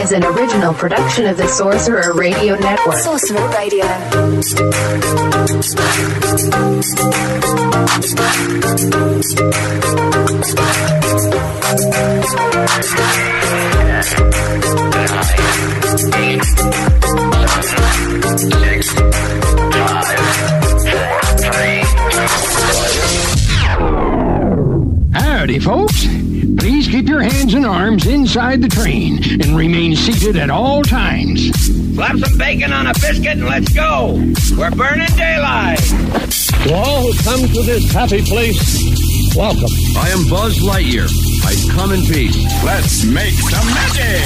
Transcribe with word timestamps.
Is 0.00 0.12
an 0.12 0.24
original 0.24 0.72
production 0.72 1.26
of 1.26 1.36
the 1.36 1.46
Sorcerer 1.46 2.14
Radio 2.14 2.56
Network. 2.56 2.96
Sorcerer 2.96 3.48
Radio. 3.50 3.84
Howdy, 25.40 25.58
folks. 25.58 26.04
Please 26.58 26.86
keep 26.86 27.08
your 27.08 27.22
hands 27.22 27.54
and 27.54 27.64
arms 27.64 28.06
inside 28.06 28.60
the 28.60 28.68
train 28.68 29.24
and 29.40 29.56
remain 29.56 29.96
seated 29.96 30.36
at 30.36 30.50
all 30.50 30.82
times. 30.82 31.48
Slap 31.94 32.18
some 32.18 32.36
bacon 32.36 32.74
on 32.74 32.86
a 32.86 32.92
biscuit 32.92 33.38
and 33.38 33.46
let's 33.46 33.72
go. 33.72 34.20
We're 34.58 34.70
burning 34.70 35.08
daylight. 35.16 35.78
To 35.78 36.74
all 36.74 37.10
who 37.10 37.22
come 37.24 37.40
to 37.40 37.62
this 37.62 37.90
happy 37.90 38.20
place, 38.20 38.60
welcome. 39.34 39.72
I 39.96 40.10
am 40.10 40.28
Buzz 40.28 40.58
Lightyear. 40.58 41.08
I 41.42 41.56
come 41.72 41.92
in 41.92 42.02
peace. 42.04 42.36
Let's 42.62 43.06
make 43.06 43.32
some 43.32 43.66
magic. 43.72 44.20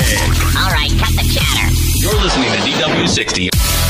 All 0.58 0.72
right, 0.72 0.90
cut 0.98 1.14
the 1.14 1.30
chatter. 1.30 1.70
You're 2.02 2.20
listening 2.20 2.50
to 2.50 2.58
DW60. 2.58 3.83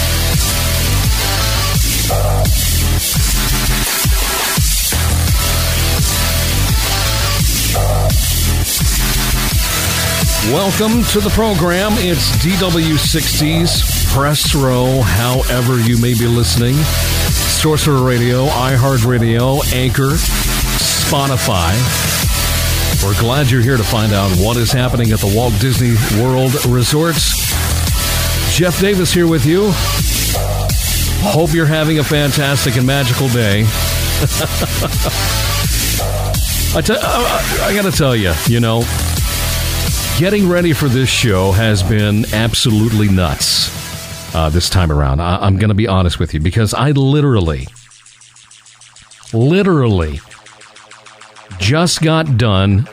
Welcome 10.53 11.03
to 11.05 11.21
the 11.21 11.31
program. 11.31 11.93
It's 11.95 12.31
DW60's 12.45 14.13
Press 14.13 14.55
Row, 14.55 15.01
however 15.01 15.81
you 15.81 15.99
may 15.99 16.13
be 16.13 16.27
listening. 16.27 16.75
Sorcerer 16.75 18.03
Radio, 18.03 18.45
iHeartRadio, 18.49 19.73
Anchor, 19.73 20.11
Spotify. 20.11 21.73
We're 23.03 23.19
glad 23.19 23.51
you're 23.51 23.63
here 23.63 23.79
to 23.79 23.83
find 23.83 24.13
out 24.13 24.31
what 24.37 24.59
is 24.59 24.71
happening 24.71 25.13
at 25.13 25.21
the 25.21 25.33
Walt 25.35 25.59
Disney 25.61 25.95
World 26.23 26.53
Resorts. 26.67 27.33
Jeff 28.55 28.79
Davis 28.81 29.15
here 29.15 29.27
with 29.27 29.47
you. 29.47 29.71
Hope 31.25 31.55
you're 31.55 31.65
having 31.65 32.01
a 32.01 32.05
fantastic 32.05 32.77
and 32.77 32.87
magical 32.87 33.29
day. 33.29 33.63
I, 36.77 36.83
t- 36.83 36.93
I, 37.01 37.61
I 37.63 37.75
got 37.75 37.91
to 37.91 37.97
tell 37.97 38.15
you, 38.15 38.35
you 38.47 38.61
know, 38.61 38.83
getting 40.19 40.49
ready 40.49 40.73
for 40.73 40.89
this 40.89 41.09
show 41.09 41.51
has 41.53 41.83
been 41.83 42.25
absolutely 42.33 43.09
nuts 43.09 44.35
uh, 44.35 44.49
this 44.49 44.71
time 44.71 44.93
around. 44.93 45.21
I- 45.21 45.45
I'm 45.45 45.57
going 45.57 45.69
to 45.69 45.75
be 45.75 45.89
honest 45.89 46.19
with 46.19 46.33
you 46.35 46.41
because 46.41 46.73
I 46.73 46.93
literally, 46.93 47.67
literally 49.33 50.21
just 51.59 52.01
got 52.03 52.37
done 52.37 52.89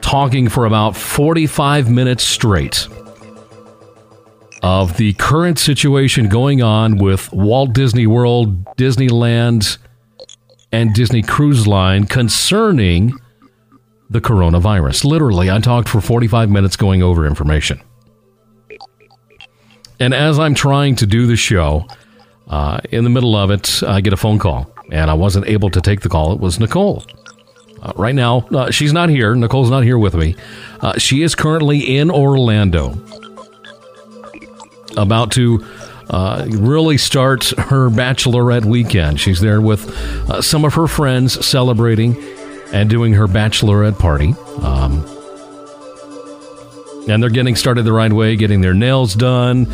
talking 0.00 0.48
for 0.48 0.66
about 0.66 0.96
45 0.96 1.90
minutes 1.90 2.22
straight 2.22 2.86
of 4.62 4.96
the 4.96 5.12
current 5.14 5.58
situation 5.58 6.28
going 6.28 6.62
on 6.62 6.96
with 6.96 7.30
Walt 7.32 7.72
Disney 7.72 8.06
World, 8.06 8.64
Disneyland, 8.76 9.78
and 10.72 10.94
Disney 10.94 11.22
Cruise 11.22 11.66
Line 11.66 12.06
concerning 12.06 13.12
the 14.14 14.20
coronavirus. 14.20 15.04
Literally, 15.04 15.50
I 15.50 15.58
talked 15.58 15.88
for 15.88 16.00
45 16.00 16.48
minutes 16.48 16.76
going 16.76 17.02
over 17.02 17.26
information. 17.26 17.82
And 20.00 20.14
as 20.14 20.38
I'm 20.38 20.54
trying 20.54 20.96
to 20.96 21.06
do 21.06 21.26
the 21.26 21.36
show, 21.36 21.86
uh, 22.48 22.78
in 22.90 23.04
the 23.04 23.10
middle 23.10 23.34
of 23.36 23.50
it, 23.50 23.82
I 23.82 24.00
get 24.00 24.12
a 24.12 24.16
phone 24.16 24.38
call, 24.38 24.72
and 24.90 25.10
I 25.10 25.14
wasn't 25.14 25.48
able 25.48 25.68
to 25.70 25.80
take 25.80 26.00
the 26.00 26.08
call. 26.08 26.32
It 26.32 26.40
was 26.40 26.60
Nicole. 26.60 27.04
Uh, 27.82 27.92
right 27.96 28.14
now, 28.14 28.46
uh, 28.52 28.70
she's 28.70 28.92
not 28.92 29.08
here. 29.08 29.34
Nicole's 29.34 29.70
not 29.70 29.82
here 29.82 29.98
with 29.98 30.14
me. 30.14 30.36
Uh, 30.80 30.96
she 30.96 31.22
is 31.22 31.34
currently 31.34 31.96
in 31.96 32.10
Orlando, 32.10 32.96
about 34.96 35.32
to 35.32 35.66
uh, 36.10 36.46
really 36.50 36.98
start 36.98 37.46
her 37.58 37.90
bachelorette 37.90 38.64
weekend. 38.64 39.20
She's 39.20 39.40
there 39.40 39.60
with 39.60 39.88
uh, 40.30 40.40
some 40.40 40.64
of 40.64 40.74
her 40.74 40.86
friends 40.86 41.44
celebrating 41.44 42.14
and 42.74 42.90
doing 42.90 43.14
her 43.14 43.28
bachelorette 43.28 43.98
party. 43.98 44.34
Um, 44.60 45.04
and 47.08 47.22
they're 47.22 47.30
getting 47.30 47.54
started 47.54 47.84
the 47.84 47.92
right 47.92 48.12
way, 48.12 48.34
getting 48.34 48.62
their 48.62 48.74
nails 48.74 49.14
done, 49.14 49.70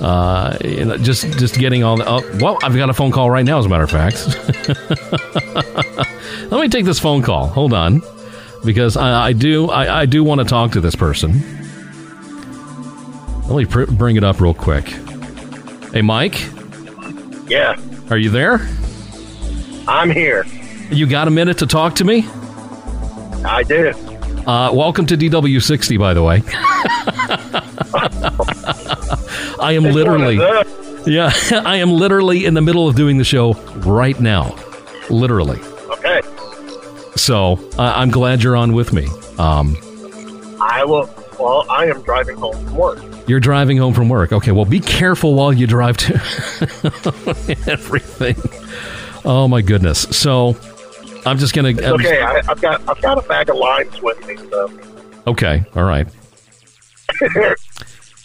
uh, 0.00 0.58
you 0.64 0.84
know, 0.84 0.96
just 0.96 1.38
just 1.38 1.58
getting 1.58 1.84
all 1.84 1.96
the. 1.96 2.08
Oh, 2.08 2.38
well, 2.40 2.58
I've 2.62 2.74
got 2.74 2.90
a 2.90 2.94
phone 2.94 3.12
call 3.12 3.30
right 3.30 3.44
now, 3.44 3.58
as 3.58 3.66
a 3.66 3.68
matter 3.68 3.84
of 3.84 3.90
fact. 3.90 4.26
Let 6.50 6.60
me 6.60 6.68
take 6.68 6.84
this 6.84 6.98
phone 6.98 7.22
call. 7.22 7.46
Hold 7.48 7.72
on, 7.72 8.02
because 8.64 8.96
I, 8.96 9.26
I 9.26 9.32
do 9.32 9.70
I, 9.70 10.00
I 10.00 10.06
do 10.06 10.24
want 10.24 10.40
to 10.40 10.46
talk 10.46 10.72
to 10.72 10.80
this 10.80 10.96
person. 10.96 11.40
Let 13.46 13.56
me 13.56 13.66
pr- 13.66 13.92
bring 13.92 14.16
it 14.16 14.24
up 14.24 14.40
real 14.40 14.54
quick. 14.54 14.88
Hey, 15.92 16.02
Mike. 16.02 16.40
Yeah. 17.46 17.76
Are 18.10 18.18
you 18.18 18.30
there? 18.30 18.66
I'm 19.86 20.10
here. 20.10 20.44
You 20.90 21.06
got 21.06 21.28
a 21.28 21.30
minute 21.30 21.58
to 21.58 21.66
talk 21.66 21.96
to 21.96 22.04
me? 22.04 22.26
I 23.44 23.62
do. 23.62 23.90
Uh, 24.46 24.70
welcome 24.72 25.06
to 25.06 25.16
DW60, 25.16 25.98
by 25.98 26.14
the 26.14 26.22
way. 26.22 26.42
I 29.60 29.72
am 29.72 29.84
literally, 29.84 30.36
yeah, 31.06 31.32
I 31.64 31.76
am 31.76 31.90
literally 31.90 32.46
in 32.46 32.54
the 32.54 32.62
middle 32.62 32.88
of 32.88 32.96
doing 32.96 33.18
the 33.18 33.24
show 33.24 33.54
right 33.84 34.18
now, 34.18 34.56
literally. 35.08 35.60
Okay. 35.90 36.22
So 37.16 37.58
uh, 37.78 37.92
I'm 37.96 38.10
glad 38.10 38.42
you're 38.42 38.56
on 38.56 38.72
with 38.72 38.92
me. 38.92 39.06
Um, 39.38 39.76
I 40.60 40.84
will. 40.84 41.08
Well, 41.38 41.64
I 41.70 41.86
am 41.86 42.02
driving 42.02 42.36
home 42.36 42.52
from 42.52 42.76
work. 42.76 43.02
You're 43.26 43.40
driving 43.40 43.78
home 43.78 43.94
from 43.94 44.08
work. 44.08 44.32
Okay. 44.32 44.52
Well, 44.52 44.66
be 44.66 44.80
careful 44.80 45.34
while 45.34 45.52
you 45.52 45.66
drive 45.66 45.96
to 45.98 46.14
everything. 47.66 48.36
Oh 49.24 49.48
my 49.48 49.62
goodness. 49.62 50.00
So 50.16 50.56
I'm 51.26 51.38
just 51.38 51.54
gonna. 51.54 51.70
It's 51.70 51.82
okay, 51.82 52.20
I, 52.20 52.42
have 52.42 52.60
got 52.60 52.88
I've 52.88 53.00
got 53.00 53.18
a 53.18 53.28
bag 53.28 53.48
of 53.50 53.56
limes 53.56 54.00
with 54.00 54.26
me. 54.26 54.36
So. 54.36 54.80
Okay. 55.26 55.64
All 55.74 55.84
right. 55.84 56.06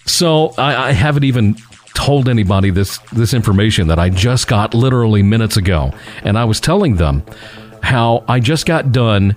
so 0.06 0.54
I, 0.58 0.90
I 0.90 0.92
haven't 0.92 1.24
even 1.24 1.56
told 1.94 2.30
anybody 2.30 2.70
this 2.70 2.98
this 3.12 3.34
information 3.34 3.88
that 3.88 4.00
I 4.00 4.10
just 4.10 4.48
got 4.48 4.74
literally 4.74 5.24
minutes 5.24 5.58
ago, 5.58 5.92
and 6.24 6.38
I 6.38 6.46
was 6.46 6.60
telling 6.60 6.96
them 6.96 7.24
how 7.82 8.24
I 8.28 8.40
just 8.40 8.66
got 8.66 8.92
done 8.92 9.36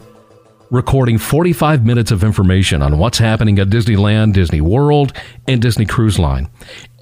recording 0.71 1.17
45 1.17 1.85
minutes 1.85 2.11
of 2.11 2.23
information 2.23 2.83
on 2.83 2.99
what's 2.99 3.19
happening 3.19 3.59
at 3.59 3.69
Disneyland, 3.69 4.35
Disney 4.35 4.61
World, 4.61 5.13
and 5.47 5.63
Disney 5.63 5.87
Cruise 5.87 6.19
Line. 6.19 6.51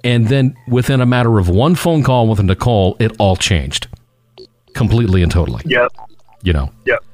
And 0.05 0.29
then 0.29 0.56
within 0.69 1.00
a 1.00 1.06
matter 1.06 1.38
of 1.38 1.49
one 1.49 1.75
phone 1.75 2.05
call 2.05 2.29
with 2.29 2.41
Nicole, 2.41 2.97
it 3.00 3.17
all 3.19 3.35
changed 3.35 3.88
completely 4.73 5.23
and 5.23 5.32
totally. 5.32 5.62
Yep. 5.67 5.93
You 6.43 6.53
know. 6.53 6.71
Yep. 6.85 7.05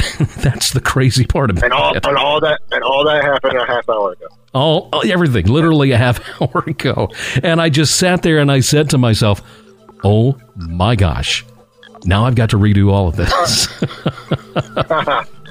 That's 0.38 0.72
the 0.72 0.80
crazy 0.80 1.26
part 1.26 1.50
about 1.50 1.64
and 1.64 1.72
all, 1.72 1.94
it. 1.94 2.06
And 2.06 2.16
all 2.16 2.40
that 2.40 2.60
and 2.70 2.82
all 2.82 3.04
that 3.04 3.22
happened 3.22 3.58
a 3.58 3.66
half 3.66 3.88
hour 3.88 4.12
ago. 4.12 4.26
All 4.54 4.88
everything, 5.04 5.46
literally 5.46 5.90
a 5.92 5.96
half 5.96 6.20
hour 6.40 6.64
ago. 6.66 7.08
And 7.42 7.60
I 7.60 7.68
just 7.68 7.96
sat 7.96 8.22
there 8.22 8.38
and 8.38 8.50
I 8.50 8.60
said 8.60 8.90
to 8.90 8.98
myself, 8.98 9.42
"Oh 10.04 10.38
my 10.56 10.96
gosh, 10.96 11.44
now 12.04 12.24
I've 12.24 12.34
got 12.34 12.50
to 12.50 12.56
redo 12.56 12.90
all 12.92 13.08
of 13.08 13.16
this." 13.16 13.68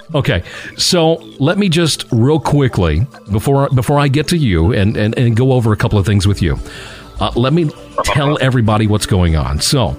okay, 0.16 0.44
so 0.78 1.16
let 1.40 1.58
me 1.58 1.70
just 1.70 2.06
real 2.12 2.40
quickly 2.40 3.06
before 3.32 3.70
before 3.70 4.00
I 4.00 4.08
get 4.08 4.28
to 4.30 4.38
you 4.38 4.74
and 4.74 4.96
and, 4.98 5.18
and 5.18 5.36
go 5.36 5.52
over 5.52 5.74
a 5.74 5.78
couple 5.78 6.00
of 6.00 6.06
things 6.06 6.26
with 6.26 6.42
you. 6.42 6.58
Uh, 7.20 7.32
let 7.36 7.52
me 7.52 7.70
tell 8.06 8.42
everybody 8.42 8.88
what's 8.88 9.06
going 9.06 9.36
on. 9.36 9.60
So, 9.60 9.98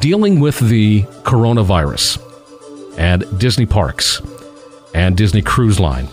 dealing 0.00 0.40
with 0.40 0.58
the 0.58 1.02
coronavirus 1.22 2.23
and 2.96 3.24
Disney 3.38 3.66
parks 3.66 4.20
and 4.94 5.16
Disney 5.16 5.42
Cruise 5.42 5.80
Line. 5.80 6.08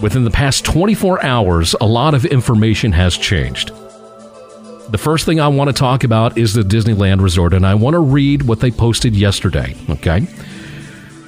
Within 0.00 0.24
the 0.24 0.30
past 0.30 0.64
24 0.64 1.24
hours, 1.24 1.74
a 1.80 1.86
lot 1.86 2.14
of 2.14 2.24
information 2.24 2.92
has 2.92 3.16
changed. 3.16 3.70
The 4.90 4.98
first 4.98 5.24
thing 5.24 5.40
I 5.40 5.48
want 5.48 5.68
to 5.68 5.74
talk 5.74 6.04
about 6.04 6.36
is 6.36 6.54
the 6.54 6.62
Disneyland 6.62 7.22
Resort, 7.22 7.54
and 7.54 7.66
I 7.66 7.74
want 7.74 7.94
to 7.94 8.00
read 8.00 8.42
what 8.42 8.60
they 8.60 8.70
posted 8.70 9.14
yesterday, 9.14 9.74
okay? 9.88 10.26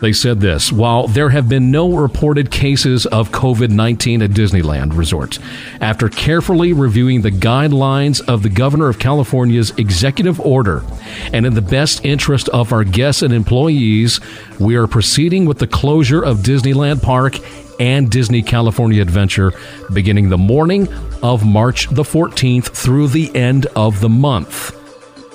They 0.04 0.12
said 0.12 0.38
this 0.38 0.70
While 0.70 1.08
there 1.08 1.30
have 1.30 1.48
been 1.48 1.70
no 1.70 1.96
reported 1.96 2.50
cases 2.50 3.06
of 3.06 3.30
COVID 3.30 3.70
19 3.70 4.20
at 4.20 4.32
Disneyland 4.32 4.94
resorts, 4.94 5.38
after 5.80 6.10
carefully 6.10 6.74
reviewing 6.74 7.22
the 7.22 7.30
guidelines 7.30 8.20
of 8.28 8.42
the 8.42 8.50
Governor 8.50 8.90
of 8.90 8.98
California's 8.98 9.70
executive 9.78 10.38
order 10.40 10.84
and 11.32 11.46
in 11.46 11.54
the 11.54 11.62
best 11.62 12.04
interest 12.04 12.50
of 12.50 12.70
our 12.70 12.84
guests 12.84 13.22
and 13.22 13.32
employees, 13.32 14.20
we 14.60 14.76
are 14.76 14.86
proceeding 14.86 15.46
with 15.46 15.58
the 15.58 15.66
closure 15.66 16.22
of 16.22 16.40
Disneyland 16.40 17.00
Park 17.00 17.36
and 17.80 18.10
Disney 18.10 18.42
California 18.42 19.00
Adventure 19.00 19.54
beginning 19.94 20.28
the 20.28 20.36
morning 20.36 20.86
of 21.22 21.46
March 21.46 21.88
the 21.88 22.02
14th 22.02 22.66
through 22.66 23.08
the 23.08 23.34
end 23.34 23.64
of 23.74 24.02
the 24.02 24.10
month. 24.10 24.83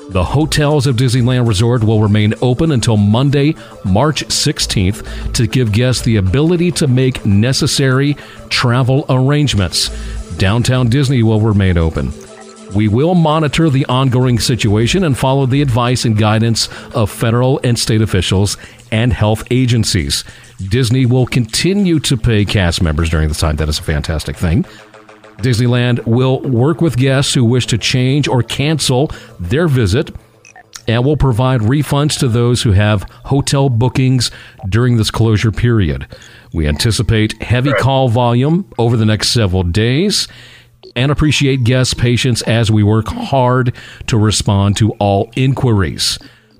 The 0.09 0.23
hotels 0.23 0.87
of 0.87 0.95
Disneyland 0.95 1.47
Resort 1.47 1.83
will 1.83 2.01
remain 2.01 2.33
open 2.41 2.71
until 2.71 2.97
Monday, 2.97 3.53
March 3.85 4.25
16th 4.25 5.33
to 5.33 5.45
give 5.45 5.71
guests 5.71 6.01
the 6.01 6.15
ability 6.15 6.71
to 6.71 6.87
make 6.87 7.23
necessary 7.27 8.15
travel 8.49 9.05
arrangements. 9.07 9.89
Downtown 10.37 10.89
Disney 10.89 11.21
will 11.21 11.41
remain 11.41 11.77
open. 11.77 12.11
We 12.73 12.87
will 12.87 13.13
monitor 13.13 13.69
the 13.69 13.85
ongoing 13.85 14.39
situation 14.39 15.03
and 15.03 15.15
follow 15.15 15.45
the 15.45 15.61
advice 15.61 16.05
and 16.05 16.17
guidance 16.17 16.69
of 16.95 17.11
federal 17.11 17.59
and 17.63 17.77
state 17.77 18.01
officials 18.01 18.57
and 18.91 19.13
health 19.13 19.43
agencies. 19.51 20.23
Disney 20.69 21.05
will 21.05 21.27
continue 21.27 21.99
to 21.99 22.17
pay 22.17 22.45
cast 22.45 22.81
members 22.81 23.11
during 23.11 23.27
this 23.27 23.39
time. 23.39 23.57
That 23.57 23.69
is 23.69 23.77
a 23.77 23.83
fantastic 23.83 24.37
thing. 24.37 24.65
Disneyland 25.41 26.05
will 26.05 26.41
work 26.41 26.81
with 26.81 26.97
guests 26.97 27.33
who 27.33 27.45
wish 27.45 27.67
to 27.67 27.77
change 27.77 28.27
or 28.27 28.43
cancel 28.43 29.11
their 29.39 29.67
visit 29.67 30.11
and 30.87 31.05
will 31.05 31.17
provide 31.17 31.61
refunds 31.61 32.17
to 32.19 32.27
those 32.27 32.63
who 32.63 32.71
have 32.71 33.03
hotel 33.25 33.69
bookings 33.69 34.31
during 34.67 34.97
this 34.97 35.11
closure 35.11 35.51
period. 35.51 36.07
We 36.51 36.67
anticipate 36.67 37.41
heavy 37.43 37.73
call 37.73 38.09
volume 38.09 38.71
over 38.79 38.97
the 38.97 39.05
next 39.05 39.29
several 39.29 39.63
days 39.63 40.27
and 40.95 41.11
appreciate 41.11 41.63
guests' 41.63 41.93
patience 41.93 42.41
as 42.43 42.71
we 42.71 42.81
work 42.81 43.07
hard 43.07 43.75
to 44.07 44.17
respond 44.17 44.77
to 44.77 44.91
all 44.93 45.29
inquiries. 45.35 46.17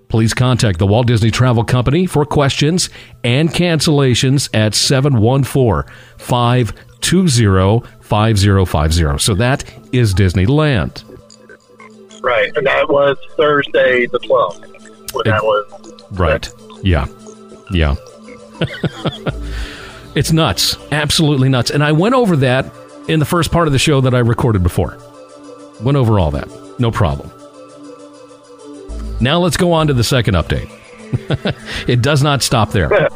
Please 0.09 0.33
contact 0.33 0.79
the 0.79 0.87
Walt 0.87 1.07
Disney 1.07 1.31
Travel 1.31 1.63
Company 1.63 2.05
for 2.05 2.25
questions 2.25 2.89
and 3.23 3.49
cancellations 3.49 4.49
at 4.55 4.73
714 4.75 5.91
520 6.17 7.98
5050. 8.09 9.19
So 9.19 9.33
that 9.35 9.63
is 9.91 10.13
Disneyland. 10.13 11.03
Right. 12.21 12.51
And 12.55 12.65
that 12.65 12.89
was 12.89 13.17
Thursday 13.37 14.07
the 14.07 14.19
12th. 14.19 15.13
When 15.13 15.23
that 15.25 15.43
was. 15.43 15.93
Right. 16.11 16.49
Yeah. 16.83 17.07
Yeah. 17.71 17.95
it's 20.15 20.31
nuts. 20.31 20.77
Absolutely 20.91 21.49
nuts. 21.49 21.69
And 21.69 21.83
I 21.83 21.91
went 21.91 22.15
over 22.15 22.35
that 22.37 22.71
in 23.07 23.19
the 23.19 23.25
first 23.25 23.51
part 23.51 23.67
of 23.67 23.73
the 23.73 23.79
show 23.79 24.01
that 24.01 24.13
I 24.13 24.19
recorded 24.19 24.63
before. 24.63 24.97
Went 25.81 25.97
over 25.97 26.19
all 26.19 26.31
that. 26.31 26.47
No 26.79 26.91
problem. 26.91 27.31
Now 29.21 29.39
let's 29.39 29.57
go 29.57 29.73
on 29.73 29.87
to 29.87 29.93
the 29.93 30.03
second 30.03 30.35
update. 30.35 30.69
it 31.87 32.01
does 32.01 32.23
not 32.23 32.43
stop 32.43 32.71
there. 32.71 32.89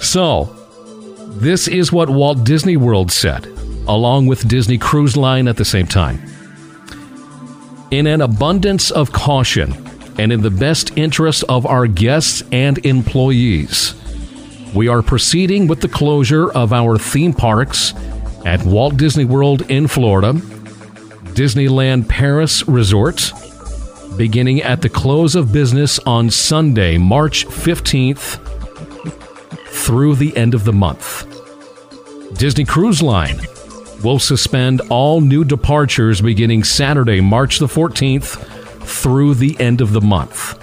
so, 0.00 0.55
this 1.40 1.68
is 1.68 1.92
what 1.92 2.08
Walt 2.08 2.44
Disney 2.44 2.78
World 2.78 3.12
said, 3.12 3.44
along 3.86 4.26
with 4.26 4.48
Disney 4.48 4.78
Cruise 4.78 5.18
Line 5.18 5.48
at 5.48 5.58
the 5.58 5.66
same 5.66 5.86
time. 5.86 6.18
In 7.90 8.06
an 8.06 8.22
abundance 8.22 8.90
of 8.90 9.12
caution 9.12 9.74
and 10.18 10.32
in 10.32 10.40
the 10.40 10.50
best 10.50 10.96
interest 10.96 11.44
of 11.48 11.66
our 11.66 11.86
guests 11.86 12.42
and 12.52 12.84
employees, 12.86 13.94
we 14.74 14.88
are 14.88 15.02
proceeding 15.02 15.66
with 15.66 15.82
the 15.82 15.88
closure 15.88 16.50
of 16.52 16.72
our 16.72 16.96
theme 16.96 17.34
parks 17.34 17.92
at 18.46 18.64
Walt 18.64 18.96
Disney 18.96 19.26
World 19.26 19.70
in 19.70 19.88
Florida, 19.88 20.32
Disneyland 21.34 22.08
Paris 22.08 22.66
Resort, 22.66 23.30
beginning 24.16 24.62
at 24.62 24.80
the 24.80 24.88
close 24.88 25.34
of 25.34 25.52
business 25.52 25.98
on 26.00 26.30
Sunday, 26.30 26.96
March 26.96 27.46
15th 27.46 28.45
through 29.86 30.16
the 30.16 30.36
end 30.36 30.52
of 30.52 30.64
the 30.64 30.72
month. 30.72 31.24
Disney 32.36 32.64
Cruise 32.64 33.00
Line 33.00 33.38
will 34.02 34.18
suspend 34.18 34.80
all 34.90 35.20
new 35.20 35.44
departures 35.44 36.20
beginning 36.20 36.64
Saturday, 36.64 37.20
March 37.20 37.60
the 37.60 37.68
14th 37.68 38.44
through 38.82 39.34
the 39.34 39.56
end 39.60 39.80
of 39.80 39.92
the 39.92 40.00
month. 40.00 40.58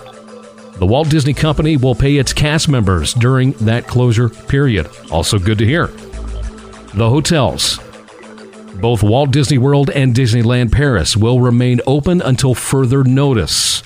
The 0.77 0.85
Walt 0.85 1.09
Disney 1.09 1.33
Company 1.33 1.77
will 1.77 1.95
pay 1.95 2.17
its 2.17 2.33
cast 2.33 2.67
members 2.67 3.13
during 3.13 3.53
that 3.53 3.87
closure 3.87 4.27
period. 4.27 4.89
Also, 5.09 5.39
good 5.39 5.59
to 5.59 5.65
hear. 5.65 5.87
The 6.93 7.09
hotels, 7.09 7.79
both 8.81 9.03
Walt 9.03 9.31
Disney 9.31 9.57
World 9.57 9.89
and 9.91 10.13
Disneyland 10.13 10.73
Paris, 10.73 11.15
will 11.15 11.39
remain 11.39 11.79
open 11.87 12.21
until 12.21 12.53
further 12.53 13.05
notice. 13.05 13.83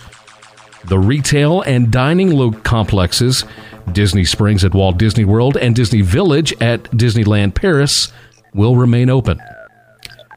The 0.85 0.97
retail 0.97 1.61
and 1.61 1.91
dining 1.91 2.53
complexes 2.63 3.45
Disney 3.91 4.25
Springs 4.25 4.63
at 4.63 4.73
Walt 4.73 4.97
Disney 4.97 5.25
World 5.25 5.57
and 5.57 5.75
Disney 5.75 6.01
Village 6.01 6.53
at 6.61 6.83
Disneyland 6.85 7.55
Paris 7.55 8.11
will 8.53 8.75
remain 8.75 9.09
open. 9.09 9.39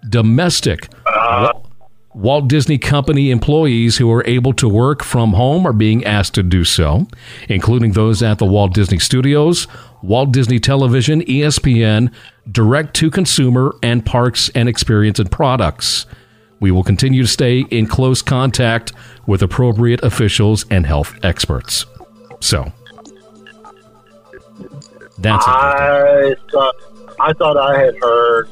Domestic 0.09 0.89
Walt 2.15 2.49
Disney 2.49 2.77
Company 2.77 3.31
employees 3.31 3.99
who 3.99 4.11
are 4.11 4.27
able 4.27 4.53
to 4.55 4.69
work 4.69 5.05
from 5.05 5.35
home 5.35 5.65
are 5.65 5.73
being 5.73 6.05
asked 6.05 6.35
to 6.35 6.43
do 6.43 6.65
so, 6.65 7.07
including 7.49 7.93
those 7.93 8.21
at 8.23 8.39
the 8.39 8.47
Walt 8.47 8.75
Disney 8.75 8.99
Studios, 8.99 9.69
Walt 10.03 10.33
Disney 10.33 10.59
Television, 10.59 11.23
ESPN, 11.23 12.13
direct 12.51 12.95
to 12.97 13.11
consumer, 13.11 13.75
and 13.83 14.05
parks 14.05 14.49
and 14.57 14.69
experience 14.69 15.21
and 15.21 15.31
products. 15.31 16.07
We 16.59 16.73
will 16.73 16.83
continue 16.83 17.23
to 17.23 17.29
stay 17.29 17.61
in 17.71 17.87
close 17.87 18.23
contact 18.23 18.93
with 19.27 19.43
appropriate 19.43 20.03
officials 20.03 20.67
and 20.69 20.87
health 20.87 21.15
experts. 21.23 21.87
So, 22.41 22.73
that's 25.21 25.45
I 25.47 26.35
thought 26.51 26.77
I 27.21 27.33
thought 27.35 27.57
I 27.57 27.79
had 27.79 27.97
heard 27.99 28.49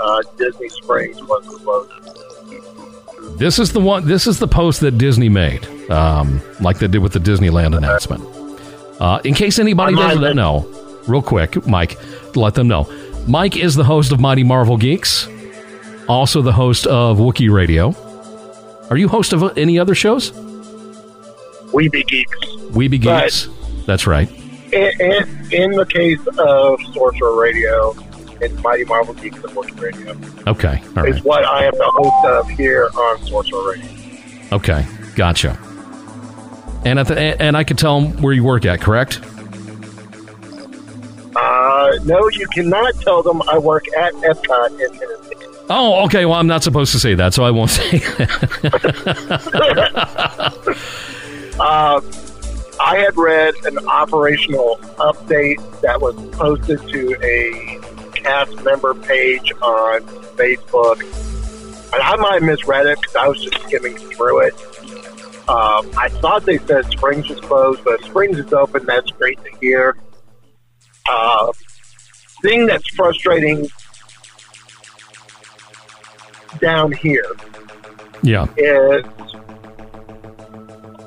uh, 0.00 0.22
Disney 0.38 0.68
Springs 0.70 1.22
was 1.22 1.46
closed. 1.62 3.38
This 3.38 3.58
is 3.58 3.72
the 3.72 3.80
one. 3.80 4.06
This 4.06 4.26
is 4.26 4.38
the 4.38 4.48
post 4.48 4.80
that 4.80 4.92
Disney 4.92 5.28
made, 5.28 5.66
um, 5.90 6.40
like 6.60 6.78
they 6.78 6.88
did 6.88 6.98
with 6.98 7.12
the 7.12 7.18
Disneyland 7.18 7.76
announcement. 7.76 8.24
Uh, 9.00 9.20
in 9.24 9.34
case 9.34 9.58
anybody 9.58 9.94
doesn't 9.94 10.36
know, 10.36 10.66
real 11.06 11.22
quick, 11.22 11.66
Mike, 11.66 11.98
let 12.36 12.54
them 12.54 12.68
know. 12.68 12.90
Mike 13.26 13.56
is 13.56 13.74
the 13.74 13.84
host 13.84 14.12
of 14.12 14.20
Mighty 14.20 14.44
Marvel 14.44 14.76
Geeks, 14.76 15.28
also 16.08 16.40
the 16.40 16.52
host 16.52 16.86
of 16.86 17.18
Wookiee 17.18 17.52
Radio. 17.52 17.94
Are 18.90 18.96
you 18.96 19.08
host 19.08 19.32
of 19.32 19.56
any 19.58 19.78
other 19.78 19.94
shows? 19.94 20.32
We 21.72 21.88
Be 21.88 22.02
Geeks. 22.04 22.56
We 22.70 22.88
Be 22.88 22.98
Geeks. 22.98 23.46
But 23.46 23.86
That's 23.86 24.06
right 24.06 24.41
in, 24.72 25.52
in, 25.52 25.70
the 25.72 25.86
case 25.86 26.20
of 26.38 26.80
Sorcerer 26.94 27.38
Radio, 27.38 27.94
it's 28.40 28.54
Mighty 28.62 28.84
Marvel 28.84 29.14
Geeks 29.14 29.36
and 29.36 29.52
Wookiee 29.54 29.80
Radio. 29.80 30.16
Okay, 30.46 30.82
all 30.96 31.02
right. 31.02 31.14
It's 31.14 31.24
what 31.24 31.44
I 31.44 31.64
am 31.64 31.72
the 31.72 31.90
host 31.94 32.24
of 32.26 32.48
here 32.50 32.88
on 32.94 33.26
Sorcerer 33.26 33.72
Radio. 33.72 33.88
Okay, 34.52 34.86
gotcha. 35.14 35.58
And 36.84 36.98
at 36.98 37.06
the, 37.06 37.18
and 37.18 37.56
I 37.56 37.64
can 37.64 37.76
tell 37.76 38.00
them 38.00 38.20
where 38.22 38.32
you 38.32 38.42
work 38.42 38.64
at, 38.64 38.80
correct? 38.80 39.20
Uh, 41.36 41.90
no, 42.04 42.28
you 42.30 42.46
cannot 42.48 42.94
tell 43.00 43.22
them 43.22 43.42
I 43.48 43.58
work 43.58 43.84
at 43.96 44.12
Epcot 44.14 44.70
in 44.80 44.98
Tennessee. 44.98 45.36
Oh, 45.70 46.04
okay. 46.04 46.26
Well, 46.26 46.34
I'm 46.38 46.46
not 46.46 46.62
supposed 46.62 46.92
to 46.92 47.00
say 47.00 47.14
that, 47.14 47.32
so 47.32 47.44
I 47.44 47.50
won't 47.50 47.70
say 47.70 47.98
that. 47.98 48.36
uh, 51.60 52.00
I 52.84 52.98
had 52.98 53.16
read 53.16 53.54
an 53.64 53.78
operational 53.86 54.76
update 54.96 55.80
that 55.82 56.00
was 56.00 56.16
posted 56.32 56.80
to 56.88 57.16
a 57.22 57.78
cast 58.12 58.60
member 58.64 58.92
page 58.92 59.52
on 59.62 60.00
Facebook. 60.36 61.00
And 61.92 62.02
I 62.02 62.16
might 62.16 62.34
have 62.34 62.42
misread 62.42 62.86
it 62.86 63.00
because 63.00 63.14
I 63.14 63.28
was 63.28 63.40
just 63.40 63.62
skimming 63.62 63.96
through 63.96 64.46
it. 64.46 64.54
Um, 65.48 65.92
I 65.96 66.08
thought 66.08 66.44
they 66.44 66.58
said 66.58 66.84
Springs 66.86 67.28
was 67.28 67.38
closed, 67.38 67.84
but 67.84 68.02
Springs 68.02 68.38
is 68.38 68.52
open. 68.52 68.84
That's 68.84 69.10
great 69.12 69.38
to 69.44 69.50
hear. 69.60 69.96
Uh, 71.08 71.52
thing 72.42 72.66
that's 72.66 72.88
frustrating 72.96 73.68
down 76.60 76.90
here 76.90 77.30
yeah. 78.22 78.46
is 78.56 79.04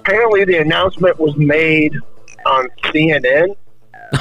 apparently 0.06 0.46
the 0.46 0.58
announcement 0.58 1.20
was 1.20 1.36
made 1.36 1.96
on 2.46 2.68
CNN. 2.84 3.56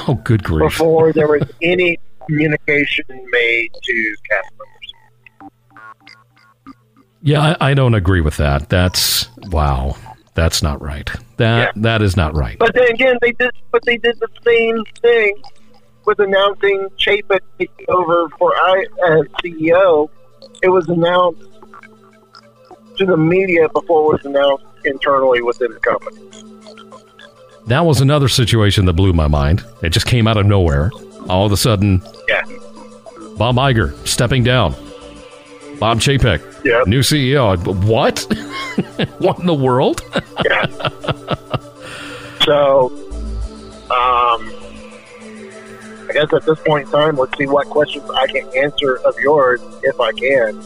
Oh, 0.08 0.14
good 0.24 0.42
grief! 0.42 0.70
Before 0.70 1.12
there 1.12 1.28
was 1.28 1.42
any 1.60 1.98
communication 2.26 3.04
made 3.08 3.68
to 3.82 4.16
cast 4.28 4.48
members. 4.52 5.92
Yeah, 7.20 7.56
I, 7.60 7.70
I 7.70 7.74
don't 7.74 7.94
agree 7.94 8.22
with 8.22 8.38
that. 8.38 8.68
That's 8.68 9.28
wow. 9.50 9.96
That's 10.32 10.62
not 10.62 10.80
right. 10.80 11.08
That 11.36 11.76
yeah. 11.76 11.82
that 11.82 12.02
is 12.02 12.16
not 12.16 12.34
right. 12.34 12.58
But 12.58 12.74
then 12.74 12.90
again, 12.90 13.18
they 13.20 13.32
did. 13.32 13.50
But 13.70 13.84
they 13.84 13.98
did 13.98 14.18
the 14.20 14.28
same 14.44 14.82
thing 15.00 15.36
with 16.06 16.18
announcing 16.18 16.88
Chapek 16.98 17.40
taking 17.58 17.86
over 17.88 18.28
for 18.38 18.52
I 18.56 18.86
as 19.06 19.20
CEO. 19.42 20.08
It 20.62 20.70
was 20.70 20.88
announced 20.88 21.42
to 22.96 23.06
the 23.06 23.16
media 23.16 23.68
before 23.68 24.14
it 24.14 24.16
was 24.16 24.24
announced 24.24 24.64
internally 24.84 25.42
within 25.42 25.72
the 25.72 25.80
company. 25.80 26.18
That 27.66 27.86
was 27.86 28.00
another 28.00 28.28
situation 28.28 28.84
that 28.86 28.92
blew 28.92 29.12
my 29.12 29.26
mind. 29.26 29.64
It 29.82 29.88
just 29.90 30.06
came 30.06 30.26
out 30.26 30.36
of 30.36 30.44
nowhere. 30.44 30.90
All 31.28 31.46
of 31.46 31.52
a 31.52 31.56
sudden, 31.56 32.02
yeah. 32.28 32.42
Bob 33.38 33.56
Iger 33.56 33.94
stepping 34.06 34.44
down. 34.44 34.74
Bob 35.78 35.98
Chapek, 35.98 36.64
yep. 36.64 36.86
new 36.86 37.00
CEO. 37.00 37.56
What? 37.84 38.20
what 39.18 39.38
in 39.38 39.46
the 39.46 39.54
world? 39.54 40.02
yeah. 40.44 40.66
So, 42.44 42.88
um, 43.84 44.52
I 46.06 46.10
guess 46.12 46.30
at 46.34 46.44
this 46.44 46.60
point 46.60 46.84
in 46.84 46.92
time, 46.92 47.16
let's 47.16 47.34
see 47.38 47.46
what 47.46 47.66
questions 47.68 48.04
I 48.10 48.26
can 48.26 48.46
answer 48.54 48.96
of 48.96 49.18
yours, 49.18 49.62
if 49.82 49.98
I 49.98 50.12
can. 50.12 50.60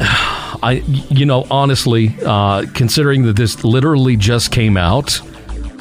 I, 0.62 0.72
you 1.10 1.26
know, 1.26 1.46
honestly, 1.50 2.14
uh, 2.24 2.66
considering 2.72 3.24
that 3.24 3.36
this 3.36 3.64
literally 3.64 4.16
just 4.16 4.52
came 4.52 4.76
out, 4.76 5.20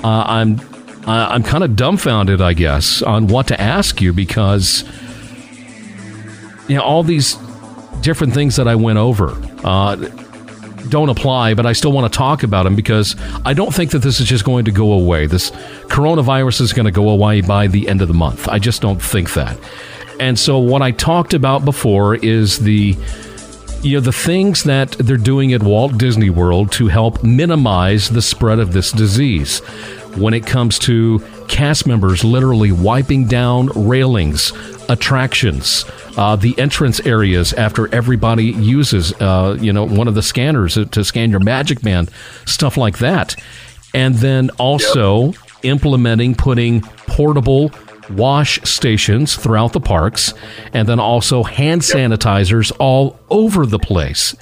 uh, 0.03 0.23
I'm, 0.25 0.59
uh, 1.07 1.27
I'm 1.29 1.43
kind 1.43 1.63
of 1.63 1.75
dumbfounded, 1.75 2.41
I 2.41 2.53
guess, 2.53 3.01
on 3.01 3.27
what 3.27 3.47
to 3.47 3.61
ask 3.61 4.01
you 4.01 4.11
because, 4.11 4.83
you 6.67 6.77
know, 6.77 6.81
all 6.81 7.03
these 7.03 7.38
different 8.01 8.33
things 8.33 8.55
that 8.55 8.67
I 8.67 8.75
went 8.75 8.97
over 8.97 9.38
uh, 9.63 9.95
don't 10.89 11.09
apply, 11.09 11.53
but 11.53 11.65
I 11.65 11.73
still 11.73 11.91
want 11.91 12.11
to 12.11 12.17
talk 12.17 12.41
about 12.41 12.63
them 12.63 12.75
because 12.75 13.15
I 13.45 13.53
don't 13.53 13.73
think 13.73 13.91
that 13.91 14.00
this 14.00 14.19
is 14.19 14.27
just 14.27 14.43
going 14.43 14.65
to 14.65 14.71
go 14.71 14.93
away. 14.93 15.27
This 15.27 15.51
coronavirus 15.91 16.61
is 16.61 16.73
going 16.73 16.85
to 16.85 16.91
go 16.91 17.09
away 17.09 17.41
by 17.41 17.67
the 17.67 17.88
end 17.88 18.01
of 18.01 18.07
the 18.07 18.13
month. 18.13 18.47
I 18.50 18.57
just 18.57 18.81
don't 18.81 19.01
think 19.01 19.33
that. 19.33 19.57
And 20.19 20.38
so, 20.38 20.59
what 20.59 20.81
I 20.81 20.91
talked 20.91 21.33
about 21.33 21.65
before 21.65 22.15
is 22.15 22.59
the 22.59 22.95
you 23.83 23.97
know 23.97 24.01
the 24.01 24.11
things 24.11 24.63
that 24.63 24.91
they're 24.91 25.17
doing 25.17 25.53
at 25.53 25.63
Walt 25.63 25.97
Disney 25.97 26.29
World 26.29 26.71
to 26.73 26.88
help 26.88 27.23
minimize 27.23 28.09
the 28.09 28.21
spread 28.21 28.59
of 28.59 28.73
this 28.73 28.91
disease. 28.91 29.59
When 30.17 30.33
it 30.33 30.45
comes 30.45 30.77
to 30.79 31.19
cast 31.47 31.88
members 31.88 32.23
literally 32.23 32.71
wiping 32.71 33.27
down 33.27 33.67
railings, 33.75 34.51
attractions, 34.89 35.85
uh, 36.17 36.35
the 36.35 36.57
entrance 36.59 37.00
areas 37.01 37.53
after 37.53 37.93
everybody 37.93 38.45
uses, 38.45 39.13
uh, 39.21 39.57
you 39.59 39.71
know, 39.71 39.85
one 39.85 40.07
of 40.07 40.15
the 40.15 40.21
scanners 40.21 40.75
to 40.75 41.03
scan 41.03 41.31
your 41.31 41.39
Magic 41.39 41.81
Band, 41.81 42.11
stuff 42.45 42.77
like 42.77 43.00
that, 43.00 43.35
and 43.93 44.15
then 44.15 44.50
also 44.51 45.27
yep. 45.27 45.35
implementing 45.63 46.35
putting 46.35 46.81
portable 46.81 47.71
wash 48.10 48.62
stations 48.63 49.36
throughout 49.36 49.74
the 49.74 49.79
parks, 49.79 50.34
and 50.74 50.88
then 50.88 51.00
also 51.00 51.43
hand 51.43 51.81
sanitizers 51.81 52.72
all 52.79 53.20
over 53.29 53.65
the 53.65 53.79
place. 53.79 54.36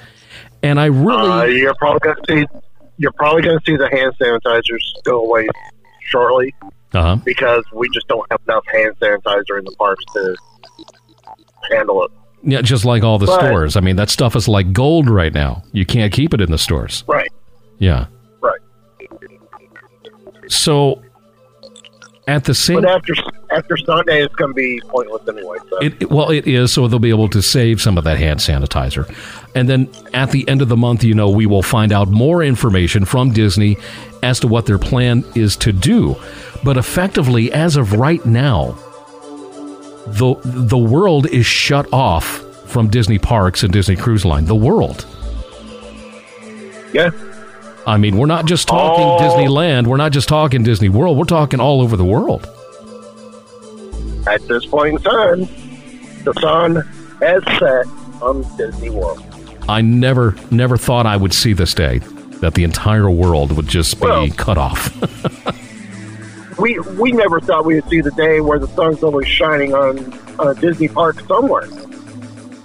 And 0.62 0.78
I 0.78 0.86
really, 0.86 1.30
uh, 1.30 1.44
you're 1.44 1.74
probably 1.74 2.00
going 2.00 2.16
to 2.16 2.22
see, 2.28 2.58
you're 2.98 3.12
probably 3.12 3.42
going 3.42 3.58
to 3.58 3.64
see 3.64 3.76
the 3.76 3.88
hand 3.88 4.14
sanitizers 4.20 4.82
go 5.04 5.24
away 5.24 5.48
shortly, 6.02 6.54
uh-huh. 6.92 7.16
because 7.24 7.64
we 7.72 7.88
just 7.94 8.08
don't 8.08 8.26
have 8.30 8.40
enough 8.46 8.64
hand 8.72 8.94
sanitizer 9.00 9.58
in 9.58 9.64
the 9.64 9.74
parks 9.78 10.04
to 10.14 10.36
handle 11.70 12.04
it. 12.04 12.10
Yeah, 12.42 12.62
just 12.62 12.84
like 12.84 13.02
all 13.02 13.18
the 13.18 13.26
but, 13.26 13.38
stores. 13.38 13.76
I 13.76 13.80
mean, 13.80 13.96
that 13.96 14.08
stuff 14.08 14.34
is 14.34 14.48
like 14.48 14.72
gold 14.72 15.10
right 15.10 15.32
now. 15.32 15.62
You 15.72 15.84
can't 15.84 16.12
keep 16.12 16.32
it 16.32 16.40
in 16.40 16.50
the 16.50 16.58
stores. 16.58 17.04
Right. 17.06 17.30
Yeah. 17.78 18.06
Right. 18.40 18.60
So 20.48 21.02
at 22.30 22.44
the 22.44 22.54
same, 22.54 22.82
but 22.82 22.88
after 22.88 23.12
after 23.50 23.76
Sunday, 23.76 24.22
it's 24.22 24.34
going 24.36 24.50
to 24.50 24.54
be 24.54 24.80
pointless 24.86 25.26
anyway. 25.28 25.58
So. 25.68 25.78
It, 25.78 26.10
well, 26.10 26.30
it 26.30 26.46
is, 26.46 26.72
so 26.72 26.86
they'll 26.86 27.00
be 27.00 27.10
able 27.10 27.28
to 27.30 27.42
save 27.42 27.82
some 27.82 27.98
of 27.98 28.04
that 28.04 28.18
hand 28.18 28.38
sanitizer, 28.38 29.12
and 29.54 29.68
then 29.68 29.90
at 30.14 30.30
the 30.30 30.48
end 30.48 30.62
of 30.62 30.68
the 30.68 30.76
month, 30.76 31.02
you 31.02 31.12
know, 31.12 31.28
we 31.28 31.46
will 31.46 31.62
find 31.62 31.92
out 31.92 32.08
more 32.08 32.42
information 32.42 33.04
from 33.04 33.32
Disney 33.32 33.76
as 34.22 34.38
to 34.40 34.46
what 34.46 34.66
their 34.66 34.78
plan 34.78 35.24
is 35.34 35.56
to 35.56 35.72
do. 35.72 36.14
But 36.62 36.76
effectively, 36.76 37.50
as 37.52 37.76
of 37.76 37.94
right 37.94 38.24
now, 38.24 38.78
the 40.06 40.36
the 40.44 40.78
world 40.78 41.26
is 41.26 41.46
shut 41.46 41.92
off 41.92 42.38
from 42.70 42.88
Disney 42.88 43.18
parks 43.18 43.64
and 43.64 43.72
Disney 43.72 43.96
Cruise 43.96 44.24
Line. 44.24 44.44
The 44.44 44.54
world. 44.54 45.04
Yeah. 46.92 47.10
I 47.90 47.96
mean, 47.96 48.16
we're 48.16 48.26
not 48.26 48.44
just 48.44 48.68
talking 48.68 49.04
oh. 49.04 49.18
Disneyland. 49.18 49.88
We're 49.88 49.96
not 49.96 50.12
just 50.12 50.28
talking 50.28 50.62
Disney 50.62 50.88
World. 50.88 51.18
We're 51.18 51.24
talking 51.24 51.58
all 51.58 51.80
over 51.80 51.96
the 51.96 52.04
world. 52.04 52.48
At 54.28 54.46
this 54.46 54.64
point 54.66 54.98
in 54.98 55.02
time, 55.02 55.40
the 56.22 56.32
sun 56.40 56.76
has 57.20 57.42
set 57.58 57.86
on 58.22 58.46
Disney 58.56 58.90
World. 58.90 59.24
I 59.68 59.80
never, 59.80 60.36
never 60.52 60.76
thought 60.76 61.04
I 61.04 61.16
would 61.16 61.34
see 61.34 61.52
this 61.52 61.74
day 61.74 61.98
that 62.38 62.54
the 62.54 62.62
entire 62.62 63.10
world 63.10 63.56
would 63.56 63.66
just 63.66 64.00
be 64.00 64.06
well, 64.06 64.28
cut 64.36 64.56
off. 64.56 64.94
we 66.60 66.78
we 66.96 67.10
never 67.10 67.40
thought 67.40 67.64
we 67.64 67.74
would 67.74 67.88
see 67.88 68.00
the 68.00 68.12
day 68.12 68.40
where 68.40 68.60
the 68.60 68.68
sun's 68.68 69.02
only 69.02 69.26
shining 69.26 69.74
on, 69.74 69.98
on 70.38 70.56
a 70.56 70.60
Disney 70.60 70.86
park 70.86 71.18
somewhere. 71.26 71.66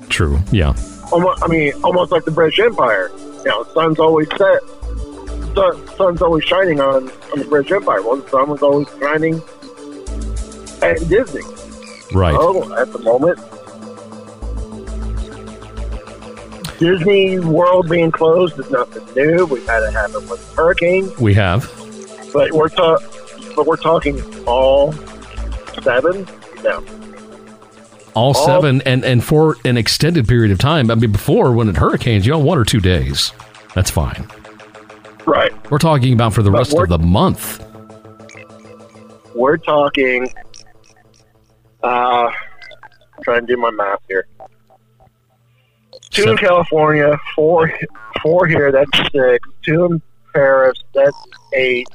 True. 0.08 0.40
Yeah. 0.52 0.76
Almost, 1.12 1.44
I 1.44 1.48
mean, 1.48 1.74
almost 1.84 2.12
like 2.12 2.26
the 2.26 2.32
British 2.32 2.60
Empire. 2.60 3.10
You 3.18 3.46
know, 3.46 3.64
sun's 3.74 4.00
always 4.00 4.28
set 4.38 4.62
sun, 5.56 5.88
sun's 5.96 6.22
always 6.22 6.44
shining 6.44 6.80
on 6.80 7.10
on 7.10 7.40
the 7.40 7.46
British 7.46 7.72
Empire. 7.72 8.02
Well, 8.02 8.18
the 8.18 8.30
sun 8.30 8.50
was 8.50 8.62
always 8.62 8.88
shining 9.00 9.42
at 10.82 11.00
Disney. 11.10 11.42
Right. 12.14 12.36
Oh, 12.38 12.74
at 12.80 12.92
the 12.92 13.00
moment, 13.00 13.40
Disney 16.78 17.40
World 17.40 17.90
being 17.90 18.12
closed 18.12 18.60
is 18.60 18.70
nothing 18.70 19.04
new. 19.16 19.46
We've 19.46 19.66
had 19.66 19.84
it 19.84 19.94
happen 19.94 20.28
with 20.28 20.54
hurricane. 20.56 21.10
We 21.20 21.34
have, 21.36 21.64
but 22.34 22.52
we're 22.52 22.70
ta- 22.70 23.00
but 23.56 23.66
we're 23.66 23.78
talking 23.78 24.22
all 24.46 24.92
seven. 25.84 26.28
No. 26.64 26.84
All, 28.14 28.28
all 28.28 28.34
seven, 28.34 28.82
and, 28.86 29.04
and 29.04 29.24
for 29.24 29.58
an 29.66 29.76
extended 29.78 30.28
period 30.28 30.52
of 30.52 30.58
time. 30.58 30.90
I 30.90 30.96
mean, 30.96 31.12
before 31.12 31.52
when 31.52 31.68
it 31.68 31.76
hurricanes, 31.76 32.26
you 32.26 32.32
know, 32.32 32.40
one 32.40 32.58
or 32.58 32.64
two 32.64 32.80
days, 32.80 33.34
that's 33.74 33.92
fine. 33.92 34.28
Right. 35.26 35.72
We're 35.72 35.80
talking 35.80 36.14
about 36.14 36.34
for 36.34 36.44
the 36.44 36.52
but 36.52 36.60
rest 36.60 36.78
of 36.78 36.90
the 36.90 37.00
month. 37.00 37.66
We're 39.34 39.58
talking. 39.58 40.30
Uh, 41.84 42.32
trying 43.24 43.46
to 43.46 43.56
do 43.56 43.58
my 43.58 43.72
math 43.72 44.00
here. 44.08 44.28
Two 46.12 46.32
in 46.32 46.38
California, 46.38 47.18
four, 47.36 47.72
four 48.24 48.48
here. 48.48 48.72
That's 48.72 48.98
six. 49.12 49.50
Two 49.64 49.86
in 49.86 50.02
Paris. 50.34 50.78
That's 50.94 51.18
eight. 51.54 51.88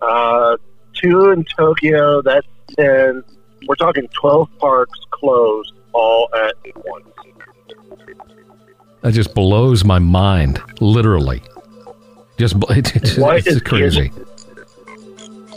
Uh, 0.00 0.56
two 0.94 1.30
in 1.30 1.44
Tokyo. 1.44 2.22
That's 2.22 2.46
ten. 2.76 3.22
We're 3.68 3.76
talking 3.76 4.08
twelve 4.08 4.48
parks 4.58 4.98
closed 5.10 5.74
all 5.92 6.28
at 6.34 6.54
once. 6.84 7.06
That 9.02 9.12
just 9.12 9.34
blows 9.34 9.84
my 9.84 9.98
mind, 9.98 10.60
literally. 10.80 11.42
Just 12.42 12.56
it's, 12.70 13.16
what 13.16 13.46
it's 13.46 13.60
crazy. 13.60 14.08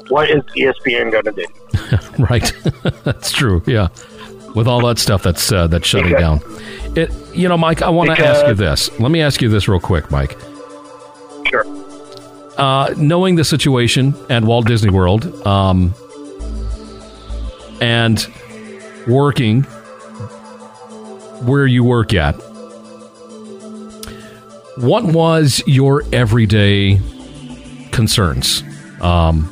what 0.10 0.30
is 0.30 0.44
ESPN 0.56 1.12
going 1.12 1.24
to 1.24 1.32
do? 1.32 2.24
right, 2.24 2.54
that's 3.04 3.32
true. 3.32 3.64
Yeah, 3.66 3.88
with 4.54 4.68
all 4.68 4.86
that 4.86 5.00
stuff 5.00 5.24
that's 5.24 5.52
uh, 5.52 5.66
that's 5.66 5.88
shutting 5.88 6.10
because, 6.10 6.42
down. 6.42 6.96
It, 6.96 7.12
you 7.36 7.50
know, 7.50 7.58
Mike, 7.58 7.82
I 7.82 7.90
want 7.90 8.16
to 8.16 8.24
ask 8.24 8.46
you 8.46 8.54
this. 8.54 9.00
Let 9.00 9.10
me 9.10 9.24
ask 9.24 9.42
you 9.42 9.50
this 9.50 9.68
real 9.68 9.80
quick, 9.80 10.12
Mike. 10.12 10.38
Sure. 11.48 11.66
Uh, 12.56 12.94
knowing 12.98 13.34
the 13.34 13.44
situation 13.44 14.14
at 14.30 14.44
Walt 14.44 14.68
Disney 14.68 14.92
World, 14.92 15.26
um, 15.48 15.92
and 17.82 18.28
working 19.08 19.64
where 21.48 21.66
you 21.66 21.84
work 21.84 22.14
at, 22.14 22.40
what 24.78 25.04
was 25.06 25.64
your 25.66 26.04
everyday 26.12 27.00
concerns 27.92 28.64
um, 29.02 29.44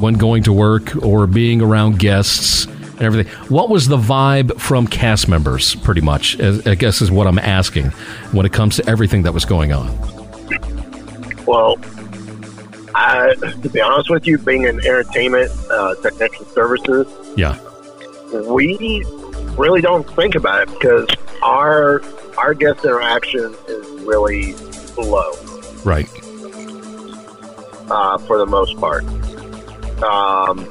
when 0.00 0.14
going 0.14 0.42
to 0.44 0.52
work 0.52 0.96
or 1.04 1.26
being 1.26 1.60
around 1.60 1.98
guests 1.98 2.64
and 2.66 3.02
everything? 3.02 3.32
What 3.48 3.68
was 3.68 3.86
the 3.88 3.96
vibe 3.98 4.58
from 4.58 4.86
cast 4.86 5.28
members, 5.28 5.74
pretty 5.76 6.00
much? 6.00 6.40
I 6.40 6.74
guess 6.74 7.02
is 7.02 7.10
what 7.10 7.26
I'm 7.26 7.38
asking 7.38 7.86
when 8.32 8.46
it 8.46 8.52
comes 8.52 8.76
to 8.76 8.88
everything 8.88 9.22
that 9.24 9.32
was 9.32 9.44
going 9.44 9.72
on. 9.72 9.86
Well, 11.46 11.78
I, 12.94 13.34
I, 13.42 13.50
to 13.62 13.68
be 13.70 13.80
honest 13.80 14.10
with 14.10 14.26
you, 14.26 14.38
being 14.38 14.64
in 14.64 14.80
entertainment 14.80 15.50
uh, 15.70 15.94
technician 15.96 16.46
services, 16.46 17.06
Yeah. 17.36 17.58
we 18.50 19.04
really 19.56 19.80
don't 19.80 20.08
think 20.14 20.34
about 20.34 20.68
it 20.68 20.74
because 20.74 21.08
our 21.42 22.02
our 22.36 22.54
guest 22.54 22.84
interaction 22.84 23.54
is 23.66 23.86
really 24.08 24.54
low 24.96 25.32
Right. 25.84 26.08
uh, 27.90 28.18
for 28.26 28.38
the 28.38 28.46
most 28.46 28.76
part. 28.80 29.04
Um, 30.02 30.66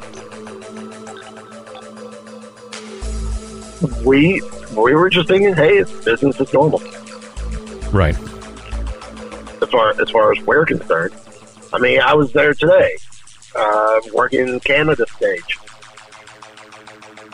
we 4.04 4.42
we 4.76 4.94
were 4.96 5.10
just 5.10 5.28
thinking, 5.28 5.54
hey, 5.54 5.78
it's 5.78 5.92
business 6.04 6.40
as 6.42 6.52
normal 6.54 6.80
Right. 7.92 8.16
as 9.62 9.70
far 9.70 10.02
as 10.02 10.10
far 10.10 10.32
as 10.32 10.40
we're 10.46 10.66
concerned. 10.66 11.14
I 11.74 11.80
mean, 11.80 12.02
I 12.02 12.14
was 12.14 12.32
there 12.34 12.54
today, 12.54 12.96
uh, 13.56 14.00
working 14.14 14.60
Canada 14.62 15.06
stage. 15.16 15.60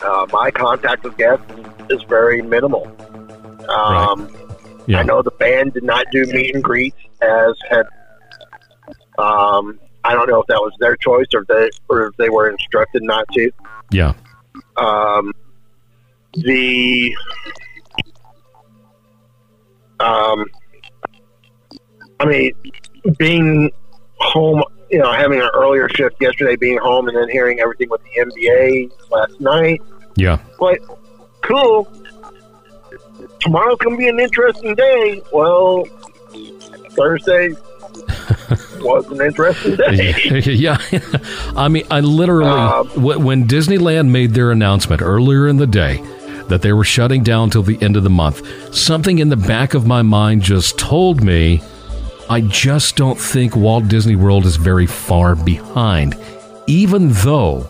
Uh, 0.02 0.26
my 0.32 0.50
contact 0.50 1.04
with 1.04 1.16
guests 1.16 1.44
is 1.88 2.02
very 2.04 2.42
minimal. 2.42 2.86
Um, 3.68 4.28
Yeah. 4.86 5.00
I 5.00 5.02
know 5.02 5.22
the 5.22 5.30
band 5.32 5.74
did 5.74 5.84
not 5.84 6.06
do 6.10 6.24
meet 6.26 6.54
and 6.54 6.62
greets 6.62 6.96
as 7.22 7.54
had. 7.68 7.86
Um, 9.18 9.78
I 10.04 10.12
don't 10.12 10.28
know 10.28 10.40
if 10.40 10.46
that 10.48 10.60
was 10.60 10.72
their 10.80 10.96
choice 10.96 11.26
or 11.32 11.42
if 11.42 11.48
they 11.48 11.70
or 11.88 12.06
if 12.06 12.16
they 12.16 12.28
were 12.28 12.50
instructed 12.50 13.02
not 13.02 13.26
to. 13.32 13.50
Yeah. 13.90 14.12
Um, 14.76 15.32
the 16.34 17.16
um, 20.00 20.44
I 22.20 22.26
mean, 22.26 22.52
being 23.18 23.70
home, 24.16 24.62
you 24.90 24.98
know, 24.98 25.12
having 25.12 25.40
an 25.40 25.48
earlier 25.54 25.88
shift 25.88 26.16
yesterday, 26.20 26.56
being 26.56 26.78
home, 26.78 27.08
and 27.08 27.16
then 27.16 27.28
hearing 27.28 27.60
everything 27.60 27.88
with 27.88 28.02
the 28.02 28.20
NBA 28.20 28.92
last 29.10 29.40
night. 29.40 29.80
Yeah. 30.16 30.38
But 30.58 30.78
cool. 31.42 31.90
Tomorrow's 33.40 33.78
gonna 33.78 33.96
be 33.96 34.08
an 34.08 34.18
interesting 34.20 34.74
day. 34.74 35.22
Well, 35.32 35.84
Thursday 36.90 37.50
was 38.80 39.06
an 39.10 39.20
interesting 39.20 39.76
day. 39.76 40.14
yeah. 40.52 40.78
I 41.56 41.68
mean, 41.68 41.86
I 41.90 42.00
literally, 42.00 42.50
Um, 42.50 42.88
when 43.02 43.46
Disneyland 43.46 44.08
made 44.10 44.32
their 44.34 44.50
announcement 44.50 45.02
earlier 45.02 45.46
in 45.48 45.56
the 45.56 45.66
day 45.66 46.02
that 46.48 46.62
they 46.62 46.72
were 46.72 46.84
shutting 46.84 47.22
down 47.22 47.50
till 47.50 47.62
the 47.62 47.78
end 47.82 47.96
of 47.96 48.02
the 48.04 48.10
month, 48.10 48.74
something 48.74 49.18
in 49.18 49.28
the 49.28 49.36
back 49.36 49.74
of 49.74 49.86
my 49.86 50.02
mind 50.02 50.42
just 50.42 50.78
told 50.78 51.22
me 51.22 51.62
I 52.28 52.40
just 52.40 52.96
don't 52.96 53.18
think 53.20 53.54
Walt 53.56 53.88
Disney 53.88 54.16
World 54.16 54.46
is 54.46 54.56
very 54.56 54.86
far 54.86 55.34
behind, 55.34 56.16
even 56.66 57.10
though 57.12 57.68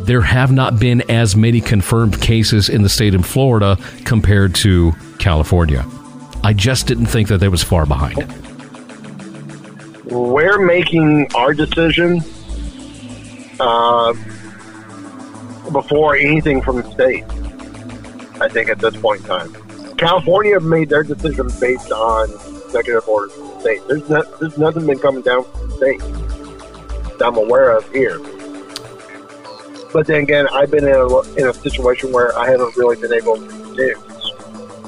there 0.00 0.20
have 0.20 0.52
not 0.52 0.78
been 0.78 1.02
as 1.10 1.36
many 1.36 1.60
confirmed 1.60 2.20
cases 2.20 2.68
in 2.68 2.82
the 2.82 2.88
state 2.88 3.14
of 3.14 3.24
Florida 3.24 3.78
compared 4.04 4.54
to 4.56 4.92
California. 5.18 5.84
I 6.42 6.52
just 6.52 6.86
didn't 6.86 7.06
think 7.06 7.28
that 7.28 7.38
they 7.38 7.48
was 7.48 7.62
far 7.62 7.86
behind. 7.86 8.18
we're 10.04 10.58
making 10.58 11.26
our 11.34 11.54
decision 11.54 12.22
uh, 13.60 14.12
before 15.72 16.16
anything 16.16 16.60
from 16.60 16.82
the 16.82 16.90
state. 16.92 17.24
I 18.40 18.48
think 18.48 18.68
at 18.68 18.78
this 18.78 18.96
point 18.96 19.20
in 19.22 19.26
time, 19.26 19.96
California 19.96 20.58
made 20.60 20.88
their 20.88 21.04
decision 21.04 21.48
based 21.60 21.92
on 21.92 22.30
executive 22.66 23.08
orders 23.08 23.32
from 23.32 23.48
the 23.48 23.60
state. 23.60 23.80
There's 23.88 24.08
not, 24.08 24.40
there's 24.40 24.58
nothing 24.58 24.86
been 24.86 24.98
coming 24.98 25.22
down 25.22 25.44
from 25.44 25.70
the 25.70 25.76
state 25.76 26.00
that 27.18 27.26
I'm 27.26 27.36
aware 27.36 27.76
of 27.76 27.88
here. 27.92 28.18
But 29.94 30.08
then 30.08 30.22
again, 30.22 30.48
I've 30.52 30.72
been 30.72 30.88
in 30.88 30.92
a, 30.92 31.20
in 31.38 31.46
a 31.46 31.54
situation 31.54 32.10
where 32.10 32.36
I 32.36 32.50
haven't 32.50 32.76
really 32.76 33.00
been 33.00 33.12
able 33.12 33.36
to 33.36 33.76
do. 33.76 33.94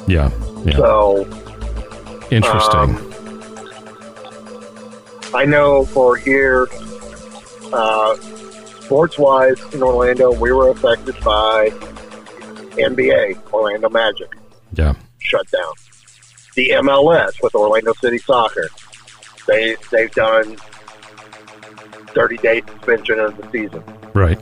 Yeah. 0.09 0.31
Yeah. 0.65 0.77
So 0.77 1.25
Interesting. 2.33 2.81
um, 2.81 3.13
I 5.33 5.45
know 5.45 5.85
for 5.85 6.17
here, 6.17 6.67
uh, 7.73 8.17
sports 8.81 9.17
wise 9.17 9.63
in 9.73 9.81
Orlando, 9.81 10.33
we 10.33 10.51
were 10.51 10.71
affected 10.71 11.15
by 11.21 11.69
NBA, 12.77 13.53
Orlando 13.53 13.89
Magic, 13.89 14.35
yeah. 14.73 14.95
shut 15.19 15.49
down. 15.53 15.73
The 16.57 16.71
MLS 16.71 17.41
with 17.45 17.55
Orlando 17.55 17.93
City 18.01 18.19
Soccer, 18.19 18.69
they 19.47 19.77
they've 19.93 20.11
done 20.11 20.57
thirty 22.09 22.39
day 22.39 22.61
suspension 22.67 23.21
of 23.21 23.37
the 23.37 23.49
season. 23.53 23.85
Right. 24.13 24.41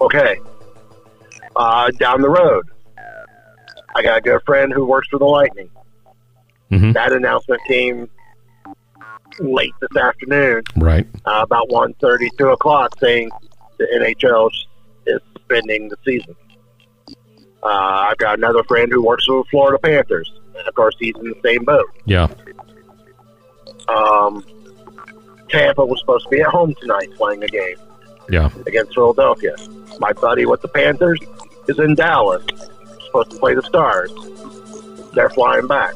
Okay, 0.00 0.38
uh, 1.56 1.90
down 1.98 2.20
the 2.20 2.28
road, 2.28 2.66
I 3.96 4.02
got 4.02 4.18
a 4.18 4.20
good 4.20 4.40
friend 4.44 4.72
who 4.72 4.84
works 4.84 5.08
for 5.08 5.18
the 5.18 5.24
Lightning. 5.24 5.70
Mhm. 6.70 6.92
That 6.94 7.12
announcement 7.12 7.60
came 7.68 8.08
late 9.38 9.72
this 9.80 9.96
afternoon, 10.00 10.62
Right. 10.76 11.06
uh, 11.24 11.40
about 11.42 11.68
1.30, 11.70 12.28
2 12.38 12.48
o'clock, 12.50 12.98
saying 12.98 13.30
the 13.78 13.86
NHL 13.94 14.50
is 15.06 15.20
suspending 15.36 15.88
the 15.88 15.96
season. 16.04 16.34
Uh, 17.62 17.66
I've 18.10 18.18
got 18.18 18.36
another 18.38 18.62
friend 18.64 18.90
who 18.92 19.02
works 19.02 19.24
for 19.26 19.42
the 19.42 19.48
Florida 19.50 19.78
Panthers, 19.78 20.32
and 20.58 20.68
of 20.68 20.74
course 20.74 20.94
he's 20.98 21.14
in 21.16 21.24
the 21.24 21.40
same 21.44 21.64
boat. 21.64 21.86
Yeah. 22.04 22.28
Um, 23.88 24.44
Tampa 25.48 25.84
was 25.84 26.00
supposed 26.00 26.24
to 26.24 26.30
be 26.30 26.40
at 26.40 26.48
home 26.48 26.74
tonight 26.80 27.08
playing 27.16 27.42
a 27.44 27.48
game 27.48 27.76
Yeah. 28.28 28.50
against 28.66 28.94
Philadelphia. 28.94 29.54
My 30.00 30.12
buddy 30.12 30.46
with 30.46 30.62
the 30.62 30.68
Panthers 30.68 31.20
is 31.68 31.78
in 31.78 31.94
Dallas, 31.94 32.44
supposed 33.06 33.30
to 33.30 33.38
play 33.38 33.54
the 33.54 33.62
Stars. 33.62 34.12
They're 35.14 35.30
flying 35.30 35.66
back. 35.66 35.94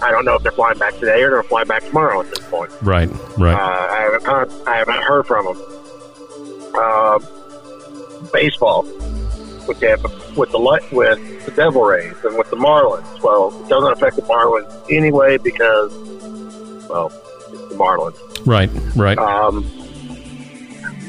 I 0.00 0.10
don't 0.12 0.24
know 0.24 0.34
if 0.36 0.42
they're 0.42 0.52
flying 0.52 0.78
back 0.78 0.94
today 0.98 1.22
or 1.22 1.30
they're 1.30 1.42
flying 1.42 1.66
back 1.68 1.84
tomorrow 1.84 2.20
at 2.20 2.30
this 2.30 2.38
point. 2.48 2.70
Right. 2.82 3.10
Uh, 3.10 3.16
Right. 3.38 3.54
I 3.56 4.00
haven't 4.02 4.24
con- 4.24 4.50
I 4.66 4.76
haven't 4.76 5.02
heard 5.02 5.26
from 5.26 5.44
them. 5.46 5.62
Uh, 6.74 7.18
baseball 8.32 8.82
with 9.66 9.80
Tampa, 9.80 10.08
with 10.36 10.50
the 10.50 10.58
with 10.92 11.44
the 11.44 11.50
Devil 11.52 11.82
Rays 11.82 12.14
and 12.24 12.36
with 12.38 12.48
the 12.50 12.56
Marlins. 12.56 13.22
Well, 13.22 13.48
it 13.64 13.68
doesn't 13.68 13.92
affect 13.92 14.16
the 14.16 14.22
Marlins 14.22 14.70
anyway 14.90 15.36
because 15.38 15.92
well, 16.88 17.12
it's 17.52 17.68
the 17.68 17.74
Marlins. 17.76 18.16
right. 18.46 18.70
Right. 18.96 19.18
Um, 19.18 19.64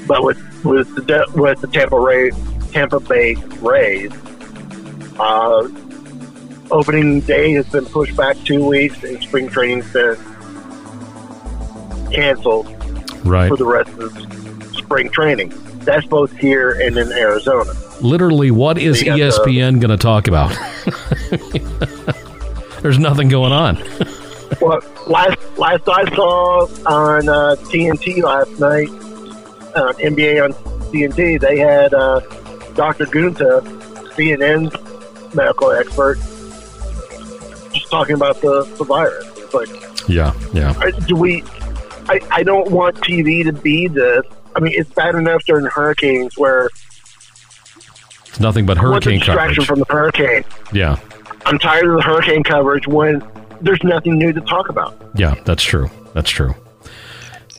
but 0.10 0.24
with 0.24 0.65
with 0.65 0.93
the 0.95 1.24
with 1.36 1.62
the 1.62 1.67
Tampa 1.67 1.98
Ray 1.98 2.32
Tampa 2.72 3.00
Bay 3.00 3.36
Rays, 3.62 4.12
uh, 5.19 5.69
opening 6.72 7.22
day 7.22 7.54
has 7.54 7.69
been 7.69 7.86
pushed 7.86 8.17
back 8.17 8.36
two 8.43 8.65
weeks, 8.65 9.04
and 9.04 9.22
spring 9.22 9.48
training's 9.48 9.93
been 9.93 10.17
canceled 12.12 12.67
right. 13.24 13.48
for 13.50 13.56
the 13.56 13.65
rest 13.65 13.91
of 14.00 14.12
spring 14.76 15.12
training. 15.12 15.54
That's 15.82 16.08
both 16.08 16.36
here 16.36 16.72
and 16.72 16.98
in 16.98 17.12
Arizona. 17.12 17.72
Literally, 18.02 18.50
what 18.50 18.80
is 18.80 19.04
ESPN 19.04 19.80
going 19.80 19.91
to 19.91 19.98
talk 19.98 20.28
about? 20.28 20.50
There's 22.82 22.98
nothing 22.98 23.30
going 23.30 23.52
on. 23.52 23.76
Well, 24.60 24.80
last 25.06 25.38
last 25.60 25.88
I 25.88 26.15
saw 26.15 26.67
on 26.88 27.30
uh, 27.30 27.56
TNT 27.67 28.24
last 28.24 28.60
night, 28.60 28.89
uh, 29.75 29.93
NBA 29.93 30.43
on 30.43 30.53
TNT, 30.91 31.39
they 31.39 31.58
had 31.60 31.93
uh, 31.93 32.19
Dr. 32.75 33.05
Gupta, 33.05 33.62
CNN's 34.15 34.73
medical 35.36 35.71
expert, 35.71 36.17
just 37.73 37.89
talking 37.91 38.15
about 38.15 38.41
the, 38.41 38.63
the 38.77 38.84
virus. 38.84 39.25
It's 39.38 39.53
like, 39.53 39.69
Yeah. 40.10 40.34
Yeah. 40.53 40.73
I- 40.79 40.91
do 40.91 41.15
we? 41.15 41.43
I, 42.10 42.19
I 42.32 42.43
don't 42.43 42.71
want 42.71 42.95
TV 42.97 43.43
to 43.43 43.53
be 43.53 43.88
this. 43.88 44.23
I 44.55 44.60
mean, 44.62 44.73
it's 44.75 44.89
bad 44.91 45.13
enough 45.13 45.43
during 45.45 45.65
hurricanes 45.67 46.36
where 46.39 46.69
It's 48.25 48.39
nothing 48.39 48.65
but 48.65 48.77
hurricane 48.79 49.19
distraction 49.19 49.63
coverage. 49.63 49.67
from 49.67 49.79
the 49.79 49.86
hurricane. 49.89 50.43
Yeah. 50.73 50.95
I'm 51.45 51.60
tired 51.60 51.86
of 51.86 51.97
the 51.97 52.01
hurricane 52.01 52.43
coverage 52.43 52.88
when 52.88 53.21
there's 53.62 53.84
nothing 53.84 54.17
new 54.17 54.34
to 54.34 54.41
talk 54.41 54.69
about. 54.69 54.95
Yeah. 55.13 55.36
That's 55.45 55.62
true. 55.63 55.89
That's 56.15 56.29
true. 56.32 56.55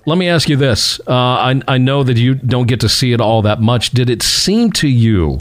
Let 0.07 0.19
me 0.19 0.29
ask 0.29 0.49
you 0.49 0.57
this. 0.57 0.99
Uh, 1.07 1.13
I, 1.13 1.61
I 1.69 1.79
know 1.79 2.03
that 2.03 2.17
you 2.17 2.35
don't 2.35 2.67
get 2.67 2.81
to 2.81 2.89
see 2.89 3.13
it 3.13 3.21
all 3.21 3.43
that 3.43 3.61
much. 3.61 3.91
Did 3.91 4.09
it 4.11 4.23
seem 4.23 4.73
to 4.73 4.89
you 4.89 5.39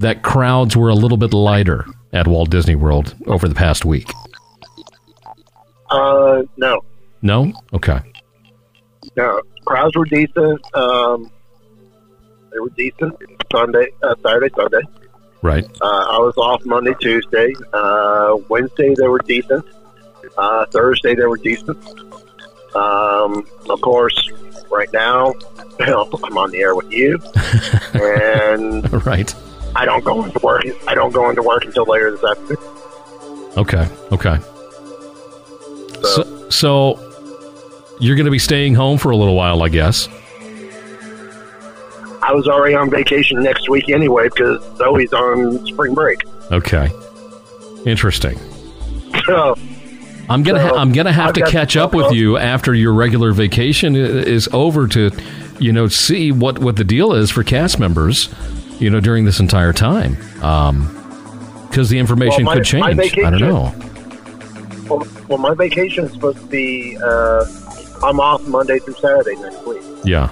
that 0.00 0.22
crowds 0.22 0.76
were 0.76 0.88
a 0.90 0.94
little 0.94 1.16
bit 1.16 1.32
lighter 1.32 1.86
at 2.12 2.26
Walt 2.26 2.50
Disney 2.50 2.74
World 2.74 3.14
over 3.26 3.48
the 3.48 3.54
past 3.54 3.84
week? 3.84 4.10
Uh, 5.90 6.42
no, 6.56 6.80
No? 7.22 7.52
Okay. 7.72 8.00
no, 9.16 9.40
crowds 9.64 9.96
were 9.96 10.04
decent. 10.06 10.60
Um, 10.76 11.30
they 12.52 12.58
were 12.58 12.70
decent 12.70 13.14
Sunday, 13.52 13.88
uh, 14.02 14.14
Saturday, 14.22 14.48
Sunday. 14.56 14.80
Right. 15.42 15.64
Uh, 15.80 15.84
I 15.84 16.18
was 16.18 16.34
off 16.36 16.64
Monday, 16.64 16.94
Tuesday. 17.00 17.52
Uh, 17.72 18.36
Wednesday 18.48 18.94
they 18.96 19.06
were 19.08 19.18
decent. 19.20 19.64
Uh, 20.38 20.66
Thursday 20.66 21.14
they 21.14 21.26
were 21.26 21.36
decent. 21.36 21.76
Um, 22.74 23.46
of 23.70 23.80
course, 23.80 24.30
right 24.70 24.92
now, 24.92 25.34
I'm 25.80 26.38
on 26.38 26.50
the 26.50 26.58
air 26.60 26.74
with 26.74 26.90
you, 26.92 27.18
and 27.94 28.92
right. 29.06 29.34
I 29.76 29.84
don't 29.84 30.04
go 30.04 30.24
into 30.24 30.38
work. 30.40 30.64
I 30.86 30.94
don't 30.94 31.12
go 31.12 31.30
into 31.30 31.42
work 31.42 31.64
until 31.64 31.84
later 31.84 32.12
this 32.12 32.24
afternoon. 32.24 32.56
Okay. 33.56 33.88
Okay. 34.12 34.36
So, 36.02 36.22
So, 36.22 36.50
so 36.50 37.96
you're 38.00 38.16
going 38.16 38.26
to 38.26 38.30
be 38.30 38.38
staying 38.38 38.74
home 38.74 38.98
for 38.98 39.10
a 39.10 39.16
little 39.16 39.34
while, 39.34 39.62
I 39.62 39.68
guess. 39.68 40.08
I 42.22 42.32
was 42.32 42.48
already 42.48 42.74
on 42.74 42.88
vacation 42.90 43.42
next 43.42 43.68
week 43.68 43.90
anyway 43.90 44.28
because 44.28 44.62
Zoe's 44.76 45.12
on 45.12 45.64
spring 45.66 45.94
break. 45.94 46.20
Okay. 46.50 46.90
Interesting. 47.86 48.38
So 49.26 49.54
I'm 50.28 50.42
gonna 50.42 50.60
ha- 50.60 50.74
I'm 50.74 50.92
gonna 50.92 51.12
have 51.12 51.28
I've 51.28 51.34
to 51.34 51.42
catch 51.50 51.76
up 51.76 51.94
with 51.94 52.12
you 52.12 52.36
after 52.38 52.74
your 52.74 52.92
regular 52.94 53.32
vacation 53.32 53.94
is 53.96 54.48
over 54.52 54.86
to, 54.88 55.10
you 55.58 55.72
know, 55.72 55.86
see 55.88 56.32
what 56.32 56.58
what 56.58 56.76
the 56.76 56.84
deal 56.84 57.12
is 57.12 57.30
for 57.30 57.42
cast 57.42 57.78
members, 57.78 58.28
you 58.78 58.88
know, 58.90 59.00
during 59.00 59.24
this 59.24 59.40
entire 59.40 59.72
time. 59.72 60.16
Um, 60.42 61.00
because 61.68 61.88
the 61.90 61.98
information 61.98 62.44
Well, 62.46 62.54
my- 62.54 62.60
could 62.60 62.66
change. 62.66 63.18
I 63.18 63.30
don't 63.30 63.40
know. 63.40 63.74
Well, 64.88 65.06
well, 65.28 65.38
my 65.38 65.54
vacation 65.54 66.04
is 66.04 66.12
supposed 66.12 66.38
to 66.38 66.46
be. 66.46 66.96
Uh, 67.02 67.44
I'm 68.02 68.20
off 68.20 68.46
Monday 68.46 68.78
through 68.78 68.94
Saturday 68.94 69.34
next 69.40 69.66
week. 69.66 69.82
Yeah. 70.04 70.28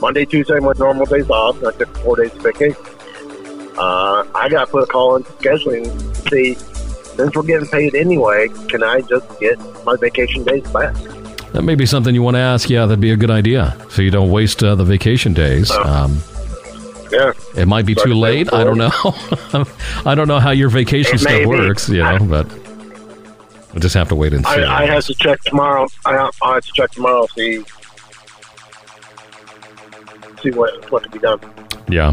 Monday, 0.00 0.24
Tuesday, 0.24 0.60
my 0.60 0.72
normal 0.78 1.04
days 1.06 1.28
off, 1.28 1.58
and 1.58 1.66
I 1.66 1.72
took 1.72 1.94
four 1.98 2.16
days 2.16 2.32
of 2.32 2.40
vacation. 2.42 2.76
Uh, 3.76 4.24
I 4.34 4.48
got 4.48 4.66
to 4.66 4.70
put 4.70 4.82
a 4.84 4.86
call 4.86 5.16
into 5.16 5.30
scheduling 5.32 5.84
to 6.24 6.30
see, 6.30 6.54
since 7.18 7.34
we're 7.34 7.42
getting 7.42 7.68
paid 7.68 7.96
anyway, 7.96 8.48
can 8.68 8.82
I 8.84 9.00
just 9.00 9.40
get 9.40 9.58
my 9.84 9.96
vacation 9.96 10.44
days 10.44 10.62
back? 10.70 10.94
That 11.52 11.62
may 11.62 11.74
be 11.74 11.84
something 11.84 12.14
you 12.14 12.22
want 12.22 12.36
to 12.36 12.40
ask. 12.40 12.70
Yeah, 12.70 12.86
that'd 12.86 13.00
be 13.00 13.10
a 13.10 13.16
good 13.16 13.30
idea. 13.30 13.76
So 13.90 14.02
you 14.02 14.10
don't 14.12 14.30
waste 14.30 14.62
uh, 14.62 14.76
the 14.76 14.84
vacation 14.84 15.34
days. 15.34 15.70
Um, 15.72 16.22
Yeah. 17.10 17.32
it 17.56 17.66
might 17.66 17.86
be 17.86 17.94
too 17.96 18.14
late. 18.14 18.52
I 18.52 18.62
don't 18.62 18.78
know. 18.78 18.90
I 20.06 20.14
don't 20.14 20.28
know 20.28 20.38
how 20.38 20.50
your 20.52 20.68
vacation 20.68 21.16
It 21.16 21.20
stuff 21.20 21.46
works. 21.46 21.88
You 21.88 22.04
know, 22.04 22.18
but 22.20 22.46
we'll 23.72 23.80
just 23.80 23.94
have 23.94 24.08
to 24.10 24.14
wait 24.14 24.32
and 24.32 24.46
see. 24.46 24.52
I, 24.62 24.82
I 24.84 24.86
have 24.86 25.04
to 25.06 25.14
check 25.14 25.40
tomorrow. 25.42 25.88
I, 26.06 26.30
I 26.42 26.54
have 26.54 26.64
to 26.64 26.72
check 26.72 26.90
tomorrow 26.92 27.26
see 27.34 27.64
see 30.42 30.50
what 30.50 30.88
what 30.92 31.02
can 31.02 31.10
be 31.12 31.18
done. 31.18 31.40
Yeah. 31.88 32.12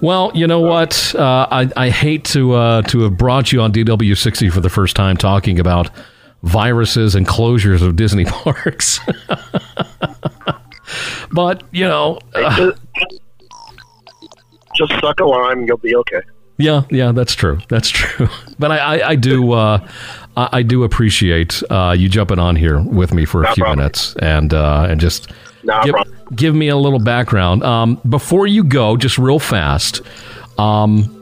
Well, 0.00 0.30
you 0.34 0.46
know 0.46 0.60
what? 0.60 1.14
Uh, 1.14 1.46
I, 1.50 1.70
I 1.76 1.90
hate 1.90 2.24
to 2.26 2.52
uh, 2.54 2.82
to 2.82 3.00
have 3.02 3.16
brought 3.16 3.52
you 3.52 3.60
on 3.62 3.72
DW60 3.72 4.52
for 4.52 4.60
the 4.60 4.68
first 4.70 4.96
time 4.96 5.16
talking 5.16 5.58
about 5.58 5.90
viruses 6.42 7.14
and 7.14 7.26
closures 7.26 7.82
of 7.82 7.96
Disney 7.96 8.24
parks. 8.26 9.00
but, 11.32 11.62
you 11.72 11.84
know, 11.86 12.18
uh, 12.34 12.72
Just, 14.76 14.92
suck 15.00 15.20
a 15.20 15.24
lime, 15.24 15.64
you'll 15.66 15.78
be 15.78 15.94
okay. 15.96 16.20
yeah, 16.58 16.82
yeah, 16.90 17.12
that's 17.12 17.34
true. 17.34 17.58
That's 17.68 17.88
true. 17.88 18.28
But 18.58 18.70
I, 18.72 18.78
I, 19.00 19.08
I 19.10 19.16
do 19.16 19.52
uh, 19.52 19.86
I, 20.36 20.48
I 20.52 20.62
do 20.62 20.84
appreciate 20.84 21.62
uh, 21.70 21.94
you 21.96 22.08
jumping 22.08 22.38
on 22.38 22.56
here 22.56 22.80
with 22.80 23.12
me 23.12 23.24
for 23.26 23.42
a 23.42 23.44
No 23.44 23.52
few 23.54 23.64
problem. 23.64 23.78
minutes 23.80 24.14
and 24.16 24.54
uh, 24.54 24.86
and 24.88 24.98
just 25.00 25.30
No 25.64 25.82
give. 25.82 25.94
Give 26.34 26.54
me 26.54 26.68
a 26.68 26.76
little 26.76 26.98
background. 26.98 27.62
Um, 27.62 28.00
before 28.08 28.46
you 28.46 28.64
go, 28.64 28.96
just 28.96 29.18
real 29.18 29.38
fast, 29.38 30.02
um, 30.58 31.12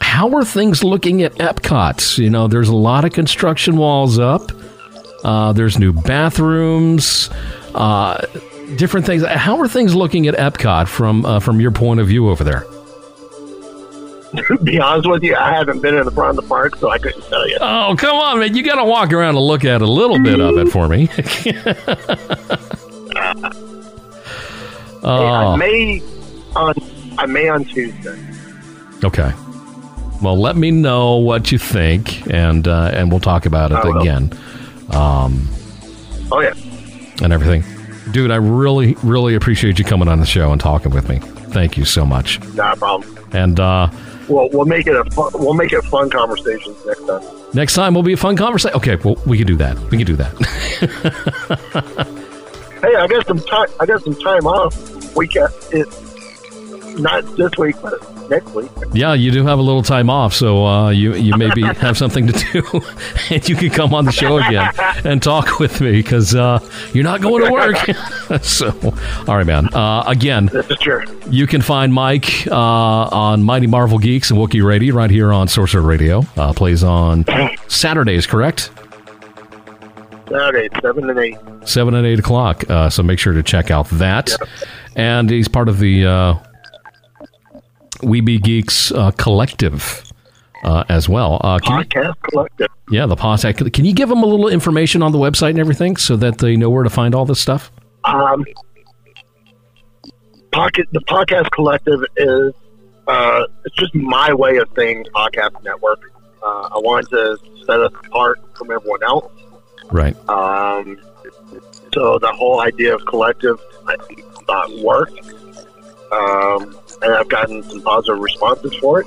how 0.00 0.34
are 0.36 0.44
things 0.44 0.84
looking 0.84 1.22
at 1.22 1.32
Epcot? 1.36 2.18
You 2.18 2.30
know, 2.30 2.48
there's 2.48 2.68
a 2.68 2.76
lot 2.76 3.04
of 3.04 3.12
construction 3.12 3.76
walls 3.76 4.18
up. 4.18 4.52
Uh, 5.24 5.52
there's 5.52 5.78
new 5.78 5.92
bathrooms, 5.92 7.30
uh, 7.74 8.26
different 8.76 9.06
things. 9.06 9.24
How 9.24 9.58
are 9.60 9.68
things 9.68 9.94
looking 9.94 10.26
at 10.26 10.34
Epcot 10.34 10.88
from 10.88 11.24
uh, 11.24 11.38
from 11.38 11.60
your 11.60 11.70
point 11.70 12.00
of 12.00 12.08
view 12.08 12.28
over 12.28 12.42
there? 12.42 12.66
to 14.48 14.58
be 14.58 14.80
honest 14.80 15.08
with 15.08 15.22
you, 15.22 15.36
I 15.36 15.52
haven't 15.54 15.80
been 15.80 15.94
in 15.94 16.04
the 16.04 16.10
front 16.10 16.36
of 16.38 16.44
the 16.44 16.48
park, 16.48 16.76
so 16.76 16.90
I 16.90 16.98
couldn't 16.98 17.22
tell 17.22 17.48
you. 17.48 17.58
Oh, 17.60 17.94
come 17.96 18.16
on, 18.16 18.40
man! 18.40 18.56
You 18.56 18.64
got 18.64 18.76
to 18.76 18.84
walk 18.84 19.12
around 19.12 19.36
and 19.36 19.46
look 19.46 19.64
at 19.64 19.80
a 19.82 19.86
little 19.86 20.18
bit 20.18 20.40
of 20.40 20.58
it 20.58 20.68
for 20.68 20.88
me. 20.88 21.08
Hey, 25.02 25.08
I 25.08 25.44
oh, 25.44 25.56
may 25.56 26.02
on 26.54 26.74
I 27.18 27.26
may 27.26 27.48
on 27.48 27.64
Tuesday. 27.64 28.18
okay. 29.04 29.32
Well, 30.22 30.38
let 30.38 30.56
me 30.56 30.70
know 30.70 31.16
what 31.16 31.50
you 31.50 31.58
think, 31.58 32.30
and 32.32 32.68
uh, 32.68 32.92
and 32.94 33.10
we'll 33.10 33.20
talk 33.20 33.44
about 33.44 33.72
it 33.72 33.96
again. 33.96 34.32
Um, 34.90 35.48
Oh 36.30 36.40
yeah, 36.40 36.54
and 37.22 37.32
everything. 37.32 37.62
Dude, 38.12 38.30
I 38.30 38.36
really, 38.36 38.96
really 39.02 39.34
appreciate 39.34 39.78
you 39.78 39.84
coming 39.84 40.08
on 40.08 40.18
the 40.20 40.26
show 40.26 40.50
and 40.50 40.60
talking 40.60 40.90
with 40.92 41.08
me. 41.08 41.18
Thank 41.18 41.76
you 41.76 41.84
so 41.84 42.06
much. 42.06 42.40
not 42.54 42.76
a 42.76 42.78
problem. 42.78 43.18
And 43.32 43.60
uh, 43.60 43.90
Well, 44.28 44.48
we'll 44.50 44.64
make 44.64 44.86
it 44.86 44.96
a 44.96 45.04
fun, 45.10 45.30
we'll 45.34 45.54
make 45.54 45.72
it 45.72 45.82
fun 45.84 46.08
conversations 46.10 46.76
next 46.86 47.06
time. 47.06 47.22
next 47.52 47.74
time 47.74 47.94
will 47.94 48.02
be 48.02 48.14
a 48.14 48.16
fun 48.16 48.36
conversation. 48.36 48.76
Okay, 48.76 48.96
well, 48.96 49.16
we 49.26 49.36
can 49.36 49.46
do 49.46 49.56
that. 49.56 49.78
We 49.90 49.98
can 49.98 50.06
do 50.06 50.16
that. 50.16 52.08
Hey, 52.82 52.96
I 52.96 53.06
got 53.06 53.26
some 53.26 53.38
time. 53.38 53.68
I 53.80 53.86
got 53.86 54.02
some 54.02 54.14
time 54.16 54.46
off. 54.46 55.14
We 55.14 55.28
uh, 55.38 55.48
it, 55.70 55.88
not 56.98 57.24
this 57.36 57.56
week, 57.56 57.76
but 57.80 58.28
next 58.28 58.52
week. 58.54 58.70
yeah, 58.92 59.14
you 59.14 59.30
do 59.30 59.44
have 59.46 59.58
a 59.58 59.62
little 59.62 59.82
time 59.82 60.10
off, 60.10 60.34
so 60.34 60.66
uh, 60.66 60.90
you 60.90 61.14
you 61.14 61.36
maybe 61.36 61.62
have 61.76 61.96
something 61.96 62.26
to 62.26 62.32
do, 62.32 62.80
and 63.30 63.48
you 63.48 63.54
can 63.56 63.70
come 63.70 63.94
on 63.94 64.04
the 64.04 64.12
show 64.12 64.38
again 64.38 64.72
and 65.04 65.22
talk 65.22 65.58
with 65.58 65.80
me 65.80 65.92
because 65.92 66.34
uh, 66.34 66.58
you're 66.92 67.04
not 67.04 67.20
going 67.20 67.44
to 67.44 67.52
work. 67.52 68.42
so, 68.42 68.70
all 69.28 69.36
right, 69.36 69.46
man. 69.46 69.72
Uh, 69.72 70.02
again, 70.06 70.46
This 70.46 70.68
is 70.70 70.78
true. 70.78 71.04
You 71.30 71.46
can 71.46 71.62
find 71.62 71.92
Mike 71.94 72.46
uh, 72.48 72.54
on 72.56 73.42
Mighty 73.42 73.66
Marvel 73.68 73.98
Geeks 73.98 74.30
and 74.30 74.38
Wookiee 74.38 74.64
Radio 74.64 74.94
right 74.94 75.10
here 75.10 75.32
on 75.32 75.46
Sorcerer 75.48 75.82
Radio. 75.82 76.24
Uh, 76.36 76.52
plays 76.52 76.82
on 76.82 77.24
Saturdays, 77.68 78.26
correct? 78.26 78.70
Saturday, 80.32 80.68
seven 80.80 81.10
and 81.10 81.18
eight. 81.18 81.36
7 81.64 81.94
and 81.94 82.06
8 82.06 82.18
o'clock. 82.18 82.68
Uh, 82.70 82.88
so 82.90 83.02
make 83.02 83.18
sure 83.18 83.32
to 83.32 83.42
check 83.42 83.70
out 83.70 83.88
that. 83.90 84.30
And 84.96 85.30
he's 85.30 85.46
part 85.48 85.68
of 85.68 85.78
the 85.78 86.06
uh, 86.06 86.34
Weeby 87.98 88.42
Geeks 88.42 88.90
uh, 88.92 89.10
collective 89.12 90.02
uh, 90.64 90.84
as 90.88 91.08
well. 91.08 91.40
Uh, 91.44 91.58
can 91.58 91.78
you- 91.78 91.84
Podcast 91.84 92.14
collective. 92.22 92.68
yeah, 92.90 93.06
the 93.06 93.16
podcast. 93.16 93.72
Can 93.72 93.84
you 93.84 93.92
give 93.94 94.08
them 94.08 94.22
a 94.22 94.26
little 94.26 94.48
information 94.48 95.02
on 95.02 95.12
the 95.12 95.18
website 95.18 95.50
and 95.50 95.58
everything 95.60 95.96
so 95.96 96.16
that 96.16 96.38
they 96.38 96.56
know 96.56 96.70
where 96.70 96.82
to 96.84 96.90
find 96.90 97.14
all 97.14 97.24
this 97.24 97.40
stuff? 97.40 97.70
Um, 98.04 98.44
pocket. 100.52 100.86
The 100.92 101.00
podcast 101.00 101.50
collective 101.52 102.02
is 102.16 102.52
uh, 103.06 103.44
it's 103.64 103.76
just 103.76 103.94
my 103.94 104.32
way 104.34 104.56
of 104.58 104.68
saying 104.76 105.06
podcast 105.14 105.62
network. 105.62 106.00
Uh, 106.42 106.68
I 106.72 106.78
wanted 106.78 107.08
to 107.10 107.38
set 107.66 107.80
us 107.80 107.92
apart 108.06 108.40
from 108.56 108.70
everyone 108.72 109.02
else. 109.04 109.30
Right. 109.92 110.16
Um, 110.28 110.98
so 111.92 112.18
the 112.18 112.32
whole 112.32 112.60
idea 112.60 112.94
of 112.94 113.04
collective, 113.04 113.60
I 113.86 113.96
thought 114.46 114.70
worked, 114.78 115.20
um, 116.10 116.76
and 117.02 117.14
I've 117.14 117.28
gotten 117.28 117.62
some 117.62 117.82
positive 117.82 118.18
responses 118.18 118.74
for 118.76 119.00
it. 119.00 119.06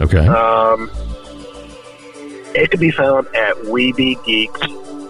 Okay. 0.00 0.26
Um, 0.26 0.90
it 2.54 2.70
can 2.70 2.80
be 2.80 2.90
found 2.90 3.26
at 3.28 3.54
Weeby 3.64 4.24
Geeks 4.24 4.60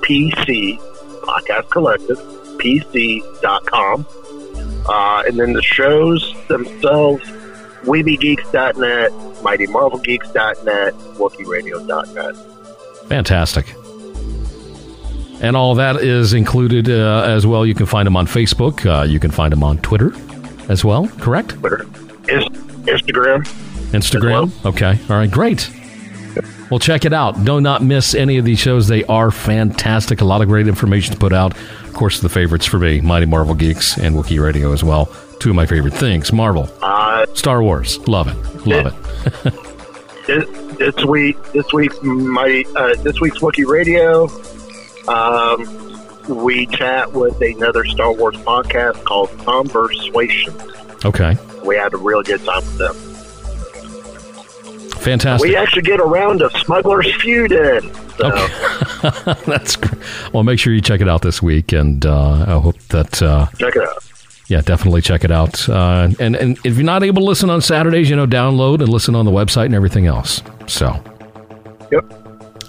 PC 0.01 0.79
Podcast 1.23 1.71
Collective 1.71 2.19
PC.com. 2.59 4.07
Uh, 4.87 5.23
and 5.27 5.39
then 5.39 5.55
the 5.55 5.63
shows 5.63 6.35
themselves 6.49 7.23
WeebyGeeks.net, 7.85 9.13
MightyMarvelGeeks.net, 9.43 10.95
WookieRadio.net. 10.95 12.37
Fantastic. 13.09 13.75
And 15.45 15.57
all 15.57 15.75
that 15.75 15.97
is 15.97 16.33
included 16.33 16.89
uh, 16.89 17.23
as 17.27 17.47
well. 17.47 17.67
You 17.67 17.75
can 17.75 17.87
find 17.87 18.07
them 18.07 18.17
on 18.17 18.27
Facebook. 18.27 18.85
Uh, 18.87 19.05
you 19.05 19.21
can 19.21 19.31
find 19.31 19.53
them 19.53 19.63
on 19.63 19.79
Twitter 19.79 20.13
as 20.71 20.85
well, 20.85 21.07
correct? 21.21 21.51
Twitter, 21.51 21.83
Is- 22.29 22.49
Instagram. 22.87 23.45
Instagram. 23.93 24.51
Okay. 24.65 24.99
All 25.11 25.17
right. 25.17 25.31
Great. 25.31 25.71
Well, 26.71 26.81
check 26.81 27.05
it 27.05 27.13
out. 27.13 27.45
Do 27.45 27.61
not 27.61 27.83
miss 27.83 28.15
any 28.15 28.39
of 28.39 28.45
these 28.45 28.59
shows. 28.59 28.89
They 28.89 29.05
are 29.05 29.31
fantastic. 29.31 30.21
A 30.23 30.25
lot 30.25 30.41
of 30.41 30.49
great 30.49 30.67
information 30.67 31.13
to 31.13 31.21
put 31.21 31.33
out. 31.33 31.57
Of 31.85 31.93
course, 31.93 32.21
the 32.21 32.29
favorites 32.29 32.65
for 32.67 32.79
me 32.79 33.01
Mighty 33.03 33.27
Marvel 33.27 33.55
Geeks 33.55 33.99
and 33.99 34.17
Wookiee 34.17 34.43
Radio 34.43 34.73
as 34.73 34.83
well. 34.83 35.07
Two 35.41 35.51
of 35.51 35.57
my 35.57 35.67
favorite 35.67 35.93
things 35.95 36.33
Marvel, 36.33 36.69
Uh, 36.83 37.27
Star 37.35 37.63
Wars. 37.63 37.99
Love 38.09 38.29
it. 38.29 38.67
Love 38.67 38.87
it. 38.87 39.55
this, 40.27 40.79
this 40.79 41.05
week, 41.05 41.37
this 41.53 41.71
week, 41.73 41.93
my 42.03 42.65
uh, 42.75 42.95
this 43.03 43.21
week's 43.21 43.39
Wookiee 43.39 43.67
Radio. 43.67 44.27
Um, 45.09 46.01
we 46.29 46.67
chat 46.67 47.13
with 47.13 47.41
another 47.41 47.85
Star 47.85 48.13
Wars 48.13 48.37
podcast 48.37 49.05
called 49.05 49.31
Conversation. 49.39 50.55
Okay. 51.05 51.37
We 51.65 51.77
had 51.77 51.93
a 51.93 51.99
really 51.99 52.25
good 52.25 52.43
time 52.45 52.63
with 52.65 52.79
them. 52.79 52.95
Fantastic. 55.03 55.47
We 55.49 55.55
actually 55.57 55.83
get 55.83 56.01
a 56.01 56.05
round 56.05 56.41
of 56.41 56.51
Smugglers 56.53 57.15
Feud 57.17 57.53
in. 57.53 57.93
So, 58.17 58.27
Okay. 58.33 59.35
That's 59.47 59.77
great. 59.77 60.03
Well, 60.33 60.45
make 60.45 60.59
sure 60.59 60.73
you 60.73 60.81
check 60.81 61.03
it 61.03 61.09
out 61.09 61.21
this 61.21 61.43
week, 61.43 61.73
and 61.73 62.07
uh, 62.07 62.45
I 62.49 62.59
hope 62.59 62.79
that. 62.89 63.21
Uh, 63.23 63.47
check 63.59 63.77
it 63.77 63.83
out. 63.83 64.03
yeah, 64.49 64.63
definitely 64.63 65.03
check 65.03 65.25
it 65.25 65.31
out. 65.31 65.69
Uh, 65.69 66.09
and 66.21 66.37
and 66.37 66.59
if 66.65 66.77
you're 66.77 66.85
not 66.85 67.03
able 67.03 67.21
to 67.21 67.27
listen 67.27 67.51
on 67.51 67.61
Saturdays, 67.61 68.09
you 68.09 68.17
know, 68.17 68.27
download 68.27 68.81
and 68.81 68.89
listen 68.89 69.15
on 69.15 69.27
the 69.27 69.31
website 69.31 69.67
and 69.67 69.75
everything 69.75 70.07
else. 70.07 70.43
So, 70.69 70.99
Yep. 71.93 72.24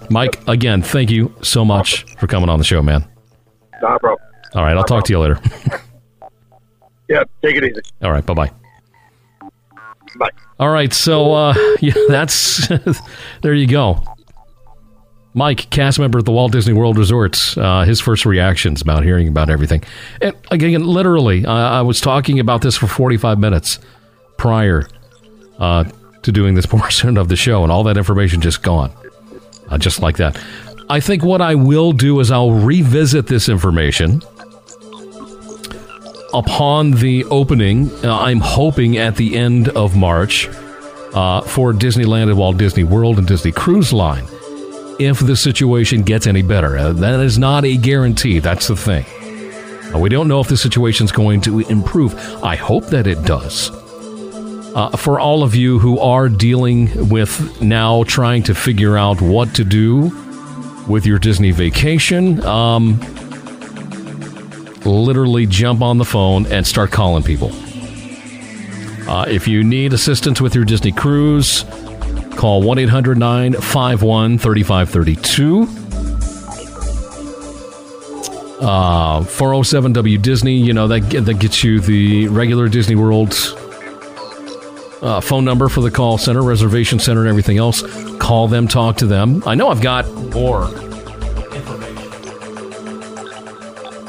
Mike, 0.09 0.41
again, 0.47 0.81
thank 0.81 1.09
you 1.11 1.33
so 1.41 1.65
much 1.65 2.05
for 2.17 2.27
coming 2.27 2.49
on 2.49 2.59
the 2.59 2.65
show, 2.65 2.81
man. 2.81 3.05
A 3.75 3.99
problem. 3.99 4.17
All 4.53 4.63
right, 4.63 4.75
I'll 4.77 4.83
talk 4.83 5.05
to 5.05 5.13
you 5.13 5.19
later. 5.19 5.39
Yeah, 7.07 7.23
take 7.43 7.55
it 7.55 7.63
easy. 7.63 7.81
All 8.01 8.11
right, 8.11 8.25
bye 8.25 8.33
bye. 8.33 8.51
Bye. 10.17 10.29
All 10.59 10.69
right, 10.69 10.93
so 10.93 11.33
uh, 11.33 11.53
yeah, 11.81 11.93
that's 12.07 12.67
there 13.41 13.53
you 13.53 13.67
go. 13.67 14.01
Mike, 15.33 15.69
cast 15.69 15.99
member 15.99 16.19
at 16.19 16.25
the 16.25 16.31
Walt 16.31 16.53
Disney 16.53 16.73
World 16.73 16.97
Resorts, 16.97 17.57
uh, 17.57 17.83
his 17.83 17.99
first 17.99 18.25
reactions 18.25 18.81
about 18.81 19.03
hearing 19.03 19.27
about 19.27 19.49
everything. 19.49 19.83
And 20.21 20.33
again, 20.49 20.83
literally, 20.85 21.45
uh, 21.45 21.51
I 21.51 21.81
was 21.81 21.99
talking 21.99 22.39
about 22.39 22.61
this 22.61 22.77
for 22.77 22.87
45 22.87 23.37
minutes 23.37 23.79
prior 24.37 24.87
uh, 25.59 25.83
to 26.23 26.31
doing 26.31 26.55
this 26.55 26.65
portion 26.65 27.17
of 27.17 27.27
the 27.27 27.35
show, 27.35 27.63
and 27.63 27.71
all 27.71 27.83
that 27.83 27.97
information 27.97 28.39
just 28.39 28.63
gone, 28.63 28.93
uh, 29.69 29.77
just 29.77 30.01
like 30.01 30.17
that. 30.17 30.41
I 30.89 30.99
think 30.99 31.23
what 31.23 31.41
I 31.41 31.55
will 31.55 31.91
do 31.91 32.19
is 32.19 32.31
I'll 32.31 32.51
revisit 32.51 33.27
this 33.27 33.49
information 33.49 34.21
upon 36.33 36.91
the 36.91 37.23
opening. 37.25 37.89
Uh, 38.03 38.19
I'm 38.19 38.39
hoping 38.39 38.97
at 38.97 39.15
the 39.15 39.35
end 39.37 39.69
of 39.69 39.95
March 39.95 40.47
uh, 41.13 41.41
for 41.41 41.73
Disneyland 41.73 42.23
and 42.23 42.37
Walt 42.37 42.57
Disney 42.57 42.83
World 42.83 43.17
and 43.17 43.27
Disney 43.27 43.51
Cruise 43.51 43.93
Line. 43.93 44.25
If 44.99 45.19
the 45.19 45.35
situation 45.35 46.03
gets 46.03 46.27
any 46.27 46.41
better, 46.41 46.77
uh, 46.77 46.93
that 46.93 47.19
is 47.19 47.37
not 47.37 47.65
a 47.65 47.75
guarantee. 47.77 48.39
That's 48.39 48.67
the 48.67 48.75
thing. 48.75 49.05
We 49.99 50.09
don't 50.09 50.27
know 50.27 50.41
if 50.41 50.49
the 50.49 50.57
situation's 50.57 51.11
going 51.11 51.41
to 51.41 51.59
improve. 51.59 52.15
I 52.43 52.55
hope 52.55 52.87
that 52.87 53.07
it 53.07 53.23
does. 53.23 53.71
Uh, 54.75 54.89
for 54.97 55.21
all 55.21 55.41
of 55.41 55.55
you 55.55 55.79
who 55.79 55.97
are 55.99 56.27
dealing 56.27 57.07
with 57.07 57.61
now 57.61 58.03
trying 58.03 58.43
to 58.43 58.53
figure 58.53 58.97
out 58.97 59.21
what 59.21 59.55
to 59.55 59.63
do 59.63 60.11
with 60.85 61.05
your 61.05 61.17
Disney 61.17 61.51
vacation, 61.51 62.43
um, 62.43 62.99
literally 64.83 65.45
jump 65.45 65.81
on 65.81 65.97
the 65.97 66.03
phone 66.03 66.45
and 66.47 66.67
start 66.67 66.91
calling 66.91 67.23
people. 67.23 67.51
Uh, 69.09 69.25
if 69.29 69.47
you 69.47 69.63
need 69.63 69.93
assistance 69.93 70.41
with 70.41 70.53
your 70.53 70.65
Disney 70.65 70.91
cruise, 70.91 71.63
call 72.35 72.61
1 72.61 72.77
800 72.77 73.17
951 73.17 74.37
3532. 74.37 75.67
Uh, 78.59 79.23
407 79.23 79.93
W 79.93 80.17
Disney, 80.17 80.57
you 80.57 80.73
know, 80.73 80.89
that, 80.89 81.09
that 81.25 81.39
gets 81.39 81.63
you 81.63 81.79
the 81.79 82.27
regular 82.27 82.67
Disney 82.67 82.95
World 82.95 83.33
uh, 85.01 85.21
phone 85.21 85.45
number 85.45 85.69
for 85.69 85.81
the 85.81 85.91
call 85.91 86.17
center, 86.17 86.41
reservation 86.41 86.99
center, 86.99 87.21
and 87.21 87.29
everything 87.29 87.57
else. 87.57 87.81
Call 88.17 88.47
them, 88.47 88.67
talk 88.67 88.97
to 88.97 89.05
them. 89.05 89.43
I 89.45 89.55
know 89.55 89.69
I've 89.69 89.81
got 89.81 90.11
more 90.11 90.63
information. 90.65 90.95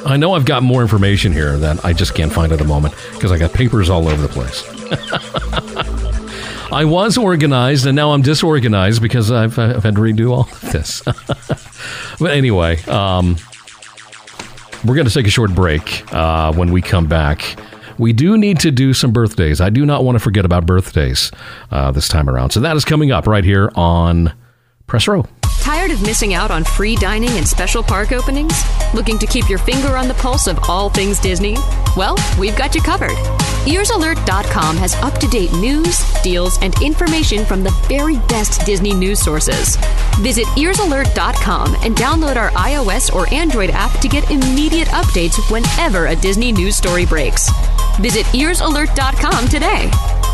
I 0.06 0.16
know 0.16 0.34
I've 0.34 0.44
got 0.44 0.62
more 0.62 0.82
information 0.82 1.32
here 1.32 1.58
that 1.58 1.84
I 1.84 1.92
just 1.92 2.14
can't 2.14 2.32
find 2.32 2.52
at 2.52 2.58
the 2.60 2.64
moment 2.64 2.94
because 3.14 3.32
I 3.32 3.38
got 3.38 3.52
papers 3.52 3.90
all 3.90 4.06
over 4.08 4.22
the 4.22 4.28
place. 4.28 4.62
I 6.72 6.84
was 6.84 7.18
organized 7.18 7.86
and 7.86 7.96
now 7.96 8.12
I'm 8.12 8.22
disorganized 8.22 9.02
because 9.02 9.32
I've, 9.32 9.58
I've 9.58 9.82
had 9.82 9.96
to 9.96 10.00
redo 10.00 10.30
all 10.30 10.42
of 10.42 10.72
this. 10.72 11.02
but 12.20 12.30
anyway, 12.30 12.80
um, 12.84 13.36
we're 14.84 14.94
going 14.94 15.06
to 15.08 15.12
take 15.12 15.26
a 15.26 15.30
short 15.30 15.54
break 15.54 16.12
uh, 16.12 16.52
when 16.52 16.70
we 16.70 16.82
come 16.82 17.06
back. 17.06 17.56
We 17.98 18.12
do 18.12 18.36
need 18.36 18.60
to 18.60 18.70
do 18.70 18.94
some 18.94 19.12
birthdays. 19.12 19.60
I 19.60 19.70
do 19.70 19.86
not 19.86 20.04
want 20.04 20.16
to 20.16 20.20
forget 20.20 20.44
about 20.44 20.66
birthdays 20.66 21.30
uh, 21.70 21.90
this 21.90 22.08
time 22.08 22.28
around. 22.28 22.50
So 22.50 22.60
that 22.60 22.76
is 22.76 22.84
coming 22.84 23.10
up 23.10 23.26
right 23.26 23.44
here 23.44 23.70
on 23.74 24.32
Press 24.86 25.08
Row. 25.08 25.26
Tired 25.66 25.90
of 25.90 26.00
missing 26.02 26.32
out 26.32 26.52
on 26.52 26.62
free 26.62 26.94
dining 26.94 27.30
and 27.30 27.46
special 27.46 27.82
park 27.82 28.12
openings? 28.12 28.54
Looking 28.94 29.18
to 29.18 29.26
keep 29.26 29.48
your 29.48 29.58
finger 29.58 29.96
on 29.96 30.06
the 30.06 30.14
pulse 30.14 30.46
of 30.46 30.60
all 30.68 30.88
things 30.88 31.18
Disney? 31.18 31.56
Well, 31.96 32.16
we've 32.38 32.56
got 32.56 32.76
you 32.76 32.80
covered. 32.80 33.16
EarsAlert.com 33.66 34.76
has 34.76 34.94
up 34.96 35.18
to 35.18 35.26
date 35.26 35.52
news, 35.54 35.98
deals, 36.22 36.56
and 36.62 36.80
information 36.80 37.44
from 37.44 37.64
the 37.64 37.72
very 37.88 38.16
best 38.28 38.64
Disney 38.64 38.94
news 38.94 39.18
sources. 39.18 39.76
Visit 40.20 40.46
EarsAlert.com 40.56 41.74
and 41.82 41.96
download 41.96 42.36
our 42.36 42.50
iOS 42.52 43.12
or 43.12 43.28
Android 43.34 43.70
app 43.70 43.98
to 43.98 44.08
get 44.08 44.30
immediate 44.30 44.88
updates 44.88 45.50
whenever 45.50 46.06
a 46.06 46.14
Disney 46.14 46.52
news 46.52 46.76
story 46.76 47.06
breaks. 47.06 47.50
Visit 48.00 48.26
EarsAlert.com 48.26 49.48
today. 49.48 50.25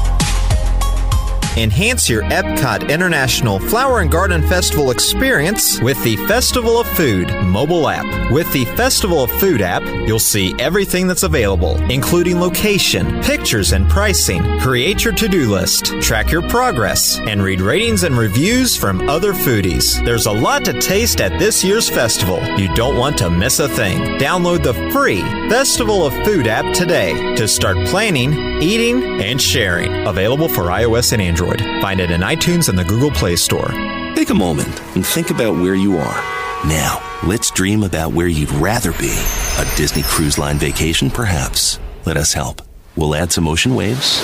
Enhance 1.56 2.08
your 2.08 2.22
Epcot 2.22 2.88
International 2.88 3.60
Flower 3.60 4.00
and 4.00 4.10
Garden 4.10 4.42
Festival 4.48 4.90
experience 4.90 5.78
with 5.82 6.02
the 6.02 6.16
Festival 6.26 6.80
of 6.80 6.88
Food 6.88 7.28
mobile 7.44 7.90
app. 7.90 8.32
With 8.32 8.50
the 8.54 8.64
Festival 8.64 9.22
of 9.22 9.30
Food 9.32 9.60
app, 9.60 9.82
you'll 10.08 10.18
see 10.18 10.54
everything 10.58 11.06
that's 11.06 11.24
available, 11.24 11.76
including 11.90 12.40
location, 12.40 13.22
pictures, 13.22 13.72
and 13.72 13.86
pricing. 13.90 14.60
Create 14.60 15.04
your 15.04 15.12
to 15.12 15.28
do 15.28 15.50
list, 15.50 15.92
track 16.00 16.30
your 16.30 16.40
progress, 16.48 17.18
and 17.18 17.42
read 17.42 17.60
ratings 17.60 18.04
and 18.04 18.16
reviews 18.16 18.74
from 18.74 19.06
other 19.10 19.34
foodies. 19.34 20.02
There's 20.06 20.24
a 20.24 20.32
lot 20.32 20.64
to 20.64 20.80
taste 20.80 21.20
at 21.20 21.38
this 21.38 21.62
year's 21.62 21.90
festival. 21.90 22.42
You 22.58 22.74
don't 22.74 22.96
want 22.96 23.18
to 23.18 23.28
miss 23.28 23.58
a 23.58 23.68
thing. 23.68 23.98
Download 24.18 24.62
the 24.62 24.90
free 24.90 25.20
Festival 25.50 26.06
of 26.06 26.14
Food 26.24 26.46
app 26.46 26.72
today 26.72 27.34
to 27.34 27.46
start 27.46 27.76
planning, 27.88 28.62
eating, 28.62 29.20
and 29.20 29.38
sharing. 29.38 30.06
Available 30.06 30.48
for 30.48 30.64
iOS 30.64 31.12
and 31.12 31.20
Android. 31.20 31.41
Find 31.80 32.00
it 32.00 32.10
in 32.10 32.20
iTunes 32.20 32.68
and 32.68 32.78
the 32.78 32.84
Google 32.84 33.10
Play 33.10 33.36
Store. 33.36 33.68
Take 34.14 34.30
a 34.30 34.34
moment 34.34 34.80
and 34.94 35.04
think 35.04 35.30
about 35.30 35.54
where 35.54 35.74
you 35.74 35.98
are. 35.98 36.22
Now, 36.66 37.02
let's 37.26 37.50
dream 37.50 37.82
about 37.82 38.12
where 38.12 38.28
you'd 38.28 38.52
rather 38.52 38.92
be. 38.92 39.12
A 39.58 39.76
Disney 39.76 40.02
Cruise 40.02 40.38
Line 40.38 40.58
vacation, 40.58 41.10
perhaps. 41.10 41.80
Let 42.06 42.16
us 42.16 42.32
help. 42.32 42.62
We'll 42.96 43.14
add 43.14 43.32
some 43.32 43.48
ocean 43.48 43.74
waves. 43.74 44.20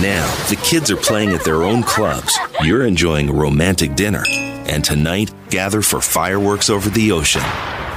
Now, 0.00 0.26
the 0.48 0.60
kids 0.62 0.90
are 0.90 0.96
playing 0.96 1.30
at 1.30 1.44
their 1.44 1.62
own 1.62 1.82
clubs. 1.82 2.38
You're 2.62 2.86
enjoying 2.86 3.28
a 3.28 3.32
romantic 3.32 3.96
dinner. 3.96 4.24
And 4.28 4.84
tonight, 4.84 5.32
gather 5.48 5.82
for 5.82 6.00
fireworks 6.00 6.70
over 6.70 6.88
the 6.90 7.12
ocean. 7.12 7.42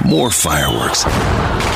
More 0.04 0.30
fireworks. 0.30 1.04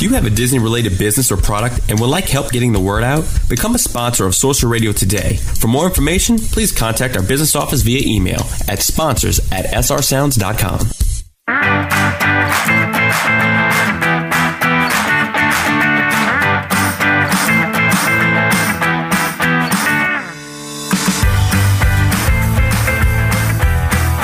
You 0.04 0.10
have 0.10 0.26
a 0.26 0.30
Disney 0.30 0.60
related 0.60 0.98
business 1.00 1.32
or 1.32 1.38
product 1.38 1.80
and 1.89 1.98
would 1.98 2.10
like 2.10 2.28
help 2.28 2.52
getting 2.52 2.74
the 2.74 2.80
word 2.82 3.06
out? 3.06 3.24
Become 3.48 3.74
a 3.74 3.80
sponsor 3.80 4.26
of 4.26 4.36
Sorcerer 4.36 4.70
Radio 4.70 4.92
today. 4.92 5.38
For 5.38 5.68
more 5.70 5.86
information, 5.86 6.38
please 6.38 6.74
contact 6.74 7.16
our 7.16 7.24
business 7.24 7.56
office 7.56 7.84
via 7.84 8.02
email 8.06 8.42
at 8.68 8.82
sponsors 8.82 9.39
at 9.50 9.63
srsounds.com. 9.68 10.80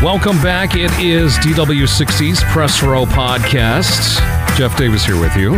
Welcome 0.04 0.42
back. 0.42 0.76
It 0.76 0.92
is 1.00 1.38
DW60's 1.38 2.44
Press 2.52 2.84
Row 2.84 3.06
Podcast. 3.06 4.39
Jeff 4.60 4.78
Davis 4.78 5.06
here 5.06 5.18
with 5.18 5.34
you. 5.38 5.52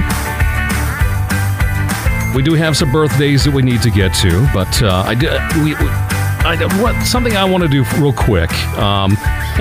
We 2.35 2.43
do 2.43 2.53
have 2.53 2.77
some 2.77 2.91
birthdays 2.91 3.43
that 3.45 3.51
we 3.51 3.63
need 3.63 3.81
to 3.81 3.89
get 3.89 4.13
to, 4.17 4.47
but 4.53 4.83
uh, 4.83 5.03
I 5.07 5.15
did. 5.15 5.31
We, 5.63 5.73
I, 5.73 6.55
what 6.79 7.03
something 7.03 7.35
I 7.35 7.43
want 7.43 7.63
to 7.63 7.67
do 7.67 7.83
real 7.97 8.13
quick, 8.13 8.53
um, 8.77 9.17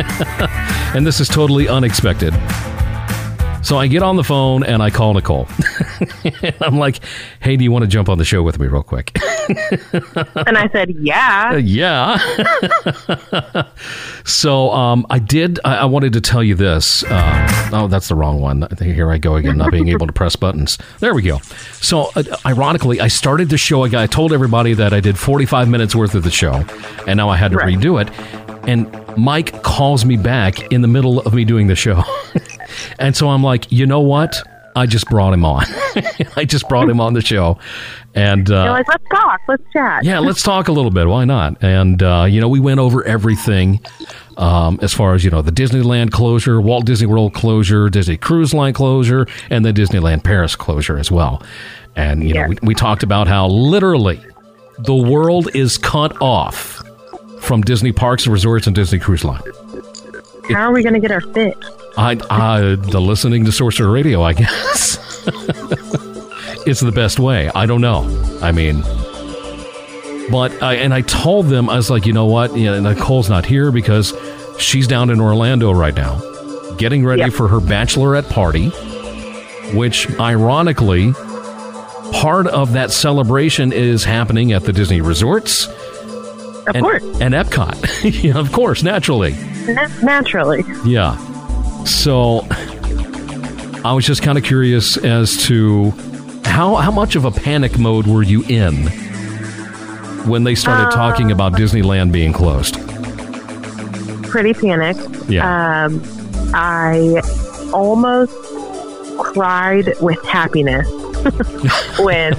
and 0.94 1.06
this 1.06 1.20
is 1.20 1.28
totally 1.28 1.68
unexpected. 1.68 2.34
So 3.62 3.78
I 3.78 3.86
get 3.86 4.02
on 4.02 4.16
the 4.16 4.24
phone 4.24 4.62
and 4.62 4.82
I 4.82 4.90
call 4.90 5.14
Nicole. 5.14 5.48
I'm 6.60 6.78
like, 6.78 7.00
hey, 7.40 7.56
do 7.56 7.64
you 7.64 7.72
want 7.72 7.82
to 7.82 7.88
jump 7.88 8.08
on 8.08 8.18
the 8.18 8.24
show 8.24 8.42
with 8.42 8.58
me 8.58 8.66
real 8.66 8.82
quick? 8.82 9.12
and 9.48 10.58
I 10.58 10.68
said, 10.72 10.90
yeah. 10.96 11.56
yeah. 11.56 12.18
so 14.24 14.70
um, 14.70 15.06
I 15.10 15.18
did, 15.18 15.60
I, 15.64 15.78
I, 15.78 15.84
wanted 15.84 16.12
to 16.14 16.20
tell 16.20 16.42
you 16.42 16.54
this. 16.54 17.04
Uh, 17.04 17.70
oh, 17.72 17.88
that's 17.88 18.08
the 18.08 18.14
wrong 18.14 18.40
one. 18.40 18.66
Here 18.80 19.10
I 19.10 19.18
go 19.18 19.36
again, 19.36 19.58
not 19.58 19.70
being 19.70 19.88
able 19.88 20.06
to 20.06 20.12
press 20.12 20.36
buttons. 20.36 20.78
There 21.00 21.14
we 21.14 21.22
go. 21.22 21.38
So 21.80 22.10
uh, 22.14 22.22
ironically, 22.46 23.00
I 23.00 23.08
started 23.08 23.50
the 23.50 23.58
show. 23.58 23.84
I 23.84 24.06
told 24.06 24.32
everybody 24.32 24.74
that 24.74 24.92
I 24.92 25.00
did 25.00 25.18
45 25.18 25.68
minutes 25.68 25.94
worth 25.94 26.14
of 26.14 26.22
the 26.22 26.30
show, 26.30 26.64
and 27.06 27.16
now 27.16 27.28
I 27.28 27.36
had 27.36 27.52
to 27.52 27.58
right. 27.58 27.76
redo 27.76 28.00
it. 28.00 28.10
And 28.68 28.88
Mike 29.16 29.62
calls 29.62 30.04
me 30.04 30.16
back 30.16 30.70
in 30.72 30.82
the 30.82 30.88
middle 30.88 31.20
of 31.20 31.34
me 31.34 31.44
doing 31.44 31.66
the 31.66 31.74
show. 31.74 32.02
and 32.98 33.16
so 33.16 33.28
I'm 33.28 33.42
like, 33.42 33.70
you 33.72 33.86
know 33.86 34.00
what? 34.00 34.36
I 34.76 34.86
just 34.86 35.08
brought 35.08 35.32
him 35.32 35.44
on. 35.44 35.64
I 36.36 36.44
just 36.44 36.68
brought 36.68 36.88
him 36.88 37.00
on 37.00 37.14
the 37.14 37.20
show, 37.20 37.58
and 38.14 38.50
uh, 38.50 38.72
like, 38.72 38.88
let's 38.88 39.04
talk, 39.10 39.40
let's 39.48 39.62
chat. 39.72 40.04
yeah, 40.04 40.18
let's 40.18 40.42
talk 40.42 40.68
a 40.68 40.72
little 40.72 40.90
bit. 40.90 41.06
Why 41.08 41.24
not? 41.24 41.62
And 41.62 42.02
uh, 42.02 42.26
you 42.28 42.40
know, 42.40 42.48
we 42.48 42.60
went 42.60 42.80
over 42.80 43.04
everything 43.04 43.80
um, 44.36 44.78
as 44.82 44.94
far 44.94 45.14
as 45.14 45.24
you 45.24 45.30
know, 45.30 45.42
the 45.42 45.52
Disneyland 45.52 46.10
closure, 46.12 46.60
Walt 46.60 46.86
Disney 46.86 47.06
World 47.06 47.34
closure, 47.34 47.88
Disney 47.90 48.16
Cruise 48.16 48.54
Line 48.54 48.72
closure, 48.72 49.26
and 49.50 49.64
the 49.64 49.72
Disneyland 49.72 50.24
Paris 50.24 50.56
closure 50.56 50.98
as 50.98 51.10
well. 51.10 51.42
And 51.96 52.26
you 52.26 52.34
know, 52.34 52.46
we, 52.48 52.56
we 52.62 52.74
talked 52.74 53.02
about 53.02 53.28
how 53.28 53.48
literally 53.48 54.20
the 54.78 54.94
world 54.94 55.54
is 55.54 55.76
cut 55.76 56.20
off 56.22 56.82
from 57.40 57.62
Disney 57.62 57.92
parks 57.92 58.24
and 58.24 58.32
resorts 58.32 58.66
and 58.66 58.74
Disney 58.74 58.98
Cruise 58.98 59.24
Line. 59.24 59.42
How 60.50 60.68
are 60.68 60.72
we 60.72 60.82
going 60.82 60.94
to 60.94 61.00
get 61.00 61.10
our 61.10 61.20
fix? 61.20 61.66
I, 61.96 62.18
I, 62.30 62.76
the 62.76 63.00
listening 63.00 63.44
to 63.44 63.52
Sorcerer 63.52 63.90
Radio, 63.90 64.22
I 64.22 64.32
guess. 64.32 64.98
it's 66.66 66.80
the 66.80 66.92
best 66.92 67.18
way. 67.18 67.50
I 67.54 67.66
don't 67.66 67.80
know. 67.80 68.02
I 68.42 68.52
mean, 68.52 68.82
but 70.30 70.62
I, 70.62 70.74
and 70.76 70.94
I 70.94 71.02
told 71.02 71.46
them, 71.46 71.68
I 71.68 71.76
was 71.76 71.90
like, 71.90 72.06
you 72.06 72.12
know 72.12 72.26
what? 72.26 72.56
You 72.56 72.66
know, 72.66 72.92
Nicole's 72.92 73.28
not 73.28 73.44
here 73.44 73.72
because 73.72 74.14
she's 74.58 74.86
down 74.86 75.10
in 75.10 75.20
Orlando 75.20 75.72
right 75.72 75.94
now, 75.94 76.20
getting 76.76 77.04
ready 77.04 77.22
yep. 77.22 77.32
for 77.32 77.48
her 77.48 77.58
bachelorette 77.58 78.30
party, 78.30 78.68
which 79.76 80.08
ironically, 80.18 81.12
part 82.12 82.46
of 82.46 82.72
that 82.72 82.90
celebration 82.90 83.72
is 83.72 84.04
happening 84.04 84.52
at 84.52 84.62
the 84.62 84.72
Disney 84.72 85.00
resorts. 85.00 85.66
Of 85.66 86.76
and, 86.76 86.82
course. 86.84 87.02
And 87.20 87.34
Epcot. 87.34 88.22
yeah, 88.22 88.38
of 88.38 88.52
course, 88.52 88.82
naturally. 88.82 89.34
Naturally. 90.02 90.64
Yeah. 90.84 91.18
So 91.86 92.46
I 93.84 93.92
was 93.92 94.04
just 94.06 94.22
kind 94.22 94.36
of 94.38 94.44
curious 94.44 94.96
as 94.96 95.36
to 95.46 95.90
how 96.44 96.76
how 96.76 96.90
much 96.90 97.16
of 97.16 97.24
a 97.24 97.30
panic 97.30 97.78
mode 97.78 98.06
were 98.06 98.22
you 98.22 98.42
in 98.48 98.74
when 100.26 100.44
they 100.44 100.54
started 100.54 100.88
uh, 100.88 100.90
talking 100.90 101.30
about 101.30 101.54
Disneyland 101.54 102.12
being 102.12 102.32
closed? 102.32 102.74
Pretty 104.28 104.52
panicked. 104.54 105.28
Yeah. 105.28 105.84
Um, 105.86 106.02
I 106.54 107.20
almost 107.72 108.32
cried 109.18 109.92
with 110.00 110.22
happiness 110.24 110.88
when 111.98 112.34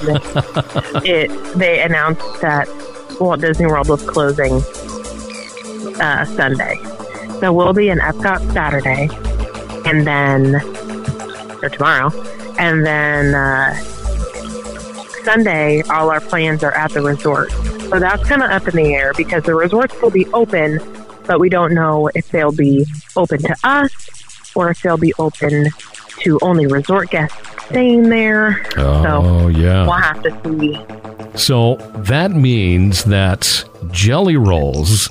it 1.06 1.30
they 1.58 1.82
announced 1.82 2.42
that 2.42 2.68
Walt 3.20 3.42
Disney 3.42 3.66
World 3.66 3.90
was 3.90 4.04
closing 4.04 4.62
uh, 6.02 6.26
Sunday. 6.26 6.78
So 7.40 7.52
we'll 7.54 7.74
be 7.74 7.90
in 7.90 8.00
Epcot 8.00 8.54
Saturday, 8.54 9.08
and 9.86 10.06
then 10.06 10.56
or 11.64 11.70
tomorrow, 11.70 12.10
and 12.58 12.86
then 12.86 13.36
uh, 13.36 13.76
Sunday 15.24 15.82
all 15.84 16.10
our 16.10 16.22
plans 16.22 16.64
are 16.64 16.74
at 16.74 16.92
the 16.92 17.02
resort. 17.02 17.52
So 17.52 18.00
that's 18.00 18.24
kind 18.28 18.42
of 18.42 18.50
up 18.50 18.68
in 18.68 18.76
the 18.76 18.94
air 18.94 19.14
because 19.16 19.44
the 19.44 19.54
resorts 19.54 19.94
will 20.02 20.12
be 20.12 20.26
open, 20.28 20.80
but 21.28 21.40
we 21.40 21.50
don't 21.50 21.74
know 21.74 22.10
if 22.16 22.30
they'll 22.30 22.52
be 22.52 22.86
open 23.16 23.40
to 23.42 23.56
us 23.64 23.92
or 24.56 24.72
if 24.72 24.82
they'll 24.82 24.98
be 24.98 25.14
open 25.20 25.68
to 26.20 26.40
only 26.42 26.68
resort 26.68 27.10
guests 27.10 27.38
staying 27.66 28.10
there. 28.10 28.66
Oh, 28.78 29.04
so 29.04 29.48
yeah. 29.48 29.84
We'll 29.84 29.94
have 29.94 30.22
to 30.24 30.42
see. 30.44 31.38
So 31.38 31.76
that 31.98 32.32
means 32.32 33.06
that 33.06 33.64
Jelly 33.92 34.38
Rolls 34.38 35.10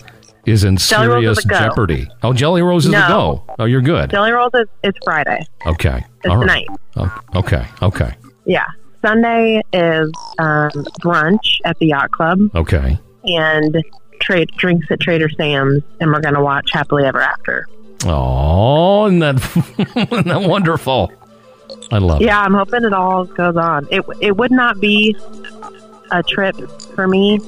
is 0.51 0.65
in 0.65 0.79
serious 0.79 1.43
jeopardy. 1.45 2.09
Oh, 2.23 2.33
Jelly 2.33 2.63
Rolls 2.63 2.87
is 2.87 2.93
no. 2.93 3.05
a 3.05 3.09
go. 3.09 3.45
Oh, 3.59 3.65
you're 3.65 3.81
good. 3.81 4.11
Jelly 4.11 4.33
Rolls 4.33 4.53
is, 4.55 4.69
is 4.83 4.95
Friday. 5.05 5.45
Okay. 5.67 6.05
It's. 6.25 6.71
Oh, 6.97 7.21
okay. 7.37 7.67
Okay. 7.83 8.15
Yeah. 8.45 8.67
Sunday 9.03 9.63
is 9.73 10.11
um, 10.39 10.71
brunch 11.03 11.61
at 11.65 11.79
the 11.79 11.87
yacht 11.87 12.11
club. 12.11 12.39
Okay. 12.55 12.99
And 13.25 13.83
trade 14.21 14.51
drinks 14.57 14.87
at 14.91 15.01
Trader 15.01 15.29
Sam's, 15.31 15.83
and 16.01 16.13
we're 16.13 16.21
going 16.21 16.35
to 16.35 16.43
watch 16.43 16.71
Happily 16.73 17.05
Ever 17.05 17.21
After. 17.21 17.67
Oh, 18.05 19.07
isn't 19.07 19.19
that, 19.21 19.37
isn't 20.13 20.27
that 20.27 20.49
wonderful? 20.49 21.13
I 21.91 21.99
love 21.99 22.21
yeah, 22.21 22.27
it. 22.27 22.29
Yeah, 22.29 22.41
I'm 22.41 22.55
hoping 22.55 22.85
it 22.85 22.93
all 22.93 23.25
goes 23.25 23.57
on. 23.57 23.87
It 23.91 24.05
it 24.21 24.37
would 24.37 24.51
not 24.51 24.81
be 24.81 25.17
a 26.11 26.23
trip 26.23 26.57
for 26.95 27.07
me 27.07 27.39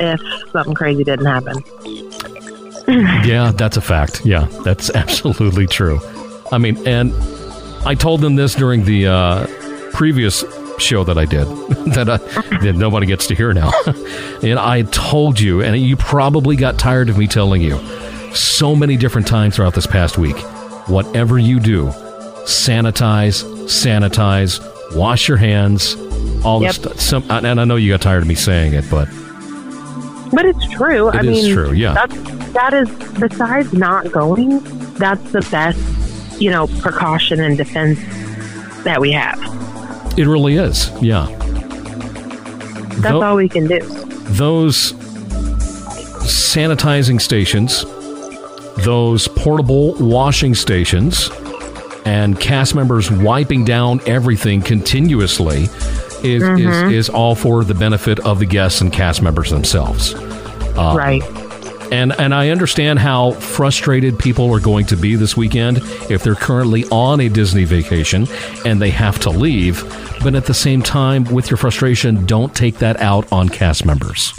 if 0.00 0.20
something 0.52 0.74
crazy 0.74 1.04
didn't 1.04 1.26
happen. 1.26 1.62
yeah, 3.24 3.52
that's 3.52 3.76
a 3.76 3.80
fact. 3.80 4.24
Yeah, 4.24 4.46
that's 4.64 4.90
absolutely 4.94 5.66
true. 5.66 6.00
I 6.50 6.58
mean, 6.58 6.86
and 6.86 7.12
I 7.86 7.94
told 7.94 8.20
them 8.20 8.36
this 8.36 8.54
during 8.54 8.84
the 8.84 9.06
uh, 9.06 9.46
previous 9.92 10.44
show 10.78 11.04
that 11.04 11.16
I 11.16 11.24
did 11.24 11.46
that, 11.94 12.08
uh, 12.08 12.18
that 12.62 12.74
nobody 12.76 13.06
gets 13.06 13.26
to 13.28 13.34
hear 13.34 13.52
now. 13.54 13.70
and 14.42 14.58
I 14.58 14.82
told 14.82 15.40
you, 15.40 15.62
and 15.62 15.76
you 15.78 15.96
probably 15.96 16.56
got 16.56 16.78
tired 16.78 17.08
of 17.08 17.16
me 17.16 17.26
telling 17.26 17.62
you 17.62 17.78
so 18.34 18.76
many 18.76 18.96
different 18.96 19.26
times 19.26 19.56
throughout 19.56 19.74
this 19.74 19.86
past 19.86 20.18
week. 20.18 20.36
Whatever 20.88 21.38
you 21.38 21.60
do, 21.60 21.86
sanitize, 22.44 23.44
sanitize, 23.64 24.60
wash 24.94 25.28
your 25.28 25.38
hands, 25.38 25.96
all 26.44 26.62
yep. 26.62 26.74
this 26.74 27.06
stuff. 27.06 27.30
and 27.30 27.60
I 27.60 27.64
know 27.64 27.76
you 27.76 27.92
got 27.92 28.02
tired 28.02 28.22
of 28.22 28.28
me 28.28 28.34
saying 28.34 28.74
it, 28.74 28.84
but 28.90 29.08
but 30.32 30.46
it's 30.46 30.66
true. 30.70 31.08
It 31.08 31.14
I 31.14 31.20
is 31.20 31.44
mean, 31.44 31.54
true. 31.54 31.72
Yeah, 31.72 31.92
that's 31.92 32.41
that 32.52 32.74
is 32.74 32.88
besides 33.18 33.72
not 33.72 34.10
going. 34.12 34.60
That's 34.94 35.32
the 35.32 35.46
best, 35.50 36.40
you 36.40 36.50
know, 36.50 36.66
precaution 36.80 37.40
and 37.40 37.56
defense 37.56 37.98
that 38.84 39.00
we 39.00 39.12
have. 39.12 39.38
It 40.18 40.26
really 40.26 40.56
is. 40.56 40.90
Yeah. 41.00 41.26
That's 42.96 43.14
all 43.14 43.36
we 43.36 43.48
can 43.48 43.66
do. 43.66 43.80
Those 43.80 44.92
sanitizing 46.22 47.20
stations, 47.20 47.84
those 48.84 49.28
portable 49.28 49.94
washing 49.94 50.54
stations, 50.54 51.30
and 52.04 52.38
cast 52.38 52.74
members 52.74 53.10
wiping 53.10 53.64
down 53.64 54.00
everything 54.06 54.60
continuously 54.60 55.64
is, 56.22 56.42
mm-hmm. 56.42 56.90
is, 56.90 56.92
is 56.92 57.08
all 57.08 57.34
for 57.34 57.64
the 57.64 57.74
benefit 57.74 58.20
of 58.20 58.38
the 58.38 58.46
guests 58.46 58.80
and 58.80 58.92
cast 58.92 59.22
members 59.22 59.50
themselves. 59.50 60.14
Um, 60.76 60.96
right. 60.96 61.22
And 61.92 62.18
and 62.18 62.34
I 62.34 62.48
understand 62.48 62.98
how 62.98 63.32
frustrated 63.32 64.18
people 64.18 64.52
are 64.54 64.60
going 64.60 64.86
to 64.86 64.96
be 64.96 65.14
this 65.14 65.36
weekend 65.36 65.78
if 66.10 66.22
they're 66.22 66.34
currently 66.34 66.84
on 66.86 67.20
a 67.20 67.28
Disney 67.28 67.64
vacation 67.64 68.26
and 68.64 68.80
they 68.80 68.88
have 68.90 69.18
to 69.20 69.30
leave. 69.30 69.82
But 70.24 70.34
at 70.34 70.46
the 70.46 70.54
same 70.54 70.80
time, 70.80 71.24
with 71.24 71.50
your 71.50 71.58
frustration, 71.58 72.24
don't 72.24 72.54
take 72.54 72.78
that 72.78 72.98
out 73.00 73.30
on 73.30 73.50
cast 73.50 73.84
members. 73.84 74.32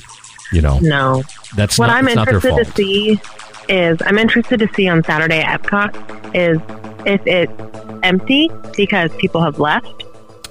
You 0.52 0.62
know, 0.62 0.80
no, 0.80 1.22
that's 1.56 1.78
what 1.78 1.88
not, 1.88 1.98
I'm 1.98 2.08
interested 2.08 2.56
to 2.56 2.66
see. 2.66 3.22
Is 3.70 4.00
I'm 4.04 4.18
interested 4.18 4.60
to 4.60 4.68
see 4.74 4.88
on 4.88 5.04
Saturday 5.04 5.39
at 5.39 5.62
Epcot 5.62 6.36
is 6.36 6.60
if 7.06 7.22
it's 7.28 8.04
empty 8.04 8.50
because 8.76 9.16
people 9.18 9.42
have 9.42 9.60
left 9.60 10.04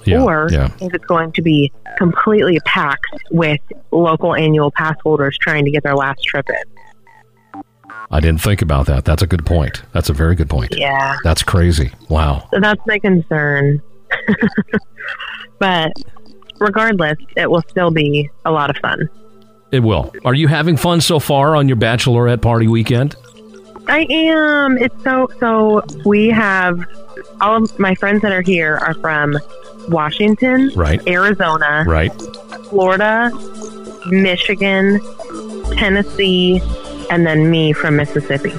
yeah, 0.05 0.21
or 0.21 0.47
yeah. 0.51 0.71
if 0.79 0.93
it's 0.93 1.05
going 1.05 1.33
to 1.33 1.41
be 1.41 1.71
completely 1.97 2.59
packed 2.61 3.05
with 3.31 3.59
local 3.91 4.35
annual 4.35 4.71
pass 4.71 4.95
holders 5.03 5.37
trying 5.37 5.65
to 5.65 5.71
get 5.71 5.83
their 5.83 5.95
last 5.95 6.23
trip 6.23 6.49
in. 6.49 6.72
I 8.11 8.19
didn't 8.19 8.41
think 8.41 8.61
about 8.61 8.85
that. 8.87 9.05
That's 9.05 9.21
a 9.21 9.27
good 9.27 9.45
point. 9.45 9.81
That's 9.91 10.09
a 10.09 10.13
very 10.13 10.35
good 10.35 10.49
point. 10.49 10.75
Yeah. 10.77 11.17
That's 11.23 11.43
crazy. 11.43 11.91
Wow. 12.09 12.47
So 12.53 12.59
that's 12.59 12.81
my 12.85 12.99
concern. 12.99 13.81
but 15.59 15.91
regardless, 16.59 17.17
it 17.35 17.49
will 17.49 17.63
still 17.69 17.91
be 17.91 18.29
a 18.45 18.51
lot 18.51 18.69
of 18.69 18.77
fun. 18.77 19.09
It 19.71 19.79
will. 19.79 20.13
Are 20.23 20.35
you 20.35 20.47
having 20.47 20.77
fun 20.77 21.01
so 21.01 21.19
far 21.19 21.55
on 21.55 21.67
your 21.67 21.77
bachelorette 21.77 22.41
party 22.41 22.67
weekend? 22.67 23.15
I 23.87 24.05
am. 24.09 24.77
It's 24.77 25.03
so 25.03 25.27
so 25.39 25.83
we 26.05 26.29
have 26.29 26.85
all 27.41 27.63
of 27.63 27.79
my 27.79 27.95
friends 27.95 28.21
that 28.21 28.31
are 28.31 28.41
here 28.41 28.77
are 28.77 28.93
from 28.93 29.37
Washington, 29.89 30.71
right, 30.75 31.05
Arizona, 31.07 31.83
right, 31.87 32.13
Florida, 32.69 33.31
Michigan, 34.07 35.01
Tennessee, 35.75 36.61
and 37.09 37.25
then 37.25 37.49
me 37.49 37.73
from 37.73 37.95
Mississippi. 37.95 38.53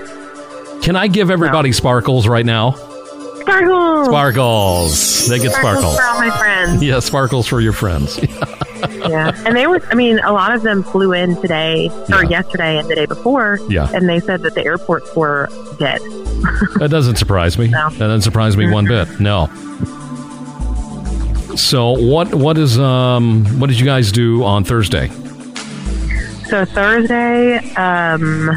Can 0.83 0.97
I 0.97 1.07
give 1.09 1.31
everybody 1.31 1.73
so. 1.73 1.79
sparkles 1.79 2.27
right 2.29 2.45
now? 2.45 2.73
Sparkles. 3.41 4.07
Sparkles. 4.07 5.29
They 5.29 5.39
get 5.39 5.53
Sparkles 5.53 5.95
sparkles. 5.95 5.97
for 5.97 6.03
all 6.05 6.19
my 6.21 6.39
friends. 6.39 6.83
Yeah, 6.83 7.01
sparkles 7.01 7.47
for 7.47 7.61
your 7.61 7.73
friends. 7.73 8.19
yeah, 8.91 9.33
and 9.47 9.57
they 9.57 9.67
were. 9.67 9.81
I 9.91 9.95
mean, 9.95 10.19
a 10.21 10.33
lot 10.33 10.55
of 10.55 10.63
them 10.63 10.83
flew 10.83 11.13
in 11.13 11.41
today 11.41 11.91
or 12.13 12.25
yesterday 12.25 12.79
and 12.79 12.89
the 12.89 12.95
day 12.95 13.07
before. 13.07 13.59
Yeah. 13.69 13.91
and 13.95 14.09
they 14.09 14.21
said 14.21 14.43
that 14.43 14.55
the 14.55 14.65
airports 14.65 15.15
were 15.15 15.49
dead. 15.79 16.01
That 16.79 16.91
doesn't 16.91 17.17
surprise 17.17 17.57
me. 17.57 17.69
No. 17.69 17.89
That 17.91 17.99
doesn't 17.99 18.21
surprise 18.23 18.55
me 18.57 18.71
one 18.71 18.85
bit. 18.87 19.19
No. 19.19 19.47
So 21.57 21.93
what 21.93 22.35
what 22.35 22.59
is 22.59 22.79
um 22.79 23.45
what 23.59 23.69
did 23.71 23.79
you 23.81 23.87
guys 23.87 24.13
do 24.13 24.45
on 24.45 24.65
Thursday? 24.65 25.11
So 26.49 26.65
Thursday, 26.65 27.59
um, 27.75 28.49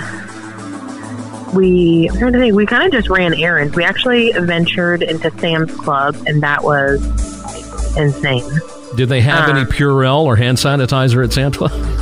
we 1.55 2.09
I'm 2.11 2.17
trying 2.19 2.33
to 2.33 2.39
think. 2.39 2.55
We 2.55 2.65
kind 2.65 2.85
of 2.85 2.91
just 2.91 3.09
ran 3.09 3.33
errands. 3.33 3.75
We 3.75 3.83
actually 3.83 4.31
ventured 4.33 5.01
into 5.03 5.31
Sam's 5.39 5.73
Club, 5.73 6.15
and 6.27 6.43
that 6.43 6.63
was 6.63 7.01
insane. 7.97 8.43
Did 8.95 9.09
they 9.09 9.21
have 9.21 9.49
Uh. 9.49 9.53
any 9.53 9.65
Purell 9.65 10.23
or 10.25 10.35
hand 10.35 10.57
sanitizer 10.57 11.23
at 11.23 11.31
Santa? 11.33 11.69